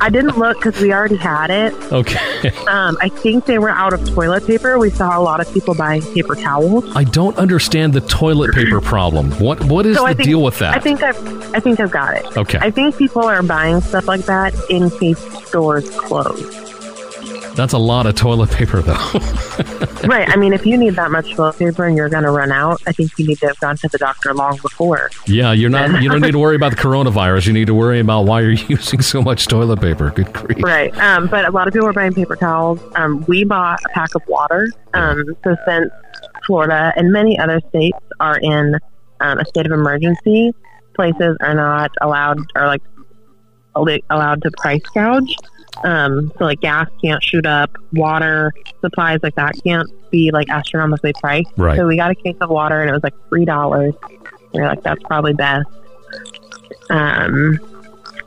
I 0.00 0.10
didn't 0.10 0.36
look 0.38 0.58
because 0.58 0.80
we 0.80 0.92
already 0.92 1.16
had 1.16 1.50
it. 1.50 1.74
okay. 1.92 2.50
Um, 2.66 2.96
I 3.00 3.08
think 3.08 3.46
they 3.46 3.58
were 3.58 3.70
out 3.70 3.92
of 3.92 4.06
toilet 4.14 4.46
paper. 4.46 4.78
We 4.78 4.90
saw 4.90 5.18
a 5.18 5.22
lot 5.22 5.40
of 5.40 5.52
people 5.52 5.74
buying 5.74 6.02
paper 6.14 6.34
towels. 6.34 6.84
I 6.94 7.04
don't 7.04 7.36
understand 7.38 7.92
the 7.92 8.00
toilet 8.02 8.52
paper 8.54 8.80
problem. 8.80 9.30
What 9.32 9.62
what 9.64 9.86
is 9.86 9.96
So 9.96 10.06
the 10.06 10.14
think, 10.14 10.28
deal 10.28 10.42
with 10.42 10.58
that? 10.58 10.74
I 10.74 10.78
think 10.80 11.02
I've, 11.02 11.54
I 11.54 11.60
think 11.60 11.80
I've 11.80 11.90
got 11.90 12.16
it. 12.16 12.36
Okay. 12.36 12.58
I 12.60 12.70
think 12.70 12.96
people 12.96 13.24
are 13.24 13.42
buying 13.42 13.80
stuff 13.80 14.06
like 14.06 14.22
that 14.26 14.54
in 14.68 14.90
case 14.90 15.18
stores 15.46 15.88
close. 15.90 16.59
That's 17.60 17.74
a 17.74 17.78
lot 17.78 18.06
of 18.06 18.14
toilet 18.14 18.50
paper 18.50 18.80
though. 18.80 18.94
right. 20.08 20.26
I 20.30 20.36
mean, 20.36 20.54
if 20.54 20.64
you 20.64 20.78
need 20.78 20.94
that 20.94 21.10
much 21.10 21.34
toilet 21.34 21.58
paper 21.58 21.84
and 21.84 21.94
you're 21.94 22.08
going 22.08 22.22
to 22.22 22.30
run 22.30 22.50
out, 22.50 22.80
I 22.86 22.92
think 22.92 23.10
you 23.18 23.26
need 23.26 23.36
to 23.40 23.48
have 23.48 23.60
gone 23.60 23.76
to 23.76 23.88
the 23.88 23.98
doctor 23.98 24.32
long 24.32 24.56
before. 24.62 25.10
yeah, 25.26 25.52
you're 25.52 25.68
not 25.68 26.02
you 26.02 26.08
don't 26.08 26.20
need 26.22 26.30
to 26.30 26.38
worry 26.38 26.56
about 26.56 26.70
the 26.70 26.78
coronavirus. 26.78 27.48
You 27.48 27.52
need 27.52 27.66
to 27.66 27.74
worry 27.74 28.00
about 28.00 28.22
why 28.22 28.40
you're 28.40 28.52
using 28.68 29.02
so 29.02 29.20
much 29.20 29.46
toilet 29.46 29.78
paper. 29.78 30.10
Good 30.10 30.32
grief. 30.32 30.64
Right. 30.64 30.96
Um, 30.96 31.26
but 31.26 31.44
a 31.44 31.50
lot 31.50 31.68
of 31.68 31.74
people 31.74 31.86
are 31.86 31.92
buying 31.92 32.14
paper 32.14 32.34
towels. 32.34 32.80
Um, 32.94 33.26
we 33.28 33.44
bought 33.44 33.78
a 33.84 33.90
pack 33.90 34.14
of 34.14 34.22
water. 34.26 34.66
Um, 34.94 35.22
so 35.44 35.54
since 35.66 35.92
Florida 36.46 36.94
and 36.96 37.12
many 37.12 37.38
other 37.38 37.60
states 37.68 37.98
are 38.20 38.38
in 38.38 38.78
um, 39.20 39.38
a 39.38 39.44
state 39.44 39.66
of 39.66 39.72
emergency, 39.72 40.54
places 40.94 41.36
are 41.42 41.54
not 41.54 41.90
allowed 42.00 42.38
or 42.56 42.68
like 42.68 42.80
allowed 43.74 44.40
to 44.44 44.50
price 44.52 44.80
gouge. 44.94 45.36
Um, 45.84 46.32
so 46.38 46.44
like 46.44 46.60
gas 46.60 46.88
can't 47.02 47.22
shoot 47.22 47.46
up, 47.46 47.70
water 47.92 48.52
supplies 48.80 49.20
like 49.22 49.34
that 49.36 49.54
can't 49.64 49.88
be 50.10 50.30
like 50.32 50.48
astronomically 50.50 51.12
priced. 51.20 51.50
Right. 51.56 51.76
So 51.76 51.86
we 51.86 51.96
got 51.96 52.10
a 52.10 52.14
case 52.14 52.36
of 52.40 52.50
water 52.50 52.80
and 52.80 52.90
it 52.90 52.92
was 52.92 53.02
like 53.02 53.14
three 53.28 53.44
dollars. 53.44 53.94
We 54.52 54.60
are 54.60 54.66
like, 54.66 54.82
that's 54.82 55.02
probably 55.04 55.32
best. 55.32 55.68
Um, 56.90 57.58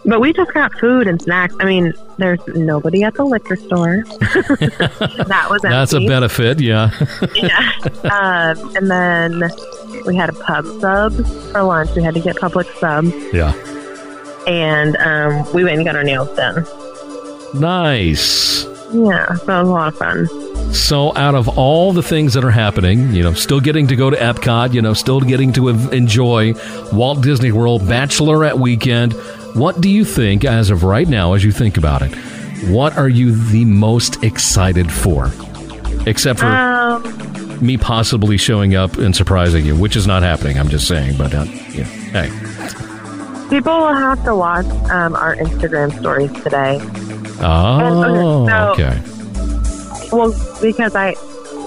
but 0.05 0.19
we 0.19 0.33
just 0.33 0.53
got 0.53 0.73
food 0.79 1.07
and 1.07 1.21
snacks. 1.21 1.55
I 1.59 1.65
mean, 1.65 1.93
there's 2.17 2.39
nobody 2.47 3.03
at 3.03 3.13
the 3.13 3.23
liquor 3.23 3.55
store. 3.55 4.03
that 4.07 5.47
was 5.49 5.63
empty. 5.63 5.69
That's 5.69 5.93
a 5.93 6.05
benefit, 6.05 6.59
yeah. 6.59 6.91
yeah. 7.35 7.71
Um, 8.03 8.75
and 8.75 8.91
then 8.91 9.51
we 10.05 10.15
had 10.15 10.29
a 10.29 10.33
pub 10.33 10.65
sub 10.81 11.13
for 11.51 11.63
lunch. 11.63 11.91
We 11.95 12.03
had 12.03 12.15
to 12.15 12.19
get 12.19 12.35
Publix 12.35 12.65
sub, 12.79 13.05
yeah. 13.33 13.53
and 14.45 14.97
um, 14.97 15.53
we 15.53 15.63
went 15.63 15.77
and 15.77 15.85
got 15.85 15.95
our 15.95 16.03
nails 16.03 16.35
done. 16.35 16.65
Nice. 17.53 18.65
Yeah, 18.93 19.25
so 19.35 19.43
it 19.43 19.47
was 19.47 19.67
a 19.67 19.71
lot 19.71 19.87
of 19.89 19.97
fun. 19.97 20.73
So, 20.73 21.15
out 21.15 21.35
of 21.35 21.57
all 21.57 21.93
the 21.93 22.01
things 22.03 22.33
that 22.33 22.43
are 22.43 22.51
happening, 22.51 23.13
you 23.13 23.21
know, 23.23 23.33
still 23.33 23.59
getting 23.59 23.87
to 23.87 23.95
go 23.95 24.09
to 24.09 24.15
Epcot, 24.17 24.73
you 24.73 24.81
know, 24.81 24.93
still 24.93 25.19
getting 25.21 25.53
to 25.53 25.69
enjoy 25.69 26.53
Walt 26.91 27.21
Disney 27.21 27.51
World 27.51 27.81
Bachelorette 27.83 28.59
weekend, 28.59 29.13
what 29.55 29.81
do 29.81 29.89
you 29.89 30.03
think, 30.05 30.43
as 30.45 30.69
of 30.71 30.83
right 30.83 31.07
now, 31.07 31.33
as 31.33 31.43
you 31.43 31.51
think 31.51 31.77
about 31.77 32.01
it, 32.01 32.13
what 32.69 32.97
are 32.97 33.09
you 33.09 33.35
the 33.35 33.65
most 33.65 34.23
excited 34.23 34.91
for? 34.91 35.31
Except 36.07 36.39
for 36.39 36.47
Um, 36.47 37.57
me 37.65 37.77
possibly 37.77 38.37
showing 38.37 38.75
up 38.75 38.97
and 38.97 39.15
surprising 39.15 39.65
you, 39.65 39.75
which 39.75 39.95
is 39.95 40.07
not 40.07 40.23
happening. 40.23 40.57
I'm 40.57 40.69
just 40.69 40.87
saying, 40.87 41.17
but 41.17 41.33
uh, 41.35 41.45
yeah, 41.69 41.83
hey, 42.13 42.29
people 43.49 43.77
will 43.77 43.93
have 43.93 44.23
to 44.25 44.35
watch 44.35 44.65
um, 44.89 45.15
our 45.15 45.35
Instagram 45.35 45.97
stories 45.99 46.31
today. 46.43 46.79
Oh, 47.43 48.47
so- 48.47 48.71
okay, 48.73 49.01
Well, 50.11 50.33
because 50.61 50.95
I, 50.95 51.15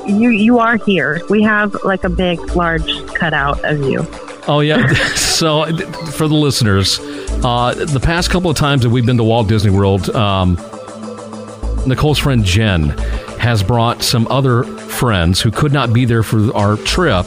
you, 0.07 0.31
you 0.31 0.59
are 0.59 0.77
here. 0.77 1.21
We 1.29 1.43
have 1.43 1.77
like 1.85 2.05
a 2.05 2.09
big, 2.09 2.39
large 2.55 3.07
cutout 3.15 3.65
of 3.65 3.81
you. 3.81 4.07
Oh 4.49 4.61
yeah. 4.61 4.93
so 5.15 5.65
for 6.13 6.29
the 6.29 6.35
listeners, 6.35 6.99
uh, 7.45 7.75
the 7.75 8.01
past 8.01 8.31
couple 8.31 8.51
of 8.51 8.57
times 8.57 8.83
that 8.83 8.91
we've 8.91 9.05
been 9.07 9.17
to 9.17 9.25
Walt 9.25 9.49
Disney 9.49 9.71
World, 9.71 10.09
um, 10.11 10.55
Nicole's 11.87 12.19
friend 12.19 12.45
Jen 12.45 12.95
has 13.47 13.63
brought 13.63 14.03
some 14.03 14.27
other 14.27 14.65
friends 14.65 15.41
who 15.41 15.53
could 15.53 15.73
not 15.73 15.93
be 15.93 16.05
there 16.05 16.25
for 16.25 16.53
our 16.57 16.77
trip 16.79 17.25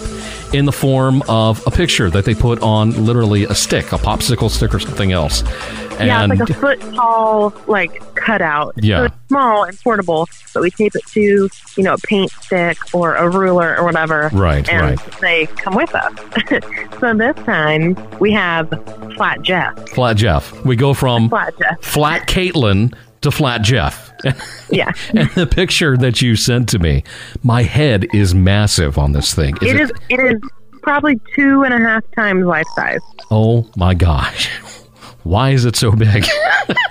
in 0.54 0.66
the 0.66 0.72
form 0.72 1.24
of 1.30 1.66
a 1.66 1.72
picture 1.72 2.10
that 2.10 2.26
they 2.26 2.36
put 2.36 2.62
on 2.62 3.06
literally 3.06 3.46
a 3.46 3.56
stick, 3.56 3.94
a 3.94 3.98
popsicle 3.98 4.50
stick 4.50 4.74
or 4.74 4.82
something 4.82 5.14
else. 5.14 5.44
yeah, 5.98 6.26
it's 6.26 6.38
like 6.38 6.50
a 6.50 6.54
foot 6.56 6.82
tall, 6.94 7.54
like 7.68 8.16
cutout. 8.16 8.74
Yeah. 8.76 8.98
So 8.98 9.06
it's 9.06 9.16
small 9.30 9.64
and 9.64 9.80
portable, 9.80 10.28
but 10.54 10.62
we 10.62 10.72
tape 10.72 10.94
it 10.94 11.06
to, 11.08 11.50
you 11.78 11.84
know, 11.84 11.94
a 11.94 11.98
paint 12.00 12.32
stick 12.32 12.78
or 12.94 13.16
a 13.16 13.30
ruler 13.30 13.78
or 13.78 13.86
whatever. 13.86 14.30
Right, 14.34 14.68
and 14.68 15.00
right. 15.00 15.22
they 15.22 15.46
come 15.46 15.76
with 15.76 15.96
us. 15.96 16.14
so 17.00 17.14
this 17.14 17.46
time 17.46 17.96
we 18.20 18.34
have 18.34 18.68
Flat 19.16 19.42
Jeff. 19.42 19.88
Flat 19.92 20.18
Jeff. 20.18 20.66
We 20.66 20.76
go 20.76 20.94
from 20.94 21.30
Flat 21.30 21.58
Jeff. 21.58 21.82
Flat 21.82 22.28
Caitlin 22.28 22.94
to 23.22 23.32
Flat 23.32 23.62
Jeff. 23.62 24.12
Yeah. 24.70 24.92
and 25.14 25.30
the 25.32 25.48
picture 25.48 25.98
that 25.98 26.22
you 26.22 26.36
sent 26.36 26.70
to 26.70 26.80
me, 26.80 27.04
my 27.44 27.64
head 27.64 28.08
is 28.14 28.34
massive 28.36 28.98
on 28.98 29.12
this 29.14 29.34
thing. 29.34 29.56
Is 29.62 29.74
it 29.74 29.80
is. 29.80 29.92
It 30.10 30.20
is 30.20 30.42
probably 30.82 31.20
two 31.36 31.64
and 31.64 31.74
a 31.74 31.80
half 31.80 32.04
times 32.16 32.46
life 32.46 32.68
size. 32.76 33.02
Oh 33.32 33.70
my 33.76 33.94
gosh. 33.94 34.50
Why 35.24 35.52
is 35.52 35.66
it 35.66 35.76
so 35.76 35.92
big? 35.92 36.24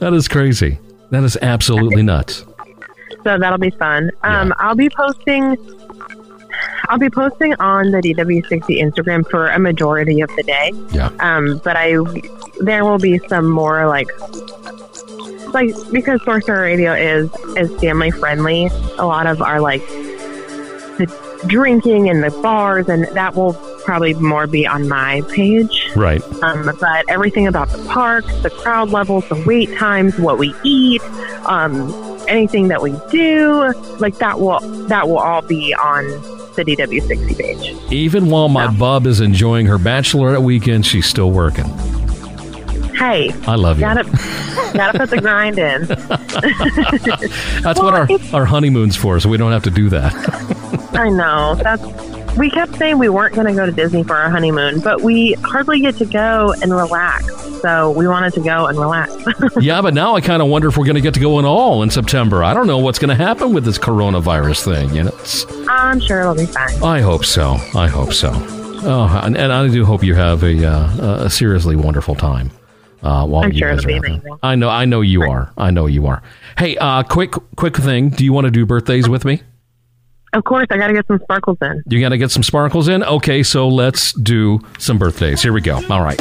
that 0.00 0.12
is 0.12 0.28
crazy. 0.28 0.78
That 1.10 1.22
is 1.22 1.38
absolutely 1.40 2.02
nuts. 2.02 2.44
So 3.24 3.38
that'll 3.38 3.58
be 3.58 3.70
fun. 3.70 4.10
Um, 4.22 4.54
I'll 4.58 4.74
be 4.74 4.88
posting. 4.88 5.56
I'll 6.88 6.98
be 6.98 7.10
posting 7.10 7.54
on 7.54 7.90
the 7.90 8.00
DW60 8.00 8.82
Instagram 8.82 9.28
for 9.28 9.48
a 9.48 9.58
majority 9.58 10.20
of 10.20 10.30
the 10.36 10.42
day. 10.42 10.72
Yeah. 10.92 11.10
Um, 11.20 11.60
but 11.62 11.76
I, 11.76 11.96
there 12.60 12.84
will 12.84 12.98
be 12.98 13.18
some 13.28 13.48
more 13.48 13.86
like, 13.86 14.08
like 15.52 15.74
because 15.90 16.22
Sorcerer 16.24 16.62
Radio 16.62 16.92
is 16.92 17.30
is 17.56 17.80
family 17.80 18.10
friendly. 18.10 18.66
A 18.98 19.06
lot 19.06 19.26
of 19.26 19.42
our 19.42 19.60
like 19.60 19.86
the 20.98 21.06
drinking 21.46 22.08
and 22.10 22.22
the 22.22 22.30
bars 22.42 22.88
and 22.88 23.04
that 23.04 23.34
will 23.34 23.54
probably 23.84 24.14
more 24.14 24.46
be 24.46 24.66
on 24.66 24.88
my 24.88 25.22
page. 25.30 25.90
Right. 25.96 26.22
Um, 26.42 26.70
but 26.78 27.08
everything 27.08 27.46
about 27.46 27.70
the 27.70 27.82
park, 27.88 28.24
the 28.42 28.50
crowd 28.50 28.90
levels, 28.90 29.28
the 29.28 29.42
wait 29.46 29.74
times, 29.76 30.18
what 30.18 30.38
we 30.38 30.54
eat, 30.62 31.02
um, 31.46 31.90
anything 32.28 32.68
that 32.68 32.82
we 32.82 32.94
do, 33.10 33.72
like 33.98 34.18
that 34.18 34.38
will 34.38 34.60
that 34.86 35.08
will 35.08 35.18
all 35.18 35.42
be 35.42 35.74
on 35.74 36.04
the 36.54 36.64
DW60 36.64 37.38
page. 37.38 37.92
Even 37.92 38.26
while 38.26 38.48
my 38.48 38.68
bub 38.68 39.06
is 39.06 39.20
enjoying 39.20 39.66
her 39.66 39.78
bachelorette 39.78 40.42
weekend, 40.42 40.84
she's 40.84 41.06
still 41.06 41.30
working. 41.30 41.66
Hey, 43.00 43.30
I 43.46 43.54
love 43.54 43.78
you. 43.78 43.80
gotta 43.86 44.04
gotta 44.74 44.98
put 44.98 45.08
the 45.10 45.18
grind 45.22 45.58
in. 45.58 45.86
That's 47.62 47.80
what 47.80 47.94
our, 47.94 48.08
our 48.34 48.44
honeymoon's 48.44 48.94
for, 48.94 49.18
so 49.20 49.28
we 49.28 49.36
don't 49.38 49.52
have 49.52 49.62
to 49.64 49.70
do 49.70 49.88
that. 49.88 50.12
I 50.92 51.08
know 51.08 51.54
that's. 51.56 51.82
We 52.36 52.48
kept 52.50 52.76
saying 52.76 52.98
we 52.98 53.08
weren't 53.08 53.34
going 53.34 53.46
to 53.48 53.54
go 53.54 53.66
to 53.66 53.72
Disney 53.72 54.04
for 54.04 54.14
our 54.16 54.30
honeymoon, 54.30 54.80
but 54.80 55.00
we 55.00 55.32
hardly 55.42 55.80
get 55.80 55.96
to 55.96 56.04
go 56.04 56.52
and 56.62 56.72
relax. 56.72 57.26
So 57.60 57.90
we 57.90 58.06
wanted 58.06 58.34
to 58.34 58.40
go 58.40 58.66
and 58.66 58.78
relax. 58.78 59.12
yeah, 59.60 59.82
but 59.82 59.94
now 59.94 60.14
I 60.14 60.20
kind 60.20 60.40
of 60.40 60.48
wonder 60.48 60.68
if 60.68 60.76
we're 60.76 60.84
going 60.84 60.94
to 60.94 61.00
get 61.00 61.14
to 61.14 61.20
go 61.20 61.38
at 61.40 61.44
all 61.44 61.82
in 61.82 61.90
September. 61.90 62.44
I 62.44 62.54
don't 62.54 62.68
know 62.68 62.78
what's 62.78 63.00
going 63.00 63.08
to 63.08 63.16
happen 63.16 63.52
with 63.52 63.64
this 63.64 63.78
coronavirus 63.78 64.64
thing. 64.64 64.94
You 64.94 65.02
know, 65.04 65.08
It's- 65.08 65.44
I'm 65.68 65.98
sure 66.00 66.20
it'll 66.20 66.34
be 66.36 66.46
fine. 66.46 66.80
I 66.84 67.00
hope 67.00 67.24
so. 67.24 67.56
I 67.74 67.88
hope 67.88 68.12
so. 68.12 68.30
Oh, 68.32 69.20
and, 69.24 69.36
and 69.36 69.52
I 69.52 69.66
do 69.68 69.84
hope 69.84 70.04
you 70.04 70.14
have 70.14 70.44
a, 70.44 70.64
uh, 70.64 71.24
a 71.24 71.30
seriously 71.30 71.74
wonderful 71.74 72.14
time. 72.14 72.50
Uh, 73.02 73.26
while 73.26 73.44
I'm 73.44 73.52
you 73.52 73.58
sure 73.58 73.70
guys 73.70 73.78
it'll 73.84 73.84
are 73.84 73.88
be 73.88 73.94
out 73.98 74.02
there. 74.02 74.10
amazing. 74.14 74.38
I 74.42 74.54
know. 74.56 74.68
I 74.68 74.84
know 74.84 75.00
you 75.00 75.22
are. 75.22 75.52
I 75.56 75.70
know 75.70 75.86
you 75.86 76.06
are. 76.06 76.22
Hey, 76.58 76.76
uh, 76.76 77.02
quick, 77.02 77.32
quick 77.56 77.76
thing. 77.76 78.10
Do 78.10 78.24
you 78.24 78.32
want 78.32 78.44
to 78.46 78.50
do 78.50 78.66
birthdays 78.66 79.08
with 79.08 79.24
me? 79.24 79.42
Of 80.32 80.44
course, 80.44 80.66
I 80.70 80.76
got 80.76 80.88
to 80.88 80.92
get 80.92 81.06
some 81.08 81.18
sparkles 81.22 81.58
in. 81.62 81.82
You 81.88 82.00
got 82.00 82.10
to 82.10 82.18
get 82.18 82.30
some 82.30 82.42
sparkles 82.42 82.86
in? 82.88 83.02
Okay, 83.02 83.42
so 83.42 83.66
let's 83.68 84.12
do 84.12 84.60
some 84.78 84.96
birthdays. 84.98 85.42
Here 85.42 85.52
we 85.52 85.60
go. 85.60 85.76
All 85.90 86.02
right. 86.02 86.20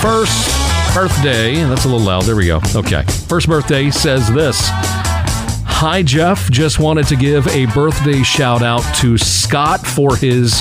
First 0.00 0.48
birthday, 0.94 1.54
that's 1.64 1.84
a 1.84 1.88
little 1.88 2.04
loud. 2.04 2.22
There 2.24 2.34
we 2.34 2.46
go. 2.46 2.60
Okay. 2.74 3.02
First 3.28 3.46
birthday 3.46 3.90
says 3.90 4.32
this 4.32 4.58
Hi, 4.68 6.02
Jeff. 6.02 6.50
Just 6.50 6.78
wanted 6.80 7.06
to 7.08 7.16
give 7.16 7.46
a 7.48 7.66
birthday 7.66 8.22
shout 8.22 8.62
out 8.62 8.82
to 8.96 9.16
Scott 9.16 9.86
for 9.86 10.16
his 10.16 10.54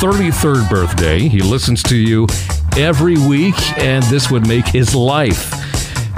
33rd 0.00 0.68
birthday. 0.68 1.20
He 1.28 1.40
listens 1.40 1.82
to 1.84 1.96
you 1.96 2.26
every 2.78 3.16
week, 3.18 3.54
and 3.78 4.02
this 4.04 4.30
would 4.30 4.46
make 4.46 4.66
his 4.66 4.94
life. 4.94 5.52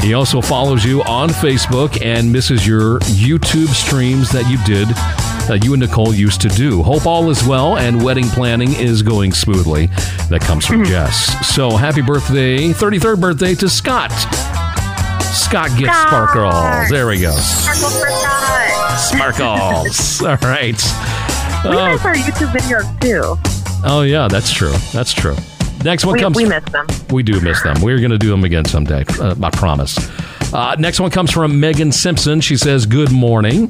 He 0.01 0.13
also 0.15 0.41
follows 0.43 0.85
you 0.85 1.03
on 1.05 1.31
Facebook 1.31 2.05
and 2.05 2.31
misses 2.31 2.67
your 2.67 2.99
YouTube 3.01 3.69
streams 3.69 4.31
that 4.33 4.49
you 4.51 4.59
did, 4.65 4.89
that 5.49 5.65
you 5.65 5.73
and 5.73 5.81
Nicole 5.81 6.13
used 6.15 6.41
to 6.43 6.49
do. 6.49 6.83
Hope 6.83 7.07
all 7.07 7.31
is 7.31 7.43
well 7.47 7.79
and 7.79 8.03
wedding 8.05 8.27
planning 8.29 8.75
is 8.75 9.03
going 9.03 9.33
smoothly. 9.33 9.87
That 10.29 10.41
comes 10.43 10.67
from 10.67 10.79
hmm. 10.81 10.85
Jess. 10.85 11.47
So 11.55 11.71
happy 11.71 12.03
birthday, 12.03 12.69
33rd 12.69 13.21
birthday 13.21 13.55
to 13.55 13.69
Scott. 13.69 14.13
Scott 15.33 15.71
gets 15.79 15.99
sparkles. 16.03 16.91
There 16.91 17.07
we 17.07 17.21
go. 17.21 17.33
Sparkles 17.33 17.99
for 17.99 18.11
Scott. 18.11 18.99
Sparkles. 18.99 20.23
all 20.23 20.37
right. 20.49 20.83
We 21.65 21.71
Oh, 21.71 21.79
uh, 21.79 21.93
miss 21.93 22.05
our 22.05 22.15
YouTube 22.15 22.53
videos 22.53 23.01
too. 23.01 23.81
oh, 23.87 24.03
yeah, 24.03 24.29
that's 24.29 24.53
true. 24.53 24.75
That's 24.93 25.13
true. 25.15 25.35
Next 25.85 26.05
one 26.07 26.15
We, 26.15 26.21
comes. 26.21 26.37
we 26.37 26.47
miss 26.47 26.65
them. 26.65 26.87
We 27.11 27.23
do 27.23 27.41
miss 27.41 27.63
them. 27.63 27.81
We're 27.83 27.99
going 27.99 28.11
to 28.11 28.19
do 28.19 28.31
them 28.31 28.43
again 28.45 28.65
someday. 28.65 29.05
Uh, 29.21 29.35
I 29.43 29.51
promise. 29.51 29.99
Uh, 30.53 30.77
next 30.79 30.99
one 31.01 31.11
comes 31.11 31.31
from 31.31 31.61
Megan 31.61 31.93
Simpson. 31.93 32.41
She 32.41 32.57
says, 32.57 32.87
Good 32.87 33.13
morning. 33.13 33.69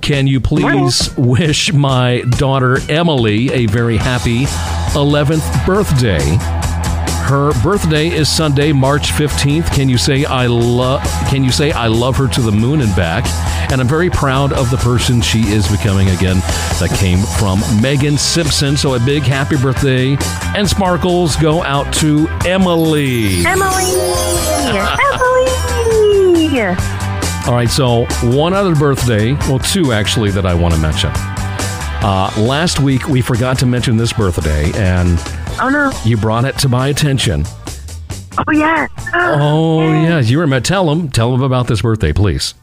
Can 0.00 0.26
you 0.26 0.40
please 0.40 1.14
wish 1.16 1.72
my 1.72 2.22
daughter 2.38 2.78
Emily 2.90 3.52
a 3.52 3.66
very 3.66 3.96
happy 3.96 4.44
11th 4.94 5.66
birthday? 5.66 6.57
Her 7.28 7.52
birthday 7.62 8.08
is 8.08 8.26
Sunday, 8.26 8.72
March 8.72 9.10
15th. 9.12 9.70
Can 9.74 9.90
you 9.90 9.98
say 9.98 10.24
I 10.24 10.46
love 10.46 11.02
can 11.28 11.44
you 11.44 11.52
say 11.52 11.72
I 11.72 11.86
love 11.86 12.16
her 12.16 12.26
to 12.26 12.40
the 12.40 12.50
moon 12.50 12.80
and 12.80 12.96
back? 12.96 13.26
And 13.70 13.82
I'm 13.82 13.86
very 13.86 14.08
proud 14.08 14.54
of 14.54 14.70
the 14.70 14.78
person 14.78 15.20
she 15.20 15.42
is 15.42 15.70
becoming 15.70 16.08
again. 16.08 16.38
That 16.80 16.88
came 16.98 17.18
from 17.18 17.60
Megan 17.82 18.16
Simpson. 18.16 18.78
So 18.78 18.94
a 18.94 18.98
big 18.98 19.24
happy 19.24 19.58
birthday 19.58 20.16
and 20.56 20.66
sparkles 20.66 21.36
go 21.36 21.62
out 21.62 21.92
to 21.96 22.28
Emily. 22.46 23.44
Emily! 23.44 23.92
Emily! 25.04 25.58
All 27.46 27.54
right, 27.54 27.68
so 27.68 28.06
one 28.22 28.54
other 28.54 28.74
birthday, 28.74 29.34
well, 29.34 29.58
two 29.58 29.92
actually, 29.92 30.30
that 30.30 30.46
I 30.46 30.54
want 30.54 30.72
to 30.72 30.80
mention. 30.80 31.10
Uh, 32.00 32.32
last 32.38 32.80
week, 32.80 33.06
we 33.06 33.20
forgot 33.20 33.58
to 33.58 33.66
mention 33.66 33.98
this 33.98 34.14
birthday, 34.14 34.70
and 34.76 35.18
Oh 35.60 35.68
no. 35.70 35.90
you 36.04 36.16
brought 36.16 36.44
it 36.44 36.56
to 36.58 36.68
my 36.68 36.88
attention. 36.88 37.44
Oh 38.46 38.52
yes. 38.52 38.88
Oh, 39.14 39.80
yeah, 39.82 40.20
you 40.20 40.36
were 40.38 40.42
remember. 40.44 40.64
Tell 40.64 40.86
them, 40.86 41.08
tell 41.08 41.32
them 41.32 41.42
about 41.42 41.66
this 41.66 41.82
birthday, 41.82 42.12
please. 42.12 42.54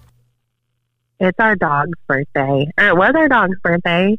It's 1.19 1.39
our 1.39 1.55
dog's 1.55 1.97
birthday. 2.07 2.69
Or 2.77 2.87
It 2.87 2.95
was 2.95 3.13
our 3.15 3.27
dog's 3.27 3.57
birthday. 3.59 4.17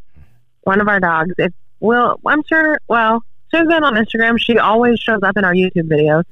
One 0.63 0.81
of 0.81 0.89
our 0.89 1.01
dogs. 1.01 1.33
If 1.39 1.53
well, 1.81 2.21
I'm 2.27 2.43
sure. 2.45 2.79
Well, 2.89 3.23
Susan 3.51 3.85
on 3.85 3.95
Instagram, 3.95 4.39
she 4.39 4.59
always 4.59 4.99
shows 5.01 5.23
up 5.23 5.37
in 5.37 5.45
our 5.45 5.55
YouTube 5.55 5.89
videos. 5.89 6.25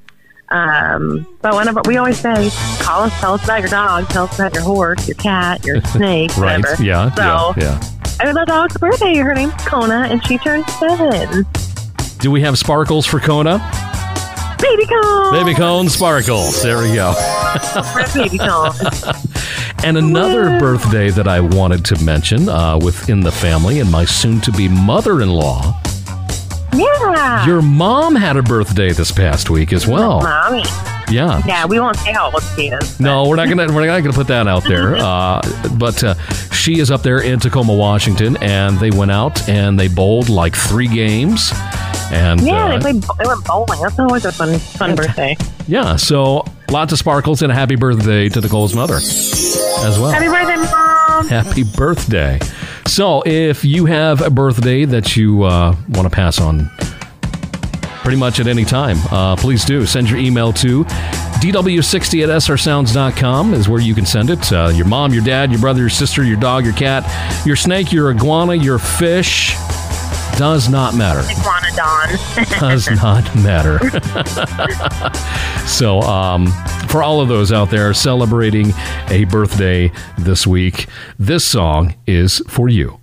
Um, 0.51 1.27
but 1.41 1.55
whenever 1.55 1.81
we 1.87 1.97
always 1.97 2.19
say, 2.19 2.51
call 2.81 3.05
us, 3.05 3.21
tell 3.21 3.35
us 3.35 3.45
about 3.45 3.61
your 3.61 3.71
dog, 3.71 4.09
tell 4.09 4.25
us 4.25 4.35
about 4.39 4.53
your 4.53 4.63
horse, 4.63 5.09
your 5.09 5.17
cat, 5.17 5.65
your 5.65 5.81
snake, 5.87 6.37
Right, 6.37 6.61
whatever. 6.61 6.83
yeah, 6.83 7.11
So 7.15 7.55
yeah, 7.57 7.81
yeah. 7.81 8.25
it 8.25 8.27
was 8.29 8.37
our 8.37 8.45
dog's 8.45 8.77
birthday. 8.77 9.15
Her 9.17 9.33
name's 9.35 9.55
Kona, 9.65 10.07
and 10.11 10.25
she 10.27 10.37
turned 10.39 10.69
seven. 10.71 11.47
Do 12.25 12.31
we 12.31 12.41
have 12.41 12.57
sparkles 12.57 13.05
for 13.05 13.21
Kona? 13.21 13.59
Baby 14.59 14.87
cone. 14.87 15.33
Baby 15.35 15.53
cone 15.53 15.91
sparkles. 15.91 16.63
There 16.63 16.79
we 16.79 16.95
go. 16.95 17.13
Baby 18.15 18.39
cone. 18.39 18.73
And 19.85 19.99
another 19.99 20.59
birthday 20.59 21.11
that 21.11 21.29
I 21.29 21.41
wanted 21.41 21.85
to 21.85 22.03
mention 22.03 22.49
uh, 22.49 22.79
within 22.79 23.21
the 23.21 23.31
family 23.31 23.81
and 23.81 23.93
my 23.93 24.07
soon 24.07 24.41
to 24.41 24.53
be 24.53 24.67
mother 24.67 25.21
in 25.21 25.29
law. 25.29 25.79
Yeah. 26.73 27.45
Your 27.45 27.61
mom 27.61 28.15
had 28.15 28.39
a 28.39 28.43
birthday 28.43 28.93
this 28.93 29.13
past 29.13 29.51
week 29.51 29.75
as 29.75 29.87
well. 29.87 30.23
Mommy. 30.23 30.65
Yeah. 31.11 31.43
Yeah, 31.47 31.67
we 31.67 31.79
won't 31.79 31.97
say 31.99 32.13
how 32.15 32.31
old 32.31 32.43
she 32.57 32.69
is. 32.69 32.99
No, 32.99 33.29
we're 33.29 33.37
not 33.37 33.51
gonna 33.51 33.71
we're 33.71 33.85
not 33.85 34.01
gonna 34.03 34.15
put 34.15 34.29
that 34.29 34.49
out 34.49 34.65
there. 34.65 34.97
Uh, 35.05 35.43
but 35.77 36.03
uh, 36.03 36.15
she 36.51 36.79
is 36.79 36.91
up 36.91 37.03
there 37.03 37.21
in 37.21 37.39
Tacoma, 37.39 37.75
Washington, 37.75 38.39
and 38.41 38.79
they 38.79 38.91
went 38.91 39.11
out 39.11 39.47
and 39.51 39.79
they 39.79 39.89
bowled 39.89 40.31
like 40.31 40.57
three 40.57 40.89
games. 40.89 41.53
And 42.13 42.41
Yeah, 42.41 42.67
uh, 42.67 42.69
they 42.73 42.79
played. 42.81 43.03
They 43.19 43.27
went 43.27 43.45
bowling. 43.45 43.81
That's 43.81 43.99
always 43.99 44.25
a 44.25 44.33
fun, 44.33 44.59
fun 44.59 44.95
birthday. 44.95 45.37
yeah, 45.67 45.97
so 45.97 46.45
lots 46.71 46.93
of 46.93 46.99
sparkles 46.99 47.43
and 47.43 47.51
a 47.51 47.55
happy 47.55 47.77
birthday 47.77 48.29
to 48.29 48.41
Nicole's 48.41 48.75
mother 48.75 48.97
as 48.97 49.99
well. 49.99 50.11
Happy 50.11 50.29
birthday, 50.29 50.57
mom! 50.57 51.29
Happy 51.29 51.65
birthday. 51.65 52.39
So, 52.87 53.23
if 53.25 53.65
you 53.65 53.87
have 53.87 54.21
a 54.21 54.31
birthday 54.31 54.85
that 54.85 55.17
you 55.17 55.43
uh, 55.45 55.75
want 55.89 56.07
to 56.09 56.11
pass 56.15 56.41
on 56.41 56.69
pretty 58.03 58.19
much 58.19 58.39
at 58.41 58.47
any 58.47 58.65
time, 58.65 58.99
uh, 59.11 59.35
please 59.37 59.65
do. 59.65 59.87
Send 59.87 60.11
your 60.11 60.19
email 60.19 60.53
to 60.55 60.85
dw60 61.41 62.23
at 62.23 62.29
srsounds.com 62.31 63.55
is 63.55 63.69
where 63.69 63.81
you 63.81 63.95
can 63.95 64.07
send 64.07 64.31
it. 64.31 64.53
Uh, 64.53 64.71
your 64.75 64.87
mom, 64.87 65.13
your 65.13 65.25
dad, 65.25 65.51
your 65.51 65.61
brother, 65.61 65.81
your 65.81 65.89
sister, 65.91 66.23
your 66.23 66.39
dog, 66.39 66.65
your 66.65 66.75
cat, 66.75 67.47
your 67.47 67.57
snake, 67.57 67.93
your 67.93 68.11
iguana, 68.11 68.55
your 68.55 68.79
fish. 68.79 69.55
Does 70.37 70.69
not 70.69 70.95
matter. 70.97 71.21
Iguanodon. 71.21 72.59
Does 72.61 72.91
not 72.91 73.25
matter. 73.37 73.79
so, 75.67 76.01
um, 76.01 76.49
for 76.89 77.03
all 77.03 77.21
of 77.21 77.29
those 77.29 77.53
out 77.53 77.71
there 77.71 77.95
celebrating 77.95 78.73
a 79.09 79.25
birthday 79.25 79.93
this 80.19 80.47
week, 80.47 80.87
this 81.19 81.45
song 81.45 81.95
is 82.07 82.43
for 82.49 82.69
you. 82.69 82.99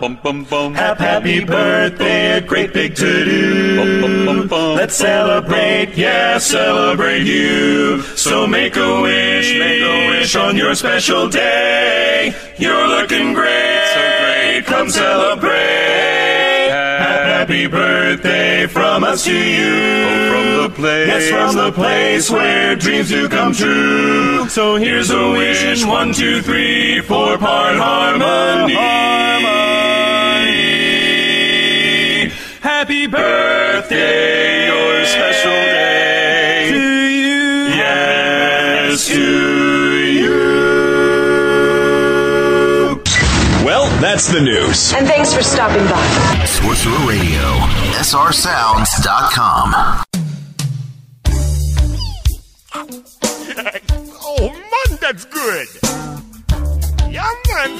Happy 0.00 1.44
birthday, 1.44 2.38
a 2.38 2.40
great 2.40 2.72
big 2.72 2.96
to 2.96 3.24
do. 3.24 4.48
Let's 4.74 4.94
celebrate, 4.96 5.94
yeah, 5.94 6.38
celebrate 6.38 7.24
you. 7.24 8.00
So 8.16 8.46
make 8.46 8.76
a 8.76 9.02
wish, 9.02 9.52
make 9.58 9.82
a 9.82 10.08
wish 10.08 10.34
on 10.36 10.56
your 10.56 10.74
special 10.74 11.28
day. 11.28 12.34
You're 12.56 12.88
looking 12.88 13.34
great, 13.34 13.90
so 13.92 14.00
great. 14.22 14.64
Come 14.64 14.88
celebrate. 14.88 16.70
Happy 16.70 17.66
birthday 17.66 18.66
from 18.66 19.04
us 19.04 19.24
to 19.24 19.34
you. 19.34 20.30
from 20.30 20.62
the 20.62 20.70
place, 20.76 21.08
yes, 21.08 21.30
from 21.30 21.56
the 21.56 21.72
place 21.72 22.30
where 22.30 22.76
dreams 22.76 23.08
do 23.08 23.28
come 23.28 23.52
true. 23.52 24.48
So 24.48 24.76
here's 24.76 25.10
a 25.10 25.30
wish: 25.30 25.84
one, 25.84 26.12
two, 26.12 26.40
three, 26.42 27.00
four 27.02 27.38
part 27.38 27.76
harmony. 27.76 28.74
Happy 28.74 29.89
birthday, 33.10 34.66
your 34.66 35.04
special 35.04 35.50
day. 35.50 36.68
To 36.70 36.78
you. 36.78 37.74
Yes, 37.76 39.06
to 39.08 39.20
you. 40.06 40.38
Well, 43.64 43.88
that's 44.00 44.28
the 44.32 44.40
news. 44.40 44.92
And 44.94 45.06
thanks 45.06 45.34
for 45.34 45.42
stopping 45.42 45.84
by. 45.88 46.44
Sorcerer 46.46 47.06
Radio, 47.08 47.58
srsounds.com. 48.00 49.74
oh 54.22 54.48
man, 54.52 54.98
that's 55.00 55.24
good. 55.24 55.66
Yeah, 57.10 57.34
man. 57.48 57.70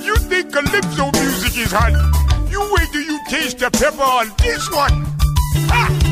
you 0.02 0.16
think 0.16 0.52
calypso 0.52 1.10
music 1.20 1.58
is 1.58 1.72
hot? 1.72 2.29
You 2.50 2.68
wait 2.74 2.88
till 2.92 3.02
you 3.02 3.20
taste 3.28 3.58
the 3.58 3.70
pepper 3.70 4.02
on 4.02 4.32
this 4.38 4.70
one. 4.70 5.04
Ha! 5.68 6.10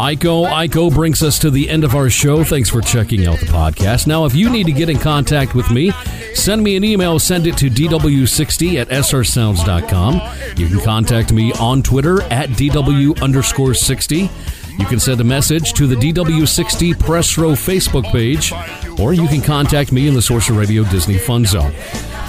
Iko, 0.00 0.48
Iko 0.48 0.92
brings 0.92 1.22
us 1.22 1.38
to 1.40 1.50
the 1.50 1.68
end 1.68 1.84
of 1.84 1.94
our 1.94 2.08
show. 2.08 2.42
Thanks 2.42 2.70
for 2.70 2.80
checking 2.80 3.26
out 3.26 3.38
the 3.38 3.46
podcast. 3.46 4.06
Now, 4.06 4.24
if 4.24 4.34
you 4.34 4.48
need 4.48 4.64
to 4.64 4.72
get 4.72 4.88
in 4.88 4.98
contact 4.98 5.54
with 5.54 5.70
me, 5.70 5.92
send 6.34 6.62
me 6.62 6.76
an 6.76 6.84
email. 6.84 7.18
Send 7.18 7.46
it 7.46 7.56
to 7.58 7.68
dw60 7.68 8.80
at 8.80 8.88
srsounds.com. 8.88 10.14
You 10.56 10.68
can 10.68 10.80
contact 10.80 11.32
me 11.32 11.52
on 11.52 11.82
Twitter 11.82 12.22
at 12.24 12.48
dw 12.50 13.20
underscore 13.22 13.74
60. 13.74 14.30
You 14.80 14.86
can 14.86 14.98
send 14.98 15.20
a 15.20 15.24
message 15.24 15.74
to 15.74 15.86
the 15.86 15.94
DW60 15.94 16.98
Press 16.98 17.36
Row 17.36 17.50
Facebook 17.50 18.10
page, 18.10 18.50
or 18.98 19.12
you 19.12 19.28
can 19.28 19.42
contact 19.42 19.92
me 19.92 20.08
in 20.08 20.14
the 20.14 20.22
Sorcerer 20.22 20.58
Radio 20.58 20.84
Disney 20.84 21.18
Fun 21.18 21.44
Zone. 21.44 21.74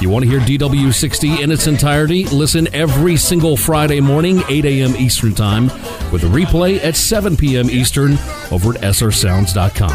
You 0.01 0.09
want 0.09 0.25
to 0.25 0.29
hear 0.29 0.41
DW60 0.41 1.39
in 1.39 1.49
its 1.49 1.67
entirety? 1.67 2.25
Listen 2.25 2.67
every 2.75 3.15
single 3.15 3.55
Friday 3.55 4.01
morning, 4.01 4.43
8 4.49 4.65
a.m. 4.65 4.97
Eastern 4.97 5.33
Time, 5.33 5.67
with 6.11 6.23
a 6.23 6.27
replay 6.27 6.83
at 6.83 6.97
7 6.97 7.37
p.m. 7.37 7.69
Eastern 7.69 8.13
over 8.51 8.71
at 8.75 8.81
srsounds.com. 8.81 9.89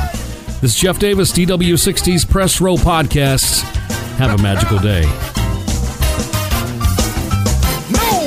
This 0.62 0.74
is 0.74 0.76
Jeff 0.76 0.98
Davis, 0.98 1.32
DW60's 1.32 2.24
Press 2.24 2.58
Row 2.62 2.76
Podcasts. 2.76 3.60
Have 4.16 4.40
a 4.40 4.42
magical 4.42 4.78
day. 4.78 5.02
No, 7.92 8.26